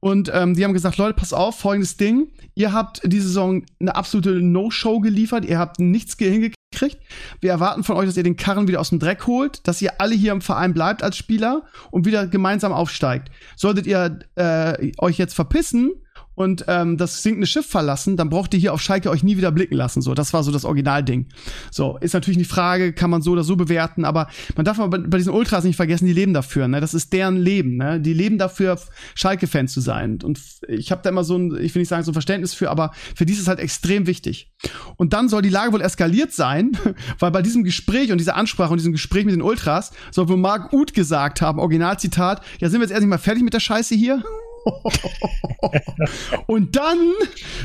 [0.00, 2.30] Und ähm, die haben gesagt, Leute, pass auf, folgendes Ding.
[2.54, 5.44] Ihr habt diese Saison eine absolute No-Show geliefert.
[5.44, 6.98] Ihr habt nichts hingekriegt.
[7.40, 10.00] Wir erwarten von euch, dass ihr den Karren wieder aus dem Dreck holt, dass ihr
[10.00, 13.30] alle hier im Verein bleibt als Spieler und wieder gemeinsam aufsteigt.
[13.56, 15.92] Solltet ihr äh, euch jetzt verpissen
[16.38, 19.50] und ähm, das sinkende Schiff verlassen, dann braucht ihr hier auf Schalke euch nie wieder
[19.50, 20.02] blicken lassen.
[20.02, 21.26] So, das war so das Originalding.
[21.72, 25.00] So, ist natürlich die Frage, kann man so oder so bewerten, aber man darf aber
[25.00, 26.80] bei, diesen Ultras nicht vergessen, die leben dafür, ne?
[26.80, 28.00] Das ist deren Leben, ne?
[28.00, 28.78] Die leben dafür,
[29.16, 30.20] Schalke-Fan zu sein.
[30.22, 32.70] Und ich habe da immer so ein, ich will nicht sagen, so ein Verständnis für,
[32.70, 34.52] aber für die ist es halt extrem wichtig.
[34.96, 36.78] Und dann soll die Lage wohl eskaliert sein,
[37.18, 40.36] weil bei diesem Gespräch und dieser Ansprache und diesem Gespräch mit den Ultras soll wohl
[40.36, 43.96] Marc Uth gesagt haben, Originalzitat, ja, sind wir jetzt erst mal fertig mit der Scheiße
[43.96, 44.22] hier?
[46.46, 47.12] und dann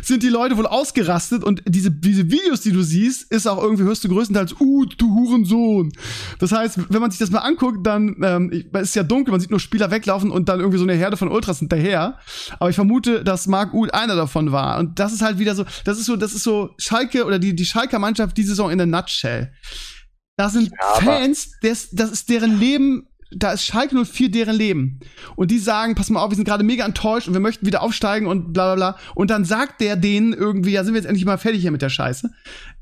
[0.01, 3.83] sind die Leute wohl ausgerastet und diese, diese Videos, die du siehst, ist auch irgendwie,
[3.83, 5.91] hörst du größtenteils, uh, du Hurensohn.
[6.39, 9.41] Das heißt, wenn man sich das mal anguckt, dann ähm, es ist ja dunkel, man
[9.41, 12.17] sieht nur Spieler weglaufen und dann irgendwie so eine Herde von Ultras hinterher.
[12.59, 14.79] Aber ich vermute, dass Marc Uth einer davon war.
[14.79, 17.55] Und das ist halt wieder so, das ist so, das ist so Schalke oder die,
[17.55, 19.53] die Schalker Mannschaft die Saison in der Nutshell.
[20.35, 24.99] Da sind ja, Fans, das, das ist deren Leben da ist Schalke 04 deren Leben.
[25.35, 27.81] Und die sagen, pass mal auf, wir sind gerade mega enttäuscht und wir möchten wieder
[27.81, 28.99] aufsteigen und bla bla bla.
[29.15, 31.81] Und dann sagt der denen irgendwie, ja, sind wir jetzt endlich mal fertig hier mit
[31.81, 32.29] der Scheiße.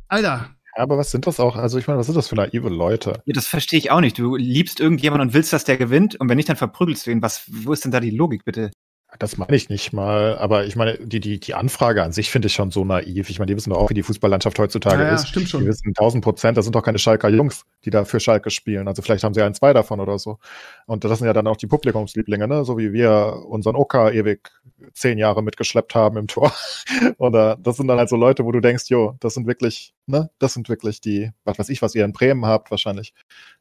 [0.08, 0.50] Alter.
[0.78, 1.56] Ja, aber was sind das auch?
[1.56, 3.22] Also ich meine, was sind das für naive Leute?
[3.26, 4.18] Ja, das verstehe ich auch nicht.
[4.18, 7.22] Du liebst irgendjemanden und willst, dass der gewinnt und wenn nicht, dann verprügelst du ihn.
[7.22, 8.72] Was, wo ist denn da die Logik, bitte?
[9.20, 12.48] Das meine ich nicht mal, aber ich meine, die, die, die Anfrage an sich finde
[12.48, 13.30] ich schon so naiv.
[13.30, 15.28] Ich meine, die wissen doch auch, wie die Fußballlandschaft heutzutage ja, ist.
[15.28, 15.62] Stimmt schon.
[15.62, 18.88] Die wissen 1000 Prozent, das sind doch keine Schalker Jungs, die da für Schalke spielen.
[18.88, 20.40] Also vielleicht haben sie ein, zwei davon oder so.
[20.86, 22.64] Und das sind ja dann auch die Publikumslieblinge, ne?
[22.64, 24.50] So wie wir unseren Oka ewig
[24.94, 26.54] zehn Jahre mitgeschleppt haben im Tor.
[27.18, 30.30] oder das sind dann halt so Leute, wo du denkst, jo, das sind wirklich, ne?
[30.40, 33.14] Das sind wirklich die, was weiß ich, was ihr in Bremen habt, wahrscheinlich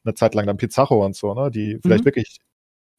[0.04, 1.50] eine Zeit lang dann Pizarro und so, ne?
[1.50, 2.06] Die vielleicht mhm.
[2.06, 2.38] wirklich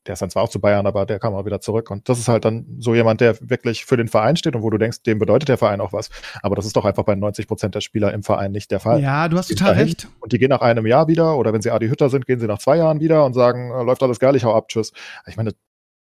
[0.07, 1.91] der ist dann zwar auch zu Bayern, aber der kam auch wieder zurück.
[1.91, 4.69] Und das ist halt dann so jemand, der wirklich für den Verein steht und wo
[4.69, 6.09] du denkst, dem bedeutet der Verein auch was.
[6.41, 9.01] Aber das ist doch einfach bei 90 Prozent der Spieler im Verein nicht der Fall.
[9.01, 10.07] Ja, du hast total recht.
[10.19, 12.47] Und die gehen nach einem Jahr wieder oder wenn sie Adi Hütter sind, gehen sie
[12.47, 14.91] nach zwei Jahren wieder und sagen, äh, läuft alles geil, ich hau ab, tschüss.
[15.27, 15.51] Ich meine,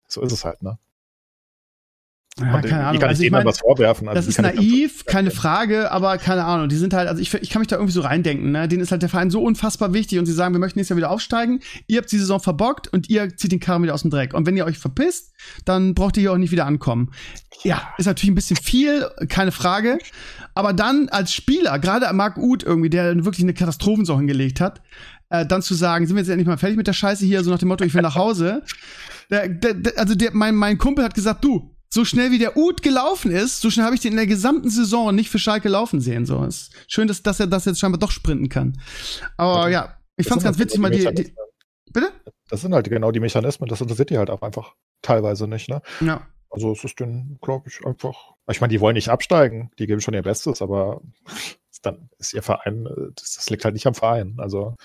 [0.07, 0.79] so ist es halt, ne?
[2.39, 2.93] Ja, keine Ahnung.
[2.95, 4.07] Ich kann also ich mein, was vorwerfen.
[4.07, 6.67] Also das ist naiv, keine Frage, aber keine Ahnung.
[6.67, 8.67] Die sind halt, also ich, ich kann mich da irgendwie so reindenken, ne?
[8.67, 10.97] Denen ist halt der Verein so unfassbar wichtig und sie sagen, wir möchten nächstes Jahr
[10.97, 11.59] wieder aufsteigen.
[11.85, 14.33] Ihr habt die Saison verbockt und ihr zieht den Karren wieder aus dem Dreck.
[14.33, 15.31] Und wenn ihr euch verpisst,
[15.65, 17.11] dann braucht ihr hier auch nicht wieder ankommen.
[17.61, 19.99] Ja, ist natürlich ein bisschen viel, keine Frage.
[20.55, 24.81] Aber dann als Spieler, gerade Marc Uth irgendwie, der wirklich eine Katastrophensaison hingelegt hat,
[25.29, 27.51] äh, dann zu sagen, sind wir jetzt endlich mal fertig mit der Scheiße hier, so
[27.51, 28.63] nach dem Motto, ich will nach Hause.
[29.29, 32.81] Der, der, der, also mein, mein Kumpel hat gesagt, du, so schnell wie der Uth
[32.81, 36.01] gelaufen ist, so schnell habe ich den in der gesamten Saison nicht für Schalke laufen
[36.01, 36.25] sehen.
[36.25, 38.79] So ist schön, dass, dass er das jetzt scheinbar doch sprinten kann.
[39.37, 39.73] Aber okay.
[39.73, 41.35] ja, ich fand's ganz halt witzig, mal die, die,
[41.91, 42.11] Bitte?
[42.49, 44.73] Das sind halt genau die Mechanismen, das interessiert die halt auch einfach
[45.03, 45.83] teilweise nicht, ne?
[46.01, 46.27] Ja.
[46.49, 48.33] Also es ist denen, glaube ich, einfach.
[48.49, 50.99] Ich meine, die wollen nicht absteigen, die geben schon ihr Bestes, aber
[51.83, 52.85] dann ist ihr Verein,
[53.15, 54.35] das, das liegt halt nicht am Verein.
[54.39, 54.75] Also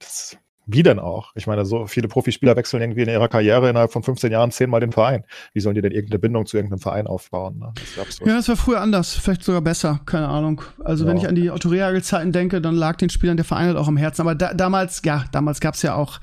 [0.00, 0.36] das
[0.72, 1.32] wie denn auch?
[1.34, 4.80] Ich meine, so viele Profispieler wechseln irgendwie in ihrer Karriere innerhalb von 15 Jahren zehnmal
[4.80, 5.24] den Verein.
[5.52, 7.58] Wie sollen die denn irgendeine Bindung zu irgendeinem Verein aufbauen?
[7.58, 7.72] Ne?
[7.96, 10.62] Das ja, das war früher anders, vielleicht sogar besser, keine Ahnung.
[10.84, 11.10] Also ja.
[11.10, 13.88] wenn ich an die Otto Zeiten denke, dann lag den Spielern der Verein halt auch
[13.88, 14.22] am Herzen.
[14.22, 16.20] Aber da, damals, ja, damals gab es ja auch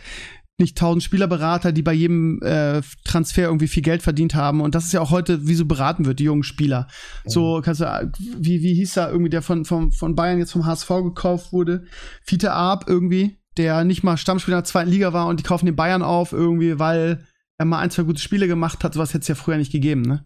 [0.60, 4.62] nicht tausend Spielerberater, die bei jedem äh, Transfer irgendwie viel Geld verdient haben.
[4.62, 6.88] Und das ist ja auch heute, wie so beraten wird, die jungen Spieler.
[7.26, 7.32] Ja.
[7.32, 10.66] So, kannst du, wie, wie hieß er irgendwie, der von, von, von Bayern jetzt vom
[10.66, 11.84] HSV gekauft wurde?
[12.24, 15.66] Fiete Arp irgendwie, der nicht mal Stammspieler in der zweiten Liga war und die kaufen
[15.66, 17.24] den Bayern auf irgendwie, weil
[17.58, 18.93] er mal ein, zwei gute Spiele gemacht hat.
[18.93, 20.24] Sowas hätte es ja früher nicht gegeben, ne?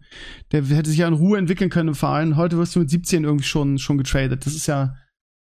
[0.52, 2.36] Der hätte sich ja in Ruhe entwickeln können im Verein.
[2.36, 4.44] Heute wirst du mit 17 irgendwie schon, schon getradet.
[4.44, 4.96] Das ist ja,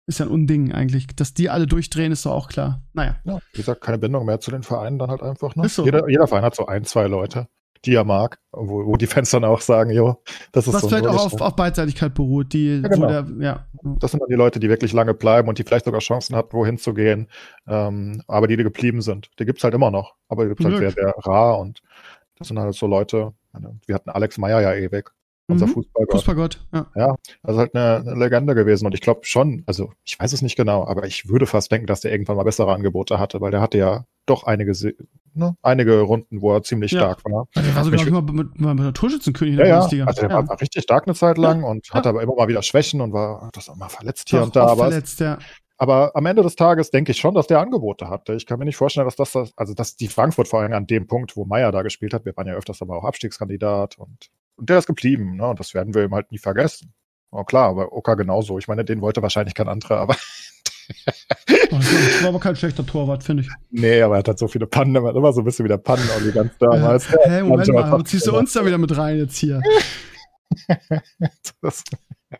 [0.06, 1.06] ist ja ein Unding eigentlich.
[1.08, 2.82] Dass die alle durchdrehen, ist doch auch klar.
[2.92, 3.16] Naja.
[3.24, 5.54] Ja, wie gesagt, keine Bindung mehr zu den Vereinen dann halt einfach.
[5.54, 5.68] Ne?
[5.68, 5.84] So.
[5.84, 7.48] Jeder, jeder Verein hat so ein, zwei Leute,
[7.86, 10.22] die er mag, wo, wo die Fans dann auch sagen, jo,
[10.52, 12.52] das ist Was so vielleicht auch auf, auf, Beidseitigkeit beruht.
[12.52, 13.06] Die, ja, genau.
[13.06, 13.66] der, ja.
[13.98, 16.52] Das sind dann die Leute, die wirklich lange bleiben und die vielleicht sogar Chancen hatten,
[16.52, 17.28] wohin zu gehen,
[17.66, 19.30] ähm, aber die, die geblieben sind.
[19.38, 21.82] Die gibt es halt immer noch, aber die gibt es halt sehr, sehr rar und
[22.38, 23.32] das sind halt so Leute,
[23.86, 25.12] wir hatten Alex Meyer ja ewig
[25.48, 25.72] unser mhm.
[25.72, 26.12] Fußballgott.
[26.12, 26.86] Fußballgott, ja.
[26.96, 28.86] Ja, also halt eine, eine Legende gewesen.
[28.86, 31.86] Und ich glaube schon, also ich weiß es nicht genau, aber ich würde fast denken,
[31.86, 34.72] dass der irgendwann mal bessere Angebote hatte, weil der hatte ja doch einige,
[35.34, 37.00] ne, einige Runden, wo er ziemlich ja.
[37.00, 37.48] stark war.
[37.54, 40.04] Also der war sogar ich, immer mit, mit, der Torschützenkönig in der ja, Bundesliga.
[40.04, 40.48] Also der ja.
[40.48, 41.68] war richtig stark eine Zeit lang ja.
[41.68, 44.46] und hatte aber immer mal wieder Schwächen und war das auch mal verletzt hier doch,
[44.46, 44.66] und da.
[44.66, 45.38] Aber verletzt, ja.
[45.78, 48.34] Aber am Ende des Tages denke ich schon, dass der Angebote hatte.
[48.34, 51.06] Ich kann mir nicht vorstellen, dass das, also dass die Frankfurt vor allem an dem
[51.06, 54.70] Punkt, wo Meier da gespielt hat, wir waren ja öfters aber auch Abstiegskandidat und und
[54.70, 55.46] der ist geblieben, ne?
[55.48, 56.92] Und das werden wir ihm halt nie vergessen.
[57.30, 58.58] Oh, klar, aber Oka genauso.
[58.58, 60.16] Ich meine, den wollte wahrscheinlich kein anderer, aber.
[61.46, 63.48] das war aber kein schlechter Torwart, finde ich.
[63.70, 65.68] Nee, aber er hat halt so viele Pannen, er hat immer so ein bisschen wie
[65.68, 67.10] der Pannen-Olli ganz damals.
[67.10, 69.60] Hä, hey, Moment mal, warum ziehst du uns da wieder mit rein jetzt hier?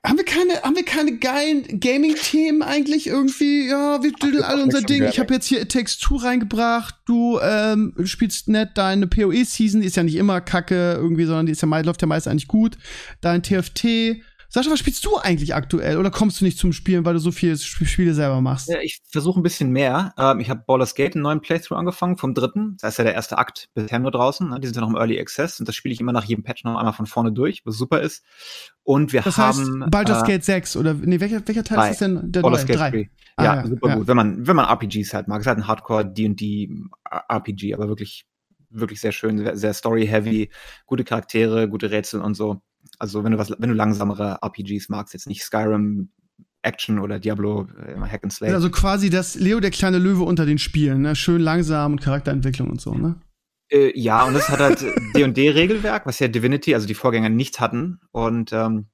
[0.04, 3.68] haben wir keine, haben wir keine geilen Gaming-Themen eigentlich irgendwie?
[3.68, 5.04] Ja, wir düdeln alle unser Ding.
[5.04, 6.96] Ich habe jetzt hier It Takes Two reingebracht.
[7.06, 11.52] Du ähm, spielst nett deine PoE-Season, die ist ja nicht immer kacke irgendwie, sondern die
[11.52, 12.76] ist ja, läuft ja meist eigentlich gut.
[13.20, 14.16] Dein TFT
[14.56, 15.98] Sascha, was spielst du eigentlich aktuell?
[15.98, 18.70] Oder kommst du nicht zum Spielen, weil du so viele Spiele selber machst?
[18.70, 20.14] Ja, ich versuche ein bisschen mehr.
[20.16, 22.78] Ähm, ich habe Ballers Gate einen neuen Playthrough angefangen, vom dritten.
[22.80, 24.48] Das ist ja der erste Akt bisher nur draußen.
[24.48, 24.58] Ne?
[24.58, 26.64] Die sind ja noch im Early Access und das spiele ich immer nach jedem Patch
[26.64, 28.24] noch einmal von vorne durch, was super ist.
[28.82, 29.82] Und wir das haben.
[29.82, 31.90] Heißt, Baldur's äh, Gate 6 oder nee, welcher, welcher Teil drei.
[31.90, 32.32] ist das denn?
[32.32, 33.10] Der Baldur's Gate 3.
[33.36, 33.94] Ah, ja, ja, super ja.
[33.96, 34.06] gut.
[34.06, 35.40] Wenn man, wenn man RPGs halt mag.
[35.40, 36.70] Es ist halt ein Hardcore D&D
[37.28, 38.24] RPG, aber wirklich,
[38.70, 40.48] wirklich sehr schön, sehr, sehr story-heavy,
[40.86, 42.62] gute Charaktere, gute Rätsel und so.
[42.98, 46.10] Also wenn du was, wenn du langsamere RPGs magst, jetzt nicht Skyrim,
[46.62, 48.52] Action oder Diablo, äh, Hack and Slay.
[48.52, 51.14] Also quasi das Leo der kleine Löwe unter den Spielen, ne?
[51.14, 53.16] Schön langsam und Charakterentwicklung und so, ne?
[53.70, 54.84] Äh, ja, und das hat halt
[55.16, 58.00] D&D-Regelwerk, was ja Divinity, also die Vorgänger nicht hatten.
[58.12, 58.86] Und ähm,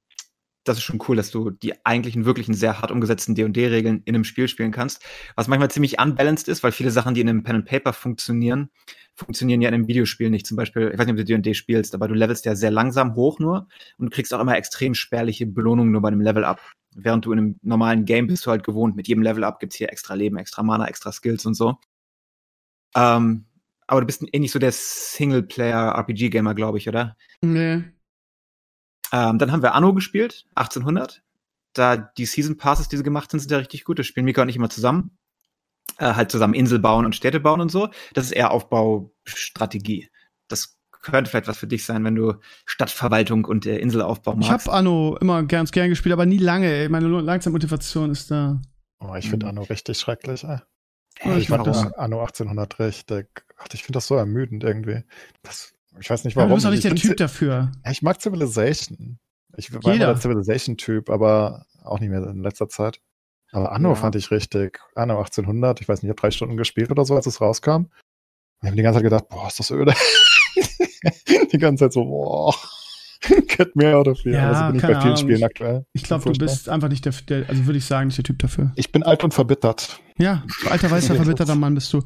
[0.65, 4.25] das ist schon cool, dass du die eigentlichen, wirklichen sehr hart umgesetzten D&D-Regeln in einem
[4.25, 5.05] Spiel spielen kannst.
[5.35, 8.71] Was manchmal ziemlich unbalanced ist, weil viele Sachen, die in einem Pen and Paper funktionieren,
[9.15, 10.47] funktionieren ja in einem Videospiel nicht.
[10.47, 13.15] Zum Beispiel, ich weiß nicht, ob du D&D spielst, aber du levelst ja sehr langsam
[13.15, 16.61] hoch nur und kriegst auch immer extrem spärliche Belohnungen nur bei einem Level-Up.
[16.95, 19.91] Während du in einem normalen Game bist du halt gewohnt, mit jedem Level-Up gibt's hier
[19.91, 21.79] extra Leben, extra Mana, extra Skills und so.
[22.95, 23.47] Ähm,
[23.87, 27.17] aber du bist eh nicht so der Singleplayer-RPG-Gamer, glaube ich, oder?
[27.43, 27.83] Nee.
[29.13, 31.23] Ähm, dann haben wir Anno gespielt, 1800.
[31.75, 33.99] Da die Season Passes, die sie gemacht sind, sind ja richtig gut.
[33.99, 35.17] Das spielen Mika und ich immer zusammen.
[35.99, 37.91] Äh, halt zusammen Insel bauen und Städte bauen und so.
[38.15, 40.11] Das ist eher Aufbaustrategie.
[40.49, 42.35] Das könnte vielleicht was für dich sein, wenn du
[42.65, 44.47] Stadtverwaltung und äh, Inselaufbau machst.
[44.47, 46.89] Ich habe Anno immer ganz gern gespielt, aber nie lange.
[46.89, 48.61] Meine Langzeitmotivation ist da.
[49.01, 50.45] Oh, ich finde Anno richtig schrecklich.
[50.45, 50.59] Ey.
[51.21, 53.29] Ey, ich fand das Anno 1800 richtig.
[53.59, 55.03] Ach, ich finde das so ermüdend irgendwie.
[55.43, 56.49] Das, ich weiß nicht warum.
[56.49, 57.73] Ja, du bist auch nicht der Typ dafür.
[57.91, 59.19] Ich mag Civilization.
[59.57, 60.05] Ich war Jeder.
[60.05, 63.01] immer der Civilization-Typ, aber auch nicht mehr in letzter Zeit.
[63.53, 63.95] Aber Anno ja.
[63.95, 64.81] fand ich richtig.
[64.95, 67.71] Anno 1800, ich weiß nicht, ich habe drei Stunden gespielt oder so, als es rauskam.
[67.71, 67.89] Und
[68.63, 69.95] ich habe die ganze Zeit gedacht, boah, ist das öde.
[71.53, 72.55] die ganze Zeit so, boah.
[73.57, 74.33] Get mehr oder viel.
[74.33, 75.17] Ja, also bin ich bei vielen Ahnung.
[75.17, 75.87] Spielen aktuell.
[75.93, 78.39] Ich glaube, du bist einfach nicht der, der, also würde ich sagen, nicht der Typ
[78.39, 78.73] dafür.
[78.75, 80.01] Ich bin alt und verbittert.
[80.19, 82.03] Ja, alter, weißer, verbitterter Mann bist du.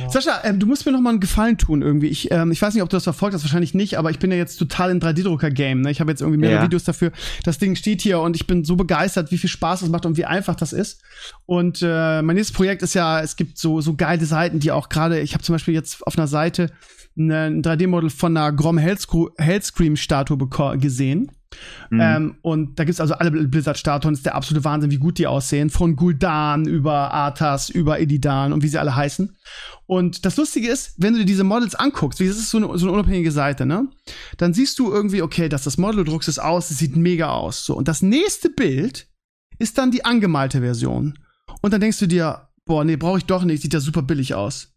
[0.00, 0.10] Ja.
[0.10, 2.08] Sascha, ähm, du musst mir noch mal einen Gefallen tun irgendwie.
[2.08, 4.30] Ich, ähm, ich weiß nicht, ob du das verfolgt hast, wahrscheinlich nicht, aber ich bin
[4.30, 5.82] ja jetzt total in 3D-Drucker-Game.
[5.82, 5.90] Ne?
[5.90, 6.64] Ich habe jetzt irgendwie mehrere ja.
[6.64, 7.12] Videos dafür.
[7.44, 10.16] Das Ding steht hier und ich bin so begeistert, wie viel Spaß es macht und
[10.16, 11.00] wie einfach das ist.
[11.46, 14.88] Und äh, mein nächstes Projekt ist ja, es gibt so, so geile Seiten, die auch
[14.88, 16.70] gerade, ich habe zum Beispiel jetzt auf einer Seite
[17.16, 20.36] ein 3D-Model von einer Grom Hellscream-Statue
[20.78, 21.32] gesehen.
[21.90, 22.00] Mhm.
[22.00, 24.14] Ähm, und da gibt's also alle Blizzard-Statuen.
[24.14, 25.70] Ist der absolute Wahnsinn, wie gut die aussehen.
[25.70, 29.36] Von Gul'dan über Arthas, über Edidan und wie sie alle heißen.
[29.86, 32.78] Und das Lustige ist, wenn du dir diese Models anguckst, wie das ist so eine,
[32.78, 33.88] so eine unabhängige Seite, ne?
[34.36, 37.30] Dann siehst du irgendwie, okay, dass das Model, du druckst es aus, es sieht mega
[37.30, 37.64] aus.
[37.64, 37.76] So.
[37.76, 39.08] Und das nächste Bild
[39.58, 41.18] ist dann die angemalte Version.
[41.62, 44.34] Und dann denkst du dir, boah, nee, brauche ich doch nicht, sieht ja super billig
[44.34, 44.74] aus.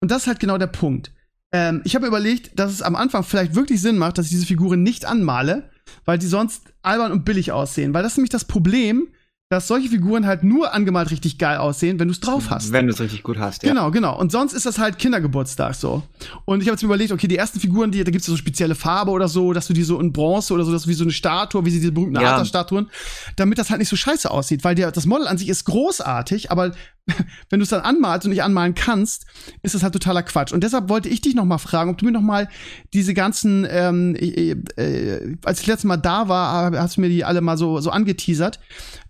[0.00, 1.12] und das ist halt genau der Punkt.
[1.52, 4.46] Ähm, ich habe überlegt, dass es am Anfang vielleicht wirklich Sinn macht, dass ich diese
[4.46, 5.70] Figuren nicht anmale,
[6.04, 7.94] weil die sonst albern und billig aussehen.
[7.94, 9.08] Weil das ist nämlich das Problem,
[9.50, 12.70] dass solche Figuren halt nur angemalt richtig geil aussehen, wenn du es drauf hast.
[12.70, 13.70] Wenn du es richtig gut hast, ja.
[13.70, 14.18] Genau, genau.
[14.18, 16.02] Und sonst ist das halt Kindergeburtstag so.
[16.44, 18.36] Und ich habe jetzt mir überlegt, okay, die ersten Figuren, die, da gibt es so
[18.36, 20.94] spezielle Farbe oder so, dass du die so in Bronze oder so, dass du wie
[20.94, 22.32] so eine Statue, wie sie diese berühmten Ja.
[22.32, 22.90] Arthur-Statuen,
[23.36, 26.50] damit das halt nicht so scheiße aussieht, weil der, das Model an sich ist großartig,
[26.50, 26.72] aber
[27.50, 29.26] wenn du es dann anmalst und nicht anmalen kannst,
[29.62, 30.52] ist das halt totaler Quatsch.
[30.52, 32.48] Und deshalb wollte ich dich noch mal fragen, ob du mir noch mal
[32.92, 37.24] diese ganzen, ähm, äh, äh, als ich letztes Mal da war, hast du mir die
[37.24, 38.60] alle mal so, so angeteasert,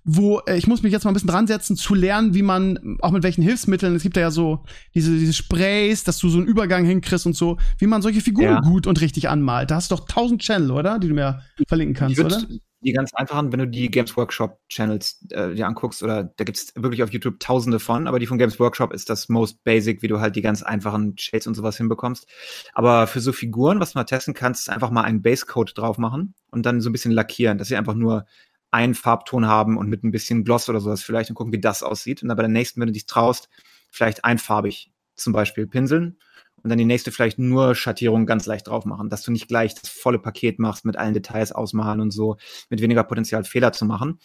[0.05, 2.99] wo äh, ich muss mich jetzt mal ein bisschen dran setzen, zu lernen, wie man,
[3.03, 4.65] auch mit welchen Hilfsmitteln, es gibt ja so
[4.95, 8.47] diese, diese Sprays, dass du so einen Übergang hinkriegst und so, wie man solche Figuren
[8.47, 8.61] Ja.
[8.61, 9.71] gut und richtig anmalt.
[9.71, 10.99] Da hast du doch tausend Channel, oder?
[10.99, 12.47] Die du mir verlinken kannst, würd oder?
[12.81, 16.73] Die ganz einfachen, wenn du die Games Workshop Channels äh, dir anguckst, oder da gibt's
[16.77, 20.07] wirklich auf YouTube tausende von, aber die von Games Workshop ist das most basic, wie
[20.07, 22.29] du halt die ganz einfachen Shades und sowas hinbekommst.
[22.75, 26.35] Aber für so Figuren, was du mal testen kannst, einfach mal einen Basecoat drauf machen
[26.53, 28.27] und dann so ein bisschen lackieren, dass sie einfach nur
[28.71, 31.83] einen Farbton haben und mit ein bisschen Gloss oder sowas vielleicht und gucken, wie das
[31.83, 32.23] aussieht.
[32.23, 33.49] Und dann bei der nächsten, wenn du dich traust,
[33.91, 36.19] vielleicht einfarbig zum Beispiel pinseln
[36.63, 39.75] und dann die nächste vielleicht nur Schattierung ganz leicht drauf machen, dass du nicht gleich
[39.75, 42.37] das volle Paket machst mit allen Details ausmalen und so,
[42.71, 44.19] mit weniger Potenzial Fehler zu machen.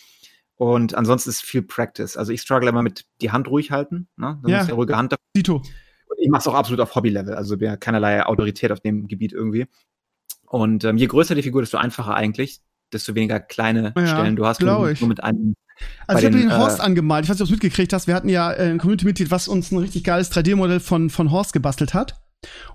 [0.55, 2.15] Und ansonsten ist viel Practice.
[2.15, 4.39] Also ich struggle immer mit die Hand ruhig halten, ne?
[4.41, 4.57] Dann Ja.
[4.59, 5.55] muss der ruhige Hand Dito.
[5.57, 9.07] und ich mache es auch absolut auf Hobby-Level, also bin ja keinerlei Autorität auf dem
[9.07, 9.65] Gebiet irgendwie.
[10.47, 12.61] Und ähm, je größer die Figur, desto einfacher eigentlich,
[12.91, 14.59] desto weniger kleine Ja, Stellen du hast.
[14.59, 14.99] glaub und ich.
[15.01, 15.55] Nur mit einem
[16.05, 17.25] Also ich habe den, den Horst äh, angemalt.
[17.25, 18.05] Ich weiß nicht, ob du es mitgekriegt hast.
[18.05, 21.53] Wir hatten ja äh, ein Community-Mitglied, was uns ein richtig geiles 3D-Modell von, von Horst
[21.53, 22.21] gebastelt hat.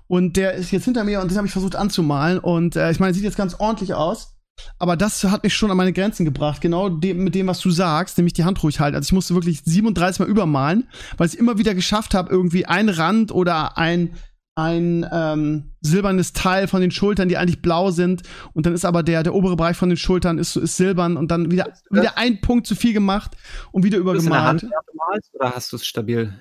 [0.07, 2.39] Und der ist jetzt hinter mir und den habe ich versucht anzumalen.
[2.39, 4.35] Und äh, ich meine, sieht jetzt ganz ordentlich aus.
[4.77, 6.61] Aber das hat mich schon an meine Grenzen gebracht.
[6.61, 8.95] Genau dem, mit dem, was du sagst, nämlich die Hand ruhig halten.
[8.95, 12.65] Also ich musste wirklich 37 Mal übermalen, weil ich es immer wieder geschafft habe, irgendwie
[12.65, 14.15] ein Rand oder ein
[14.55, 18.23] ein ähm, silbernes Teil von den Schultern, die eigentlich blau sind,
[18.53, 21.31] und dann ist aber der der obere Bereich von den Schultern ist, ist silbern und
[21.31, 23.37] dann wieder wieder ein Punkt zu viel gemacht
[23.71, 25.23] und wieder du es in der Hand übergemalt.
[25.31, 26.33] oder hast du es stabil?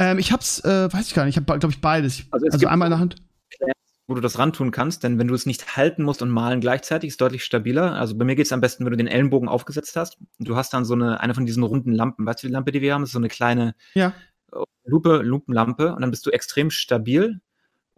[0.00, 2.24] Ähm, ich hab's, äh, weiß ich gar nicht, ich habe glaube ich beides.
[2.30, 3.16] Also Also, es einmal in der Hand.
[4.08, 7.08] wo du das rantun kannst, denn wenn du es nicht halten musst und malen gleichzeitig,
[7.08, 7.92] ist deutlich stabiler.
[7.92, 10.56] Also bei mir geht es am besten, wenn du den Ellenbogen aufgesetzt hast und du
[10.56, 12.26] hast dann so eine, eine von diesen runden Lampen.
[12.26, 14.12] Weißt du, die Lampe, die wir haben, ist so eine kleine Ja.
[14.84, 17.40] Lupe, Lupenlampe und dann bist du extrem stabil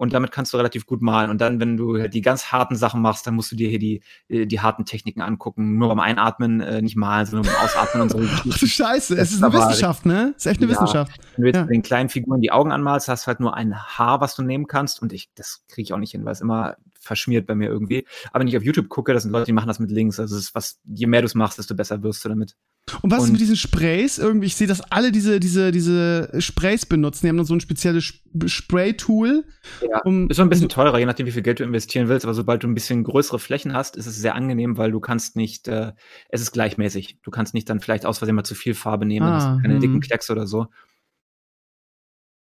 [0.03, 1.31] und damit kannst du relativ gut malen.
[1.31, 4.03] Und dann, wenn du die ganz harten Sachen machst, dann musst du dir hier die,
[4.29, 5.79] äh, die harten Techniken angucken.
[5.79, 8.19] Nur beim Einatmen äh, nicht malen, sondern beim Ausatmen und so.
[8.53, 10.35] Ach du Scheiße, Das es ist eine Wissenschaft, ne?
[10.37, 10.73] Ist echt eine Ja.
[10.73, 11.13] Wissenschaft.
[11.37, 11.65] Wenn du jetzt Ja.
[11.67, 14.67] den kleinen Figuren die Augen anmalst, hast du halt nur ein Haar, was du nehmen
[14.67, 15.01] kannst.
[15.01, 18.05] Und ich, das kriege ich auch nicht hin, weil es immer verschmiert bei mir irgendwie.
[18.33, 20.19] Aber wenn ich auf YouTube gucke, das sind Leute, die machen das mit links.
[20.19, 22.57] Also es ist was, je mehr du es machst, desto besser wirst du damit.
[23.01, 24.19] Und was ist Und- mit diesen Sprays?
[24.19, 27.21] Irgendwie, ich sehe, dass alle diese, diese, diese Sprays benutzen.
[27.25, 29.45] Die haben dann so ein spezielles Sp- Spray-Tool.
[29.89, 30.01] Ja.
[30.03, 32.25] Um, Ist schon ein bisschen teurer, je nachdem, wie viel Geld du investieren willst.
[32.27, 35.37] Aber sobald du ein bisschen größere Flächen hast, ist es sehr angenehm, weil du kannst
[35.37, 35.93] nicht, äh,
[36.29, 37.21] es ist gleichmäßig.
[37.23, 39.63] Du kannst nicht dann vielleicht aus Versehen mal zu viel Farbe nehmen, dann Ah, hast
[39.63, 39.81] keine hm.
[39.81, 40.67] dicken Klecks oder so.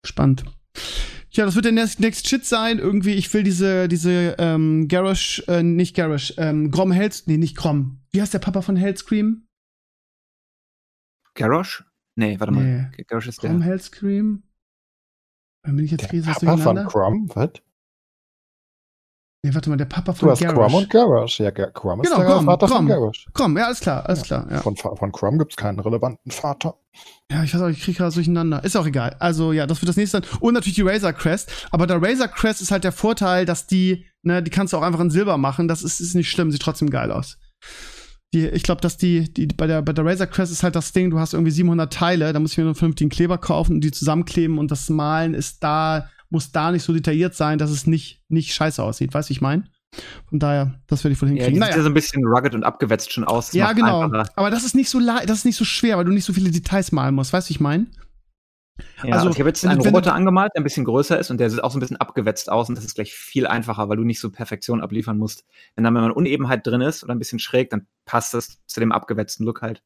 [0.05, 0.45] Spannend.
[1.31, 2.79] Ja, das wird der next, next Shit sein.
[2.79, 7.55] Irgendwie, ich will diese, diese, ähm, Garrosh, äh, nicht Garrosh, ähm, Grom Hells, nee, nicht
[7.57, 7.99] Grom.
[8.11, 9.43] Wie heißt der Papa von Hellscream?
[11.39, 11.83] Garrosh?
[12.15, 12.59] Nee, warte Nee.
[12.81, 12.91] mal.
[13.07, 13.67] Garrosh ist Grom der.
[13.67, 14.43] Hellscream?
[15.63, 16.87] Dann bin ich jetzt Der riesig Papa von.
[16.87, 17.49] Crumb, was?
[19.41, 20.73] Nee, warte mal, der Papa Du von hast Crumb Garrosh.
[20.73, 21.39] und Garrosh.
[21.39, 22.77] Ja, Crumb ist Genau, der Grom, Vater Grom.
[22.77, 23.25] von Garrosh.
[23.33, 24.61] Grom, ja, alles klar, alles klar, ja.
[24.61, 26.77] Von, von Crumb gibt es keinen relevanten Vater.
[27.31, 28.61] Ja, ich weiß auch, ich kriege gerade durcheinander.
[28.65, 29.15] Ist auch egal.
[29.19, 30.29] Also ja, das wird das nächste sein.
[30.41, 31.67] Und natürlich die Razor Crest.
[31.71, 34.81] Aber der Razor Crest ist halt der Vorteil, dass die, ne, die kannst du auch
[34.81, 35.69] einfach in Silber machen.
[35.69, 37.37] Das ist, ist nicht schlimm, sieht trotzdem geil aus.
[38.33, 40.91] Die, ich glaube, dass die, die bei der bei der Razor Crest ist halt das
[40.91, 43.73] Ding, du hast irgendwie 700 Teile, da muss ich mir nur einen vernünftigen Kleber kaufen
[43.75, 47.71] und die zusammenkleben und das Malen ist da, muss da nicht so detailliert sein, dass
[47.71, 49.13] es nicht, nicht scheiße aussieht.
[49.15, 49.67] Weißt du, ich mein?
[50.29, 51.63] Von daher, das werde ich wohl Ja, die hinkriegen.
[51.63, 53.47] sieht ja so ein bisschen rugged und abgewetzt schon aus.
[53.47, 54.01] Das Ja, genau.
[54.01, 54.29] einfacher.
[54.35, 56.51] Aber das ist nicht so das ist nicht so schwer, weil du nicht so viele
[56.51, 57.33] Details malen musst.
[57.33, 57.87] Weißt du, ich mein?
[59.03, 61.39] Ja, Also, also, ich habe jetzt einen Roboter angemalt, der ein bisschen größer ist und
[61.39, 63.97] der sieht auch so ein bisschen abgewetzt aus und das ist gleich viel einfacher, weil
[63.97, 65.45] du nicht so Perfektion abliefern musst.
[65.75, 68.79] Wenn dann mal eine Unebenheit drin ist oder ein bisschen schräg, dann passt das zu
[68.79, 69.81] dem abgewetzten Look halt.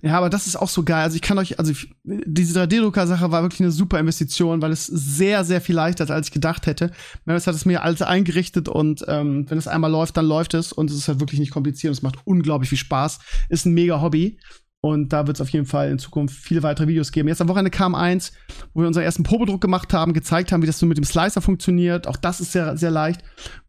[0.00, 1.02] Ja, aber das ist auch so geil.
[1.02, 4.86] Also ich kann euch, also ich, diese 3D-Drucker-Sache war wirklich eine super Investition, weil es
[4.86, 6.92] sehr, sehr viel leichter ist, als ich gedacht hätte.
[7.24, 10.72] Meredith hat es mir alles eingerichtet und ähm, wenn es einmal läuft, dann läuft es
[10.72, 13.18] und es ist halt wirklich nicht kompliziert und es macht unglaublich viel Spaß.
[13.48, 14.38] Ist ein mega Hobby
[14.84, 17.28] und da wird es auf jeden Fall in Zukunft viele weitere Videos geben.
[17.28, 18.32] Jetzt am Wochenende kam eins,
[18.74, 21.40] wo wir unseren ersten Probedruck gemacht haben, gezeigt haben, wie das so mit dem Slicer
[21.40, 22.08] funktioniert.
[22.08, 23.22] Auch das ist sehr, sehr leicht.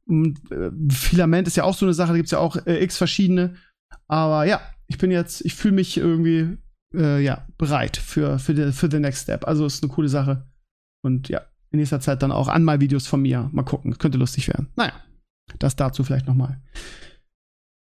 [0.07, 2.98] Und, äh, Filament ist ja auch so eine Sache, da gibt's ja auch äh, x
[2.98, 3.53] verschiedene.
[4.07, 6.57] Aber ja, ich bin jetzt, ich fühle mich irgendwie
[6.95, 9.48] äh, ja, bereit für, für, the, für the next step.
[9.48, 10.48] Also ist eine coole Sache.
[11.03, 13.49] Und ja, in nächster Zeit dann auch Anmalvideos von mir.
[13.52, 14.69] Mal gucken, könnte lustig werden.
[14.76, 14.94] Naja,
[15.60, 16.60] das dazu vielleicht nochmal.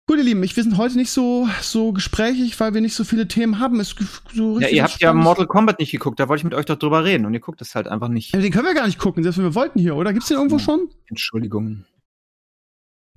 [0.05, 3.05] Gut, ihr Lieben, ich, wir sind heute nicht so, so gesprächig, weil wir nicht so
[3.05, 3.79] viele Themen haben.
[3.79, 3.95] Es
[4.33, 6.77] so ja, ihr habt ja Mortal Kombat nicht geguckt, da wollte ich mit euch doch
[6.77, 8.33] drüber reden und ihr guckt es halt einfach nicht.
[8.33, 10.11] Ja, den können wir gar nicht gucken, selbst wenn wir wollten hier, oder?
[10.11, 10.89] Gibt's den irgendwo schon?
[11.07, 11.85] Entschuldigung.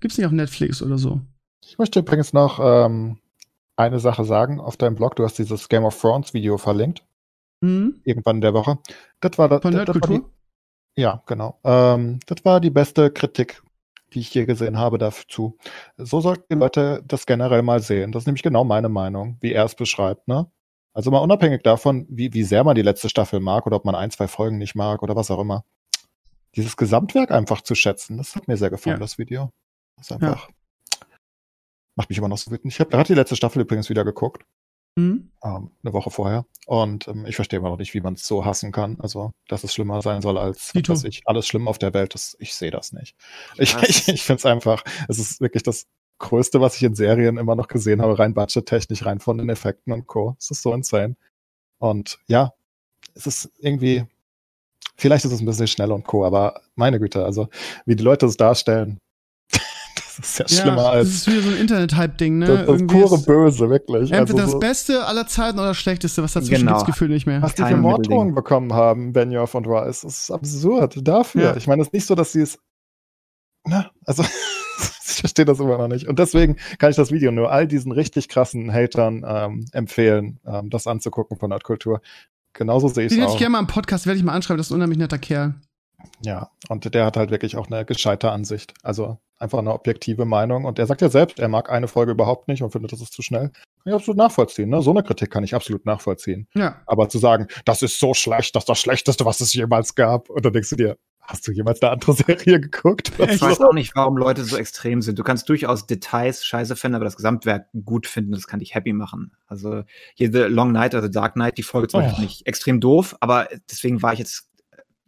[0.00, 1.20] Gibt's nicht auf Netflix oder so?
[1.64, 3.18] Ich möchte übrigens noch ähm,
[3.74, 4.60] eine Sache sagen.
[4.60, 7.02] Auf deinem Blog, du hast dieses Game of Thrones Video verlinkt.
[7.62, 8.00] Mhm.
[8.04, 8.78] Irgendwann in der Woche.
[9.18, 9.62] Das war das.
[9.62, 10.22] Von das, das war die,
[10.96, 11.58] Ja, genau.
[11.64, 13.60] Ähm, das war die beste Kritik
[14.12, 15.58] die ich je gesehen habe dazu.
[15.96, 18.12] So sollten die Leute das generell mal sehen.
[18.12, 20.50] Das ist nämlich genau meine Meinung, wie er es beschreibt, ne?
[20.92, 23.94] Also mal unabhängig davon, wie, wie sehr man die letzte Staffel mag oder ob man
[23.94, 25.64] ein, zwei Folgen nicht mag oder was auch immer.
[26.54, 29.00] Dieses Gesamtwerk einfach zu schätzen, das hat mir sehr gefallen, ja.
[29.00, 29.52] das Video.
[29.96, 30.98] Das ist einfach, ja.
[31.96, 32.72] macht mich immer noch so wütend.
[32.72, 34.46] Ich habe gerade die letzte Staffel übrigens wieder geguckt.
[34.96, 35.30] Mhm.
[35.44, 36.46] Ähm, eine Woche vorher.
[36.66, 38.98] Und ähm, ich verstehe immer noch nicht, wie man es so hassen kann.
[39.00, 41.22] Also, dass es schlimmer sein soll als was ich.
[41.26, 43.14] Alles schlimm auf der Welt, das, ich sehe das nicht.
[43.58, 45.86] Ich, ich, ich finde es einfach, es ist wirklich das
[46.18, 49.92] Größte, was ich in Serien immer noch gesehen habe, rein budgettechnisch, rein von den Effekten
[49.92, 50.34] und Co.
[50.38, 51.16] Es ist so insane.
[51.78, 52.54] Und ja,
[53.14, 54.04] es ist irgendwie,
[54.96, 57.48] vielleicht ist es ein bisschen schnell und Co., aber meine Güte, also
[57.84, 58.98] wie die Leute es darstellen,
[60.16, 61.08] das ist ja, schlimmer als.
[61.08, 62.46] Das ist wieder so ein Internet-Hype-Ding, ne?
[62.46, 64.12] Das, das pure Böse, wirklich.
[64.12, 66.78] Entweder also das Beste aller Zeiten oder das Schlechteste, was dazwischen genau.
[66.78, 67.42] gibt's Gefühl nicht mehr.
[67.42, 70.98] Was die für Morddrohungen bekommen haben, Benioff und Rice, das ist absurd.
[71.06, 71.42] Dafür.
[71.42, 71.56] Ja.
[71.56, 72.58] Ich meine, es ist nicht so, dass sie es.
[73.64, 74.24] Na, also.
[75.16, 76.06] ich verstehe das immer noch nicht.
[76.06, 80.68] Und deswegen kann ich das Video nur all diesen richtig krassen Hatern ähm, empfehlen, ähm,
[80.70, 82.00] das anzugucken von Nerdkultur.
[82.52, 83.16] Genauso sehe ich es auch.
[83.16, 84.98] Den hätte ich gerne mal im Podcast, werde ich mal anschreiben, das ist ein unheimlich
[84.98, 85.54] netter Kerl.
[86.22, 88.74] Ja, und der hat halt wirklich auch eine gescheite Ansicht.
[88.82, 90.64] Also einfach eine objektive Meinung.
[90.64, 93.12] Und er sagt ja selbst, er mag eine Folge überhaupt nicht und findet, das ist
[93.12, 93.50] zu schnell.
[93.50, 94.70] Kann ich absolut nachvollziehen.
[94.70, 94.82] Ne?
[94.82, 96.48] So eine Kritik kann ich absolut nachvollziehen.
[96.54, 96.82] Ja.
[96.86, 100.30] Aber zu sagen, das ist so schlecht, das ist das Schlechteste, was es jemals gab.
[100.30, 103.12] Und dann denkst du dir, hast du jemals eine andere Serie geguckt?
[103.18, 105.18] Ich weiß auch nicht, warum Leute so extrem sind.
[105.18, 108.92] Du kannst durchaus Details scheiße finden, aber das Gesamtwerk gut finden, das kann dich happy
[108.92, 109.32] machen.
[109.46, 109.82] Also
[110.14, 112.04] hier The Long Night oder The Dark Knight, die Folge zum oh.
[112.04, 114.48] Beispiel nicht extrem doof, aber deswegen war ich jetzt,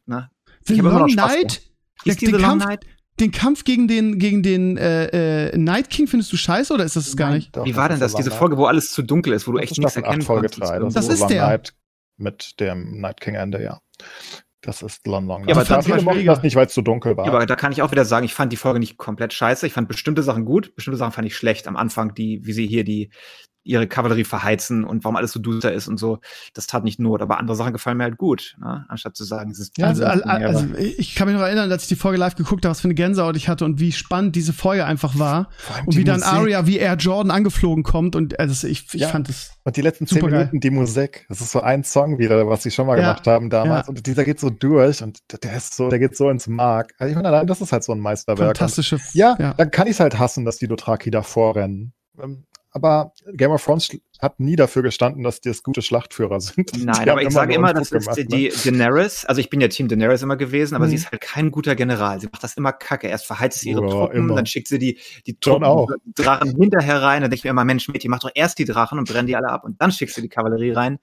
[0.06, 0.30] ne?
[0.64, 1.62] The ich Long Night?
[2.06, 2.86] Der, den, Kampf, Night?
[3.20, 6.96] Den Kampf gegen den, gegen den äh, äh, Night King findest du scheiße oder ist
[6.96, 7.56] das es gar nicht?
[7.56, 8.14] Doch, Wie war denn das?
[8.14, 10.60] Diese Folge, wo alles zu dunkel ist, wo du echt nichts erkennen Folge kannst.
[10.60, 11.46] 3, das, das ist der.
[11.46, 11.74] Night
[12.16, 13.80] mit dem Night King Ende, ja.
[14.60, 15.46] Das ist Long Long.
[15.46, 17.26] Ja, aber da viele mochten das nicht, weil es zu dunkel war.
[17.26, 19.66] Ja, aber da kann ich auch wieder sagen, ich fand die Folge nicht komplett scheiße.
[19.66, 21.68] Ich fand bestimmte Sachen gut, bestimmte Sachen fand ich schlecht.
[21.68, 23.10] Am Anfang, die, wie sie hier die
[23.68, 26.20] ihre Kavallerie verheizen und warum alles so duster ist und so.
[26.54, 28.86] Das tat nicht Not, aber andere Sachen gefallen mir halt gut, ne?
[28.88, 31.88] anstatt zu sagen, es ist ja, also, also, ich kann mich noch erinnern, als ich
[31.88, 34.52] die Folge live geguckt habe, was für eine Gänsehaut ich hatte und wie spannend diese
[34.52, 35.50] Folge einfach war
[35.84, 39.08] und wie dann Arya wie Air Jordan angeflogen kommt und also ich, ich ja.
[39.08, 42.48] fand es und die letzten zehn Minuten die Musik, das ist so ein Song wieder,
[42.48, 43.02] was sie schon mal ja.
[43.02, 43.90] gemacht haben damals ja.
[43.90, 46.94] und dieser geht so durch und der ist so, der geht so ins Mark.
[46.98, 48.56] Also ich meine, allein das ist halt so ein Meisterwerk.
[48.56, 48.96] Fantastische.
[48.96, 51.92] Und, ja, dann kann ich es halt hassen, dass die Dothraki davor rennen
[52.22, 52.44] ähm,
[52.78, 53.90] aber Game of Thrones
[54.20, 56.72] hat nie dafür gestanden, dass die das gute Schlachtführer sind.
[56.84, 58.52] Nein, aber ich sage immer, das ist gemacht, die, ne?
[58.64, 60.90] Daenerys, also ich bin ja Team Daenerys immer gewesen, aber mhm.
[60.90, 62.20] sie ist halt kein guter General.
[62.20, 63.06] Sie macht das immer kacke.
[63.06, 64.34] Erst verheizt sie ihre ja, Truppen, immer.
[64.34, 67.22] dann schickt sie die, die Truppen, Drachen hinterher rein.
[67.22, 69.36] Dann denke ich mir immer, Mensch, Mädchen, mach doch erst die Drachen und brenn die
[69.36, 70.98] alle ab und dann schickst du die Kavallerie rein.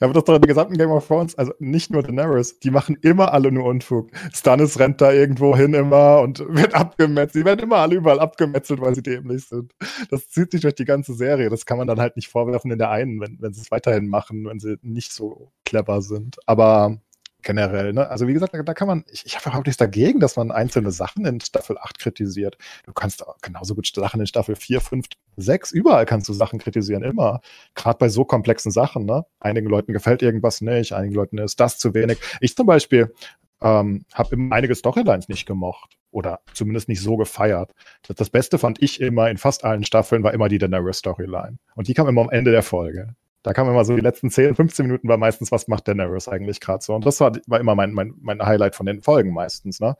[0.00, 2.58] Ja, aber das ist doch in der gesamten Game of Thrones, also nicht nur Daenerys,
[2.58, 4.10] die machen immer alle nur Unfug.
[4.32, 7.42] Stannis rennt da irgendwo hin immer und wird abgemetzelt.
[7.42, 9.72] Die werden immer alle überall abgemetzelt, weil sie dämlich sind.
[10.10, 11.48] Das zieht sich durch die ganze Serie.
[11.48, 14.08] Das kann man dann halt nicht vorwerfen in der einen, wenn, wenn sie es weiterhin
[14.08, 16.36] machen, wenn sie nicht so clever sind.
[16.46, 17.00] Aber
[17.46, 17.92] generell.
[17.92, 18.10] Ne?
[18.10, 20.50] Also wie gesagt, da, da kann man, ich, ich habe überhaupt nichts dagegen, dass man
[20.50, 22.58] einzelne Sachen in Staffel 8 kritisiert.
[22.84, 25.06] Du kannst genauso gut Sachen in Staffel 4, 5,
[25.36, 27.40] 6, überall kannst du Sachen kritisieren, immer.
[27.74, 29.06] Gerade bei so komplexen Sachen.
[29.06, 29.24] Ne?
[29.38, 32.18] Einigen Leuten gefällt irgendwas nicht, einigen Leuten ist das zu wenig.
[32.40, 33.14] Ich zum Beispiel
[33.62, 37.72] ähm, habe einige Storylines nicht gemocht oder zumindest nicht so gefeiert.
[38.02, 41.58] Das, das Beste fand ich immer in fast allen Staffeln war immer die Daenerys Storyline.
[41.76, 43.14] Und die kam immer am Ende der Folge
[43.46, 46.58] da kam immer so die letzten 10, 15 Minuten war meistens, was macht Daenerys eigentlich
[46.58, 46.96] gerade so.
[46.96, 49.96] Und das war, war immer mein, mein, mein Highlight von den Folgen meistens, ne?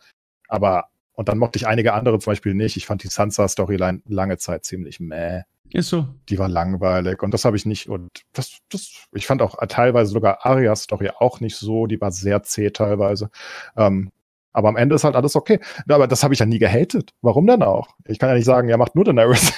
[0.49, 2.77] Aber, und dann mochte ich einige andere zum Beispiel nicht.
[2.77, 5.43] Ich fand die Sansa-Storyline lange Zeit ziemlich meh.
[5.71, 6.09] Ist so.
[6.29, 7.89] Die war langweilig und das habe ich nicht.
[7.89, 11.87] Und das, das, ich fand auch teilweise sogar Arias Story auch nicht so.
[11.87, 13.31] Die war sehr zäh teilweise.
[13.77, 14.11] Ähm,
[14.53, 15.61] aber am Ende ist halt alles okay.
[15.89, 17.13] Aber das habe ich ja nie gehatet.
[17.23, 17.91] Warum denn auch?
[18.07, 19.53] Ich kann ja nicht sagen, ja, macht nur Daenerys.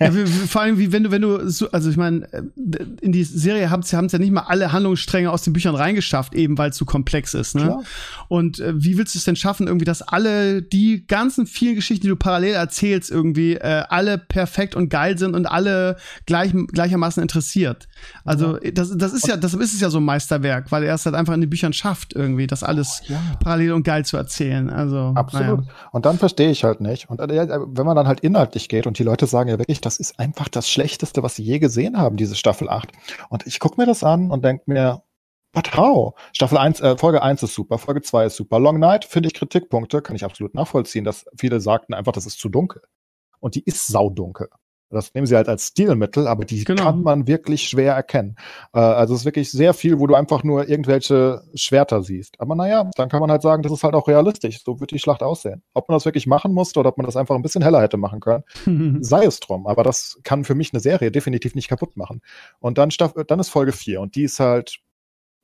[0.00, 0.10] Ja,
[0.48, 2.42] vor allem, wie wenn du, wenn du so, also ich meine, äh,
[3.00, 6.56] in die Serie haben es ja nicht mal alle Handlungsstränge aus den Büchern reingeschafft, eben
[6.58, 7.62] weil es zu komplex ist, ne?
[7.62, 7.82] Klar.
[8.28, 12.02] Und äh, wie willst du es denn schaffen, irgendwie, dass alle die ganzen vielen Geschichten,
[12.02, 15.96] die du parallel erzählst, irgendwie äh, alle perfekt und geil sind und alle
[16.26, 17.88] gleich, gleichermaßen interessiert?
[18.24, 18.70] Also, ja.
[18.70, 21.14] das, das ist ja, das ist es ja so ein Meisterwerk, weil er es halt
[21.14, 23.20] einfach in den Büchern schafft, irgendwie, das alles oh, ja.
[23.40, 24.70] parallel und geil zu erzählen.
[24.70, 25.60] Also, absolut.
[25.60, 25.72] Naja.
[25.92, 27.10] Und dann verstehe ich halt nicht.
[27.10, 29.98] Und äh, wenn man dann halt inhaltlich geht und die Leute sagen ja wirklich, das
[29.98, 32.92] ist einfach das Schlechteste, was sie je gesehen haben, diese Staffel 8.
[33.28, 35.02] Und ich gucke mir das an und denke mir,
[35.76, 36.14] how?
[36.32, 38.58] Staffel 1, äh, Folge 1 ist super, Folge 2 ist super.
[38.58, 42.38] Long Night finde ich Kritikpunkte, kann ich absolut nachvollziehen, dass viele sagten einfach, das ist
[42.38, 42.82] zu dunkel.
[43.40, 44.48] Und die ist saudunkel.
[44.90, 46.84] Das nehmen sie halt als Stilmittel, aber die genau.
[46.84, 48.36] kann man wirklich schwer erkennen.
[48.72, 52.40] Äh, also es ist wirklich sehr viel, wo du einfach nur irgendwelche Schwerter siehst.
[52.40, 54.62] Aber naja, dann kann man halt sagen, das ist halt auch realistisch.
[54.62, 55.62] So wird die Schlacht aussehen.
[55.74, 57.96] Ob man das wirklich machen musste oder ob man das einfach ein bisschen heller hätte
[57.96, 58.44] machen können,
[59.02, 59.66] sei es drum.
[59.66, 62.20] Aber das kann für mich eine Serie definitiv nicht kaputt machen.
[62.60, 62.90] Und dann,
[63.26, 64.78] dann ist Folge 4 und die ist halt,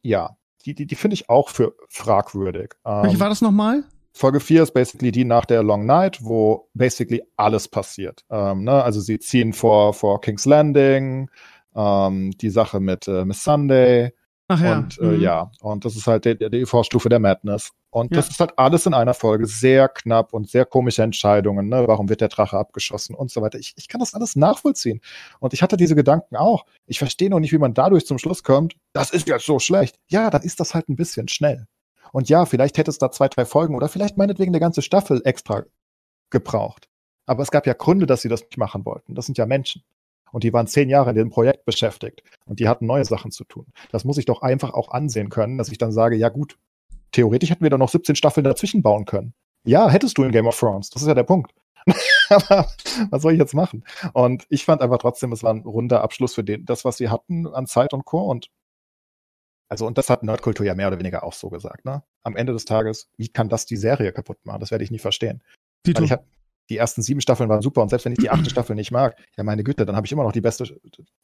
[0.03, 2.75] ja, die, die, die finde ich auch für fragwürdig.
[2.85, 3.85] Welche ähm, war das nochmal?
[4.13, 8.25] Folge 4 ist basically die nach der Long Night, wo basically alles passiert.
[8.31, 8.83] Ähm, ne?
[8.83, 11.31] Also sie ziehen vor, vor King's Landing,
[11.75, 14.13] ähm, die Sache mit äh, Miss Sunday.
[14.49, 14.79] Ach ja.
[14.79, 15.21] Und äh, mhm.
[15.21, 17.71] ja, und das ist halt die, die Vorstufe der Madness.
[17.91, 18.17] Und ja.
[18.17, 21.69] das ist halt alles in einer Folge sehr knapp und sehr komische Entscheidungen.
[21.69, 21.87] Ne?
[21.87, 23.59] Warum wird der Drache abgeschossen und so weiter.
[23.59, 25.01] Ich, ich kann das alles nachvollziehen.
[25.39, 26.67] Und ich hatte diese Gedanken auch.
[26.87, 30.01] Ich verstehe noch nicht, wie man dadurch zum Schluss kommt, das ist jetzt so schlecht.
[30.09, 31.67] Ja, dann ist das halt ein bisschen schnell.
[32.13, 35.23] Und ja, vielleicht hätte es da zwei, drei Folgen oder vielleicht meinetwegen eine ganze Staffel
[35.25, 35.65] extra
[36.31, 36.89] gebraucht.
[37.27, 39.15] Aber es gab ja Gründe, dass sie das nicht machen wollten.
[39.15, 39.83] Das sind ja Menschen.
[40.33, 42.23] Und die waren zehn Jahre in dem Projekt beschäftigt.
[42.47, 43.67] Und die hatten neue Sachen zu tun.
[43.91, 46.57] Das muss ich doch einfach auch ansehen können, dass ich dann sage, ja gut,
[47.13, 49.35] theoretisch hätten wir doch noch 17 Staffeln dazwischen bauen können.
[49.65, 50.91] Ja, hättest du in Game of Thrones.
[50.91, 51.53] Das ist ja der Punkt.
[52.29, 52.69] Aber
[53.11, 53.85] was soll ich jetzt machen?
[54.13, 57.09] Und ich fand einfach trotzdem, es war ein runder Abschluss für den, das, was sie
[57.09, 58.23] hatten an Zeit und Co.
[58.23, 58.49] Und
[59.71, 62.03] also, und das hat Nerdkultur ja mehr oder weniger auch so gesagt, ne?
[62.25, 64.59] Am Ende des Tages, wie kann das die Serie kaputt machen?
[64.61, 65.43] Das werde ich nie verstehen.
[65.87, 66.25] Weil ich hab,
[66.71, 69.17] die ersten sieben Staffeln waren super und selbst wenn ich die achte Staffel nicht mag,
[69.37, 70.65] ja meine Güte, dann habe ich immer noch die beste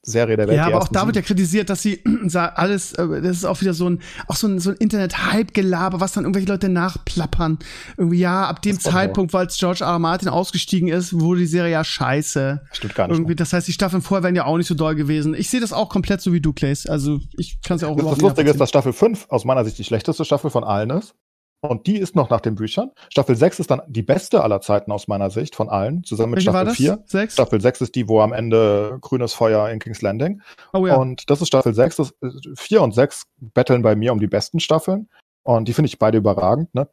[0.02, 0.58] Serie der Welt.
[0.58, 2.02] Ja, aber auch da wird ja kritisiert, dass sie
[2.34, 6.12] alles, äh, das ist auch wieder so ein, auch so ein, so ein Internet-Hype-Gelaber, was
[6.12, 7.58] dann irgendwelche Leute nachplappern.
[7.96, 9.92] Irgendwie, ja, ab dem Zeitpunkt, weil George R.
[9.92, 9.98] R.
[9.98, 12.62] Martin ausgestiegen ist, wurde die Serie ja scheiße.
[12.72, 13.16] Stimmt gar nicht.
[13.16, 15.34] Irgendwie, das heißt, die Staffeln vorher wären ja auch nicht so doll gewesen.
[15.34, 16.86] Ich sehe das auch komplett so wie du, Clays.
[16.86, 19.64] Also ich kann es ja auch Das, das Lustige ist, dass Staffel 5 aus meiner
[19.64, 21.14] Sicht die schlechteste Staffel von allen ist.
[21.60, 22.90] Und die ist noch nach den Büchern.
[23.10, 26.38] Staffel 6 ist dann die beste aller Zeiten aus meiner Sicht von allen, zusammen mit
[26.38, 27.02] Welche Staffel 4.
[27.06, 27.32] 6?
[27.32, 30.42] Staffel 6 ist die, wo am Ende grünes Feuer in King's Landing.
[30.72, 30.96] Oh, ja.
[30.96, 31.96] Und das ist Staffel 6.
[31.96, 32.14] Das,
[32.56, 35.08] 4 und 6 betteln bei mir um die besten Staffeln.
[35.42, 36.74] Und die finde ich beide überragend.
[36.74, 36.88] Ne?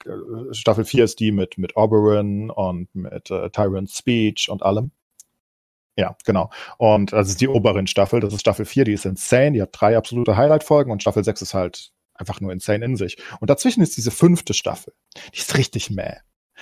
[0.51, 4.91] Staffel 4 ist die mit, mit Oberyn und mit äh, Tyrant's Speech und allem.
[5.95, 6.49] Ja, genau.
[6.77, 8.19] Und das ist die oberen Staffel.
[8.19, 9.51] Das ist Staffel 4, die ist insane.
[9.51, 13.17] Die hat drei absolute Highlight-Folgen und Staffel 6 ist halt einfach nur insane in sich.
[13.39, 14.93] Und dazwischen ist diese fünfte Staffel.
[15.33, 16.17] Die ist richtig mäh.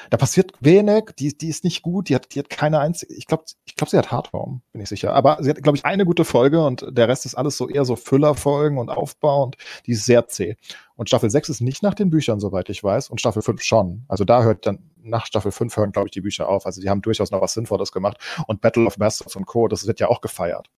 [0.09, 3.27] Da passiert wenig, die, die ist nicht gut, die hat, die hat keine einzige, ich
[3.27, 5.13] glaube, ich glaub, sie hat Hardhome, bin ich sicher.
[5.13, 7.85] Aber sie hat, glaube ich, eine gute Folge und der Rest ist alles so eher
[7.85, 10.55] so Füllerfolgen und Aufbau und die ist sehr zäh.
[10.95, 14.05] Und Staffel 6 ist nicht nach den Büchern, soweit ich weiß, und Staffel 5 schon.
[14.07, 16.65] Also da hört dann, nach Staffel 5 hören, glaube ich, die Bücher auf.
[16.65, 18.17] Also die haben durchaus noch was Sinnvolles gemacht.
[18.47, 20.69] Und Battle of Bastards und Co., das wird ja auch gefeiert.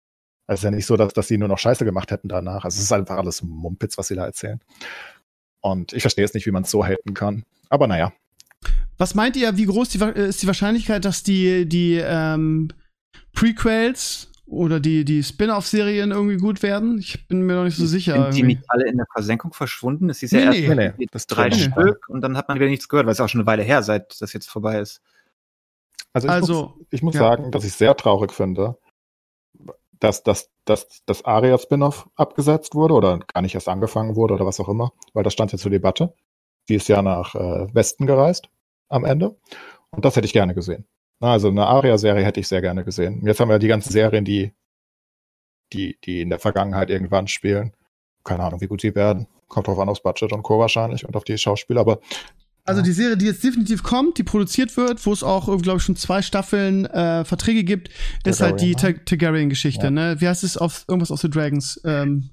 [0.48, 2.65] Es ist ja nicht so, dass, dass sie nur noch Scheiße gemacht hätten danach.
[2.65, 4.60] Also es ist einfach alles Mumpitz, was sie da erzählen.
[5.61, 7.44] Und ich verstehe es nicht, wie man es so halten kann.
[7.70, 8.11] Aber naja.
[8.98, 12.70] Was meint ihr, wie groß die, ist die Wahrscheinlichkeit, dass die, die ähm,
[13.34, 16.99] Prequels oder die, die Spin-off-Serien irgendwie gut werden?
[16.99, 18.32] Ich bin mir noch nicht so sicher.
[18.32, 20.10] Sind die nicht alle in der Versenkung verschwunden?
[20.10, 21.07] Es ist ja nee, erst nee, nee.
[21.11, 23.48] das drei Stück und dann hat man wieder nichts gehört, weil es auch schon eine
[23.48, 25.02] Weile her, seit das jetzt vorbei ist.
[26.11, 27.22] Also ich also, muss, ich muss ja.
[27.22, 28.78] sagen, dass ich sehr traurig finde,
[30.03, 34.59] dass, dass, dass das Aria-Spin-off abgesetzt wurde oder gar nicht erst angefangen wurde oder was
[34.59, 36.13] auch immer, weil das stand ja zur Debatte.
[36.67, 38.49] Die ist ja nach äh, Westen gereist
[38.89, 39.38] am Ende.
[39.91, 40.85] Und das hätte ich gerne gesehen.
[41.19, 43.25] Also eine Aria-Serie hätte ich sehr gerne gesehen.
[43.25, 44.51] Jetzt haben wir die ganzen Serien, die,
[45.71, 47.73] die, die in der Vergangenheit irgendwann spielen.
[48.25, 49.27] Keine Ahnung, wie gut sie werden.
[49.47, 50.59] Kommt drauf an aufs Budget und Co.
[50.59, 51.99] wahrscheinlich und auf die Schauspieler, aber
[52.65, 55.84] also die Serie, die jetzt definitiv kommt, die produziert wird, wo es auch, glaube ich,
[55.84, 57.90] schon zwei Staffeln äh, Verträge gibt,
[58.26, 58.76] ist halt die?
[58.76, 59.91] Targaryen-Geschichte, ja.
[59.91, 60.15] ne?
[60.19, 61.81] Wie heißt es auf irgendwas aus The Dragons?
[61.84, 62.30] Ähm,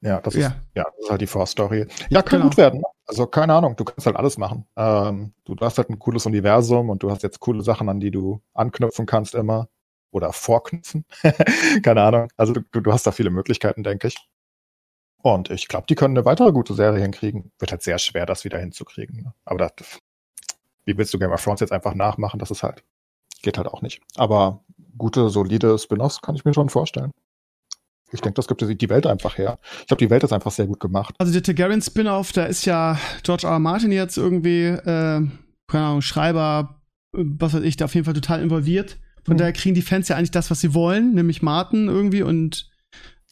[0.00, 0.56] ja, das ist, ja.
[0.74, 1.86] ja, das ist halt die Force-Story.
[2.10, 2.50] Ja, kann genau.
[2.50, 2.82] gut werden.
[3.06, 4.66] Also keine Ahnung, du kannst halt alles machen.
[4.76, 8.10] Ähm, du hast halt ein cooles Universum und du hast jetzt coole Sachen, an die
[8.10, 9.68] du anknüpfen kannst immer.
[10.10, 11.04] Oder vorknüpfen.
[11.82, 12.28] keine Ahnung.
[12.36, 14.16] Also du, du hast da viele Möglichkeiten, denke ich.
[15.22, 17.52] Und ich glaube, die können eine weitere gute Serie hinkriegen.
[17.58, 19.22] Wird halt sehr schwer, das wieder hinzukriegen.
[19.22, 19.34] Ne?
[19.44, 19.98] Aber das,
[20.84, 22.38] wie willst du Game of Thrones jetzt einfach nachmachen?
[22.38, 22.82] Das ist halt
[23.42, 24.00] geht halt auch nicht.
[24.16, 24.64] Aber
[24.96, 27.10] gute, solide Spin-offs kann ich mir schon vorstellen.
[28.12, 29.58] Ich denke, das gibt die Welt einfach her.
[29.80, 31.14] Ich glaube, die Welt ist einfach sehr gut gemacht.
[31.18, 33.54] Also der Targaryen Spin-off, da ist ja George R.
[33.54, 33.58] R.
[33.58, 35.26] Martin jetzt irgendwie, äh,
[35.66, 36.82] keine Ahnung, Schreiber,
[37.12, 38.98] was weiß ich, da auf jeden Fall total involviert.
[39.24, 39.38] Von mhm.
[39.38, 42.70] daher kriegen die Fans ja eigentlich das, was sie wollen, nämlich Martin irgendwie und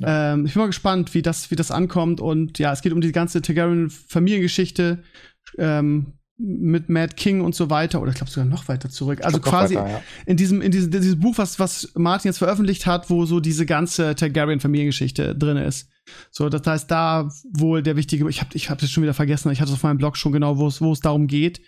[0.00, 0.34] ja.
[0.34, 2.20] ähm, ich bin mal gespannt, wie das, wie das ankommt.
[2.20, 5.02] Und ja, es geht um die ganze Targaryen-Familiengeschichte.
[5.58, 9.20] Ähm, mit Mad King und so weiter, oder ich glaube sogar noch weiter zurück.
[9.22, 10.02] Also quasi weiter, ja.
[10.24, 13.66] in diesem, in diesem, dieses Buch, was, was Martin jetzt veröffentlicht hat, wo so diese
[13.66, 15.90] ganze Targaryen-Familiengeschichte drin ist.
[16.30, 19.50] So, das heißt, da wohl der wichtige, ich habe ich hab das schon wieder vergessen,
[19.52, 21.60] ich hatte es auf meinem Blog schon genau, wo es, wo es darum geht.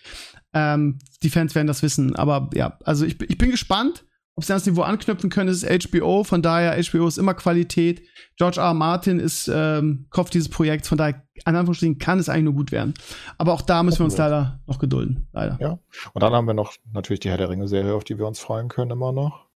[0.54, 4.04] Ähm, die Fans werden das wissen, aber ja, also ich, ich bin gespannt.
[4.34, 6.24] Ob sie an das Niveau anknüpfen können, ist HBO.
[6.24, 8.02] Von daher, HBO ist immer Qualität.
[8.36, 8.68] George R.
[8.68, 8.74] R.
[8.74, 10.88] Martin ist ähm, Kopf dieses Projekts.
[10.88, 12.94] Von daher, an Anführungsstrichen, kann es eigentlich nur gut werden.
[13.36, 15.28] Aber auch da müssen wir uns leider noch gedulden.
[15.32, 15.58] Leider.
[15.60, 15.78] Ja.
[16.14, 18.68] Und dann haben wir noch natürlich die Herr der Ringe-Serie, auf die wir uns freuen
[18.68, 19.48] können, immer noch.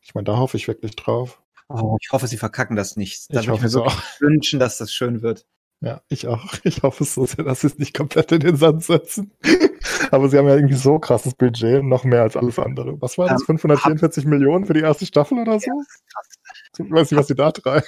[0.00, 1.42] Ich meine, da hoffe ich wirklich drauf.
[1.68, 3.26] Oh, ich hoffe, sie verkacken das nicht.
[3.30, 3.84] Da würde ich mir so
[4.20, 5.46] wünschen, dass das schön wird.
[5.80, 6.54] Ja, ich auch.
[6.64, 9.32] Ich hoffe es so sehr, dass sie es nicht komplett in den Sand setzen.
[10.10, 13.00] Aber sie haben ja irgendwie so krasses Budget, noch mehr als alles andere.
[13.00, 13.44] Was war das?
[13.44, 15.70] 544 ähm, Millionen für die erste Staffel oder so?
[15.70, 17.86] Ja, ich weiß nicht, was sie da treiben.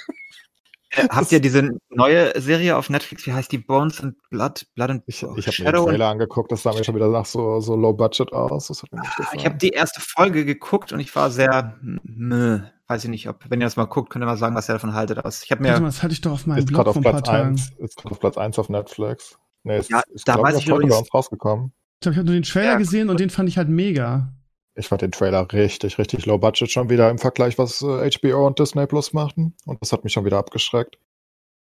[0.95, 4.65] Äh, habt ihr diese neue Serie auf Netflix, wie heißt die Bones and Blood?
[4.75, 7.25] Blood and ich ich habe mir den Trailer angeguckt, das sah mir schon wieder nach
[7.25, 8.67] so, so low budget aus.
[8.67, 9.39] Das hat mir nicht gefallen.
[9.39, 13.49] Ich habe die erste Folge geguckt und ich war sehr, mh, weiß ich nicht, ob,
[13.49, 15.19] wenn ihr das mal guckt, könnt ihr mal sagen, was ihr davon haltet.
[15.43, 15.69] Ich habe mir.
[15.69, 17.55] Warte mal, das hatte ich doch auf meinem Blog vor ein paar Tagen.
[17.55, 19.37] Ist gerade auf Platz 1 auf Netflix.
[19.63, 21.73] Nee, ist, ja, ist, da weiß ich übrigens, rausgekommen.
[21.95, 24.33] Ich glaube, ich habe nur den Trailer ja, gesehen und den fand ich halt mega.
[24.75, 28.47] Ich fand den Trailer richtig, richtig low budget schon wieder im Vergleich, was äh, HBO
[28.47, 29.53] und Disney Plus machten.
[29.65, 30.97] Und das hat mich schon wieder abgeschreckt.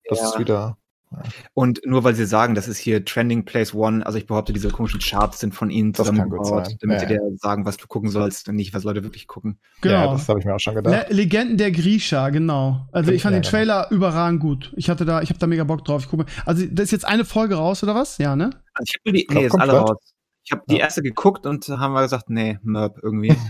[0.09, 0.29] Das ja.
[0.29, 0.77] ist wieder.
[1.13, 1.23] Ja.
[1.55, 4.71] Und nur weil sie sagen, das ist hier Trending Place One, also ich behaupte, diese
[4.71, 8.49] komischen Charts sind von ihnen zusammengebaut, damit ja, sie dir sagen, was du gucken sollst
[8.49, 9.61] und nicht, was Leute wirklich gucken.
[9.83, 9.95] Genau.
[9.95, 11.09] Ja, das habe ich mir auch schon gedacht.
[11.09, 12.89] Le Legenden der Grisha, genau.
[12.91, 13.97] Also ich fand ja, den Trailer genau.
[13.97, 14.75] überragend gut.
[14.77, 16.03] Ich hatte da, ich habe da mega Bock drauf.
[16.03, 18.19] Ich gucke Also das ist jetzt eine Folge raus oder was?
[18.19, 18.51] Ja, ne?
[18.75, 20.16] Also ich habe die, nee, ist alle raus.
[20.47, 23.37] Ich habe die erste geguckt und haben wir gesagt, nee, Merp irgendwie.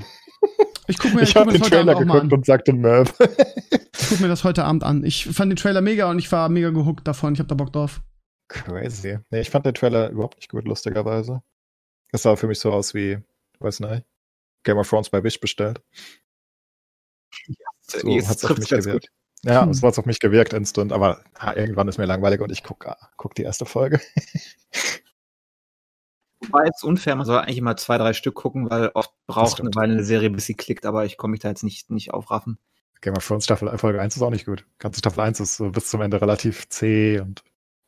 [0.88, 3.12] Ich guck mir, ich, ich habe den Trailer geguckt und sagte Merv.
[3.18, 5.02] ich guck mir das heute Abend an.
[5.02, 7.32] Ich fand den Trailer mega und ich war mega gehuckt davon.
[7.32, 8.02] Ich habe da Bock drauf.
[8.46, 9.18] Crazy.
[9.30, 11.42] Nee, ich fand den Trailer überhaupt nicht gut, lustigerweise.
[12.12, 13.18] Das sah für mich so aus wie,
[13.58, 14.04] weiß nicht,
[14.62, 15.82] Game of Thrones bei Wish bestellt.
[17.48, 19.08] Ja, so hat es auf mich gewirkt.
[19.08, 19.52] Gut.
[19.52, 19.70] Ja, hm.
[19.70, 22.86] es hat auf mich gewirkt instant, aber ha, irgendwann ist mir langweilig und ich guck,
[22.86, 24.00] ah, guck die erste Folge.
[26.50, 29.70] War jetzt unfair, man soll eigentlich immer zwei, drei Stück gucken, weil oft braucht eine
[29.74, 32.58] Weile eine Serie, bis sie klickt, aber ich komme mich da jetzt nicht, nicht aufraffen.
[33.00, 34.64] Game of Thrones Staffel Folge 1 ist auch nicht gut.
[34.78, 37.42] Ganze Staffel 1 ist so bis zum Ende relativ zäh und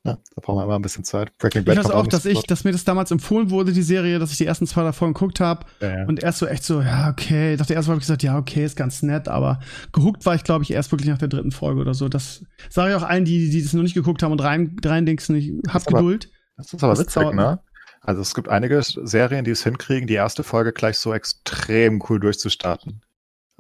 [0.05, 1.36] ja, da brauchen wir immer ein bisschen Zeit.
[1.39, 4.18] Breaking Bad ich weiß auch, dass ich, dass mir das damals empfohlen wurde, die Serie,
[4.18, 5.66] dass ich die ersten zwei davon geguckt habe.
[5.80, 6.06] Ja, ja.
[6.06, 7.52] Und erst so echt so, ja, okay.
[7.52, 9.59] Ich dachte erst mal habe ich gesagt, ja, okay, ist ganz nett, aber
[9.93, 12.09] gehuckt war ich, glaube ich, erst wirklich nach der dritten Folge oder so.
[12.09, 15.05] Das sage ich auch allen, die, die das noch nicht geguckt haben und rein, rein
[15.05, 16.26] denkst, ich hab Geduld.
[16.26, 17.60] Aber, das ist aber das witzig, ne?
[18.00, 22.20] Also es gibt einige Serien, die es hinkriegen, die erste Folge gleich so extrem cool
[22.20, 23.02] durchzustarten.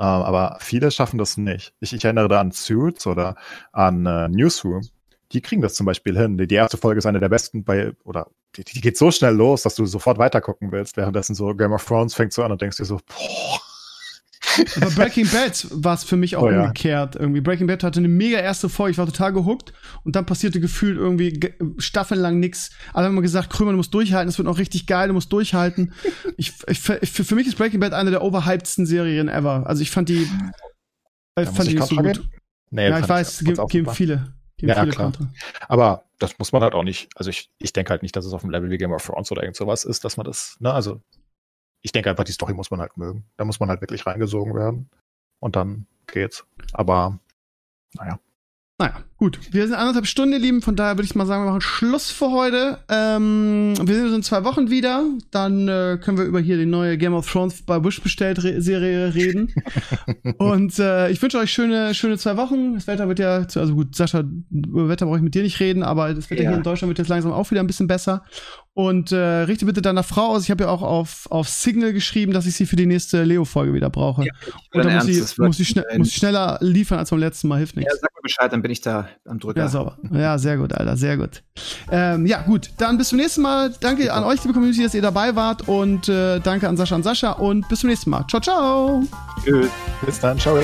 [0.00, 1.74] Ähm, aber viele schaffen das nicht.
[1.80, 3.34] Ich, ich, erinnere da an Suits oder
[3.72, 4.82] an äh, Newsroom.
[5.32, 6.38] Die kriegen das zum Beispiel hin.
[6.38, 9.34] Die, die erste Folge ist eine der besten bei, oder die, die geht so schnell
[9.34, 10.96] los, dass du sofort weitergucken willst.
[10.96, 13.60] Währenddessen so Game of Thrones fängt so an und denkst dir so, boah,
[14.76, 17.14] aber Breaking Bad war es für mich auch oh, umgekehrt.
[17.14, 17.20] Ja.
[17.20, 19.72] Irgendwie Breaking Bad hatte eine mega erste Folge, ich war total gehuckt
[20.04, 21.40] und dann passierte gefühlt irgendwie
[21.78, 22.70] staffellang nix.
[22.92, 25.32] Alle haben immer gesagt, Krümer, du musst durchhalten, es wird noch richtig geil, du musst
[25.32, 25.92] durchhalten.
[26.36, 29.66] ich, ich, für, für mich ist Breaking Bad eine der overhypedsten Serien ever.
[29.66, 30.28] Also ich fand die,
[31.34, 32.28] äh, fand die nicht so gut.
[32.70, 34.34] Nee, ja, ich weiß, es geben viele.
[34.58, 35.12] Geben ja, viele klar.
[35.12, 35.32] Kontra.
[35.68, 37.08] Aber das muss man halt auch nicht.
[37.14, 39.30] Also ich, ich denke halt nicht, dass es auf dem Level wie Game of Thrones
[39.30, 41.00] oder irgend sowas ist, dass man das, ne, also
[41.82, 43.24] ich denke einfach, die Story muss man halt mögen.
[43.36, 44.90] Da muss man halt wirklich reingesogen werden.
[45.40, 46.44] Und dann geht's.
[46.72, 47.18] Aber,
[47.94, 48.18] naja.
[48.80, 49.40] Naja, gut.
[49.50, 50.62] Wir sind anderthalb Stunden, ihr Lieben.
[50.62, 52.78] Von daher würde ich mal sagen, wir machen Schluss für heute.
[52.88, 55.04] Ähm, wir sehen uns in zwei Wochen wieder.
[55.32, 58.62] Dann äh, können wir über hier die neue Game of Thrones bei Wish bestellt Re
[58.62, 59.52] Serie reden.
[60.38, 62.74] Und äh, ich wünsche euch schöne, schöne zwei Wochen.
[62.74, 65.82] Das Wetter wird ja, also gut, Sascha, über Wetter brauche ich mit dir nicht reden,
[65.82, 66.50] aber das Wetter ja.
[66.50, 68.22] hier in Deutschland wird jetzt langsam auch wieder ein bisschen besser.
[68.78, 70.44] Und äh, richte bitte deiner Frau aus.
[70.44, 73.74] Ich habe ja auch auf, auf Signal geschrieben, dass ich sie für die nächste Leo-Folge
[73.74, 74.24] wieder brauche.
[74.24, 74.32] Ja,
[74.72, 77.58] und dann muss sie, muss, sie schne muss sie schneller liefern als beim letzten Mal.
[77.58, 77.92] Hilft nichts.
[77.92, 79.62] Ja, sag mir Bescheid, dann bin ich da am Drücker.
[79.62, 79.98] Ja, sauber.
[80.12, 81.42] Ja, sehr gut, Alter, sehr gut.
[81.90, 82.70] Ähm, ja, gut.
[82.78, 83.74] Dann bis zum nächsten Mal.
[83.80, 85.66] Danke an euch, liebe Community, dass ihr dabei wart.
[85.66, 87.32] Und äh, danke an Sascha und Sascha.
[87.32, 88.24] Und bis zum nächsten Mal.
[88.28, 89.02] Ciao, ciao.
[89.42, 89.70] Tschüss.
[90.06, 90.38] Bis dann.
[90.38, 90.56] Ciao.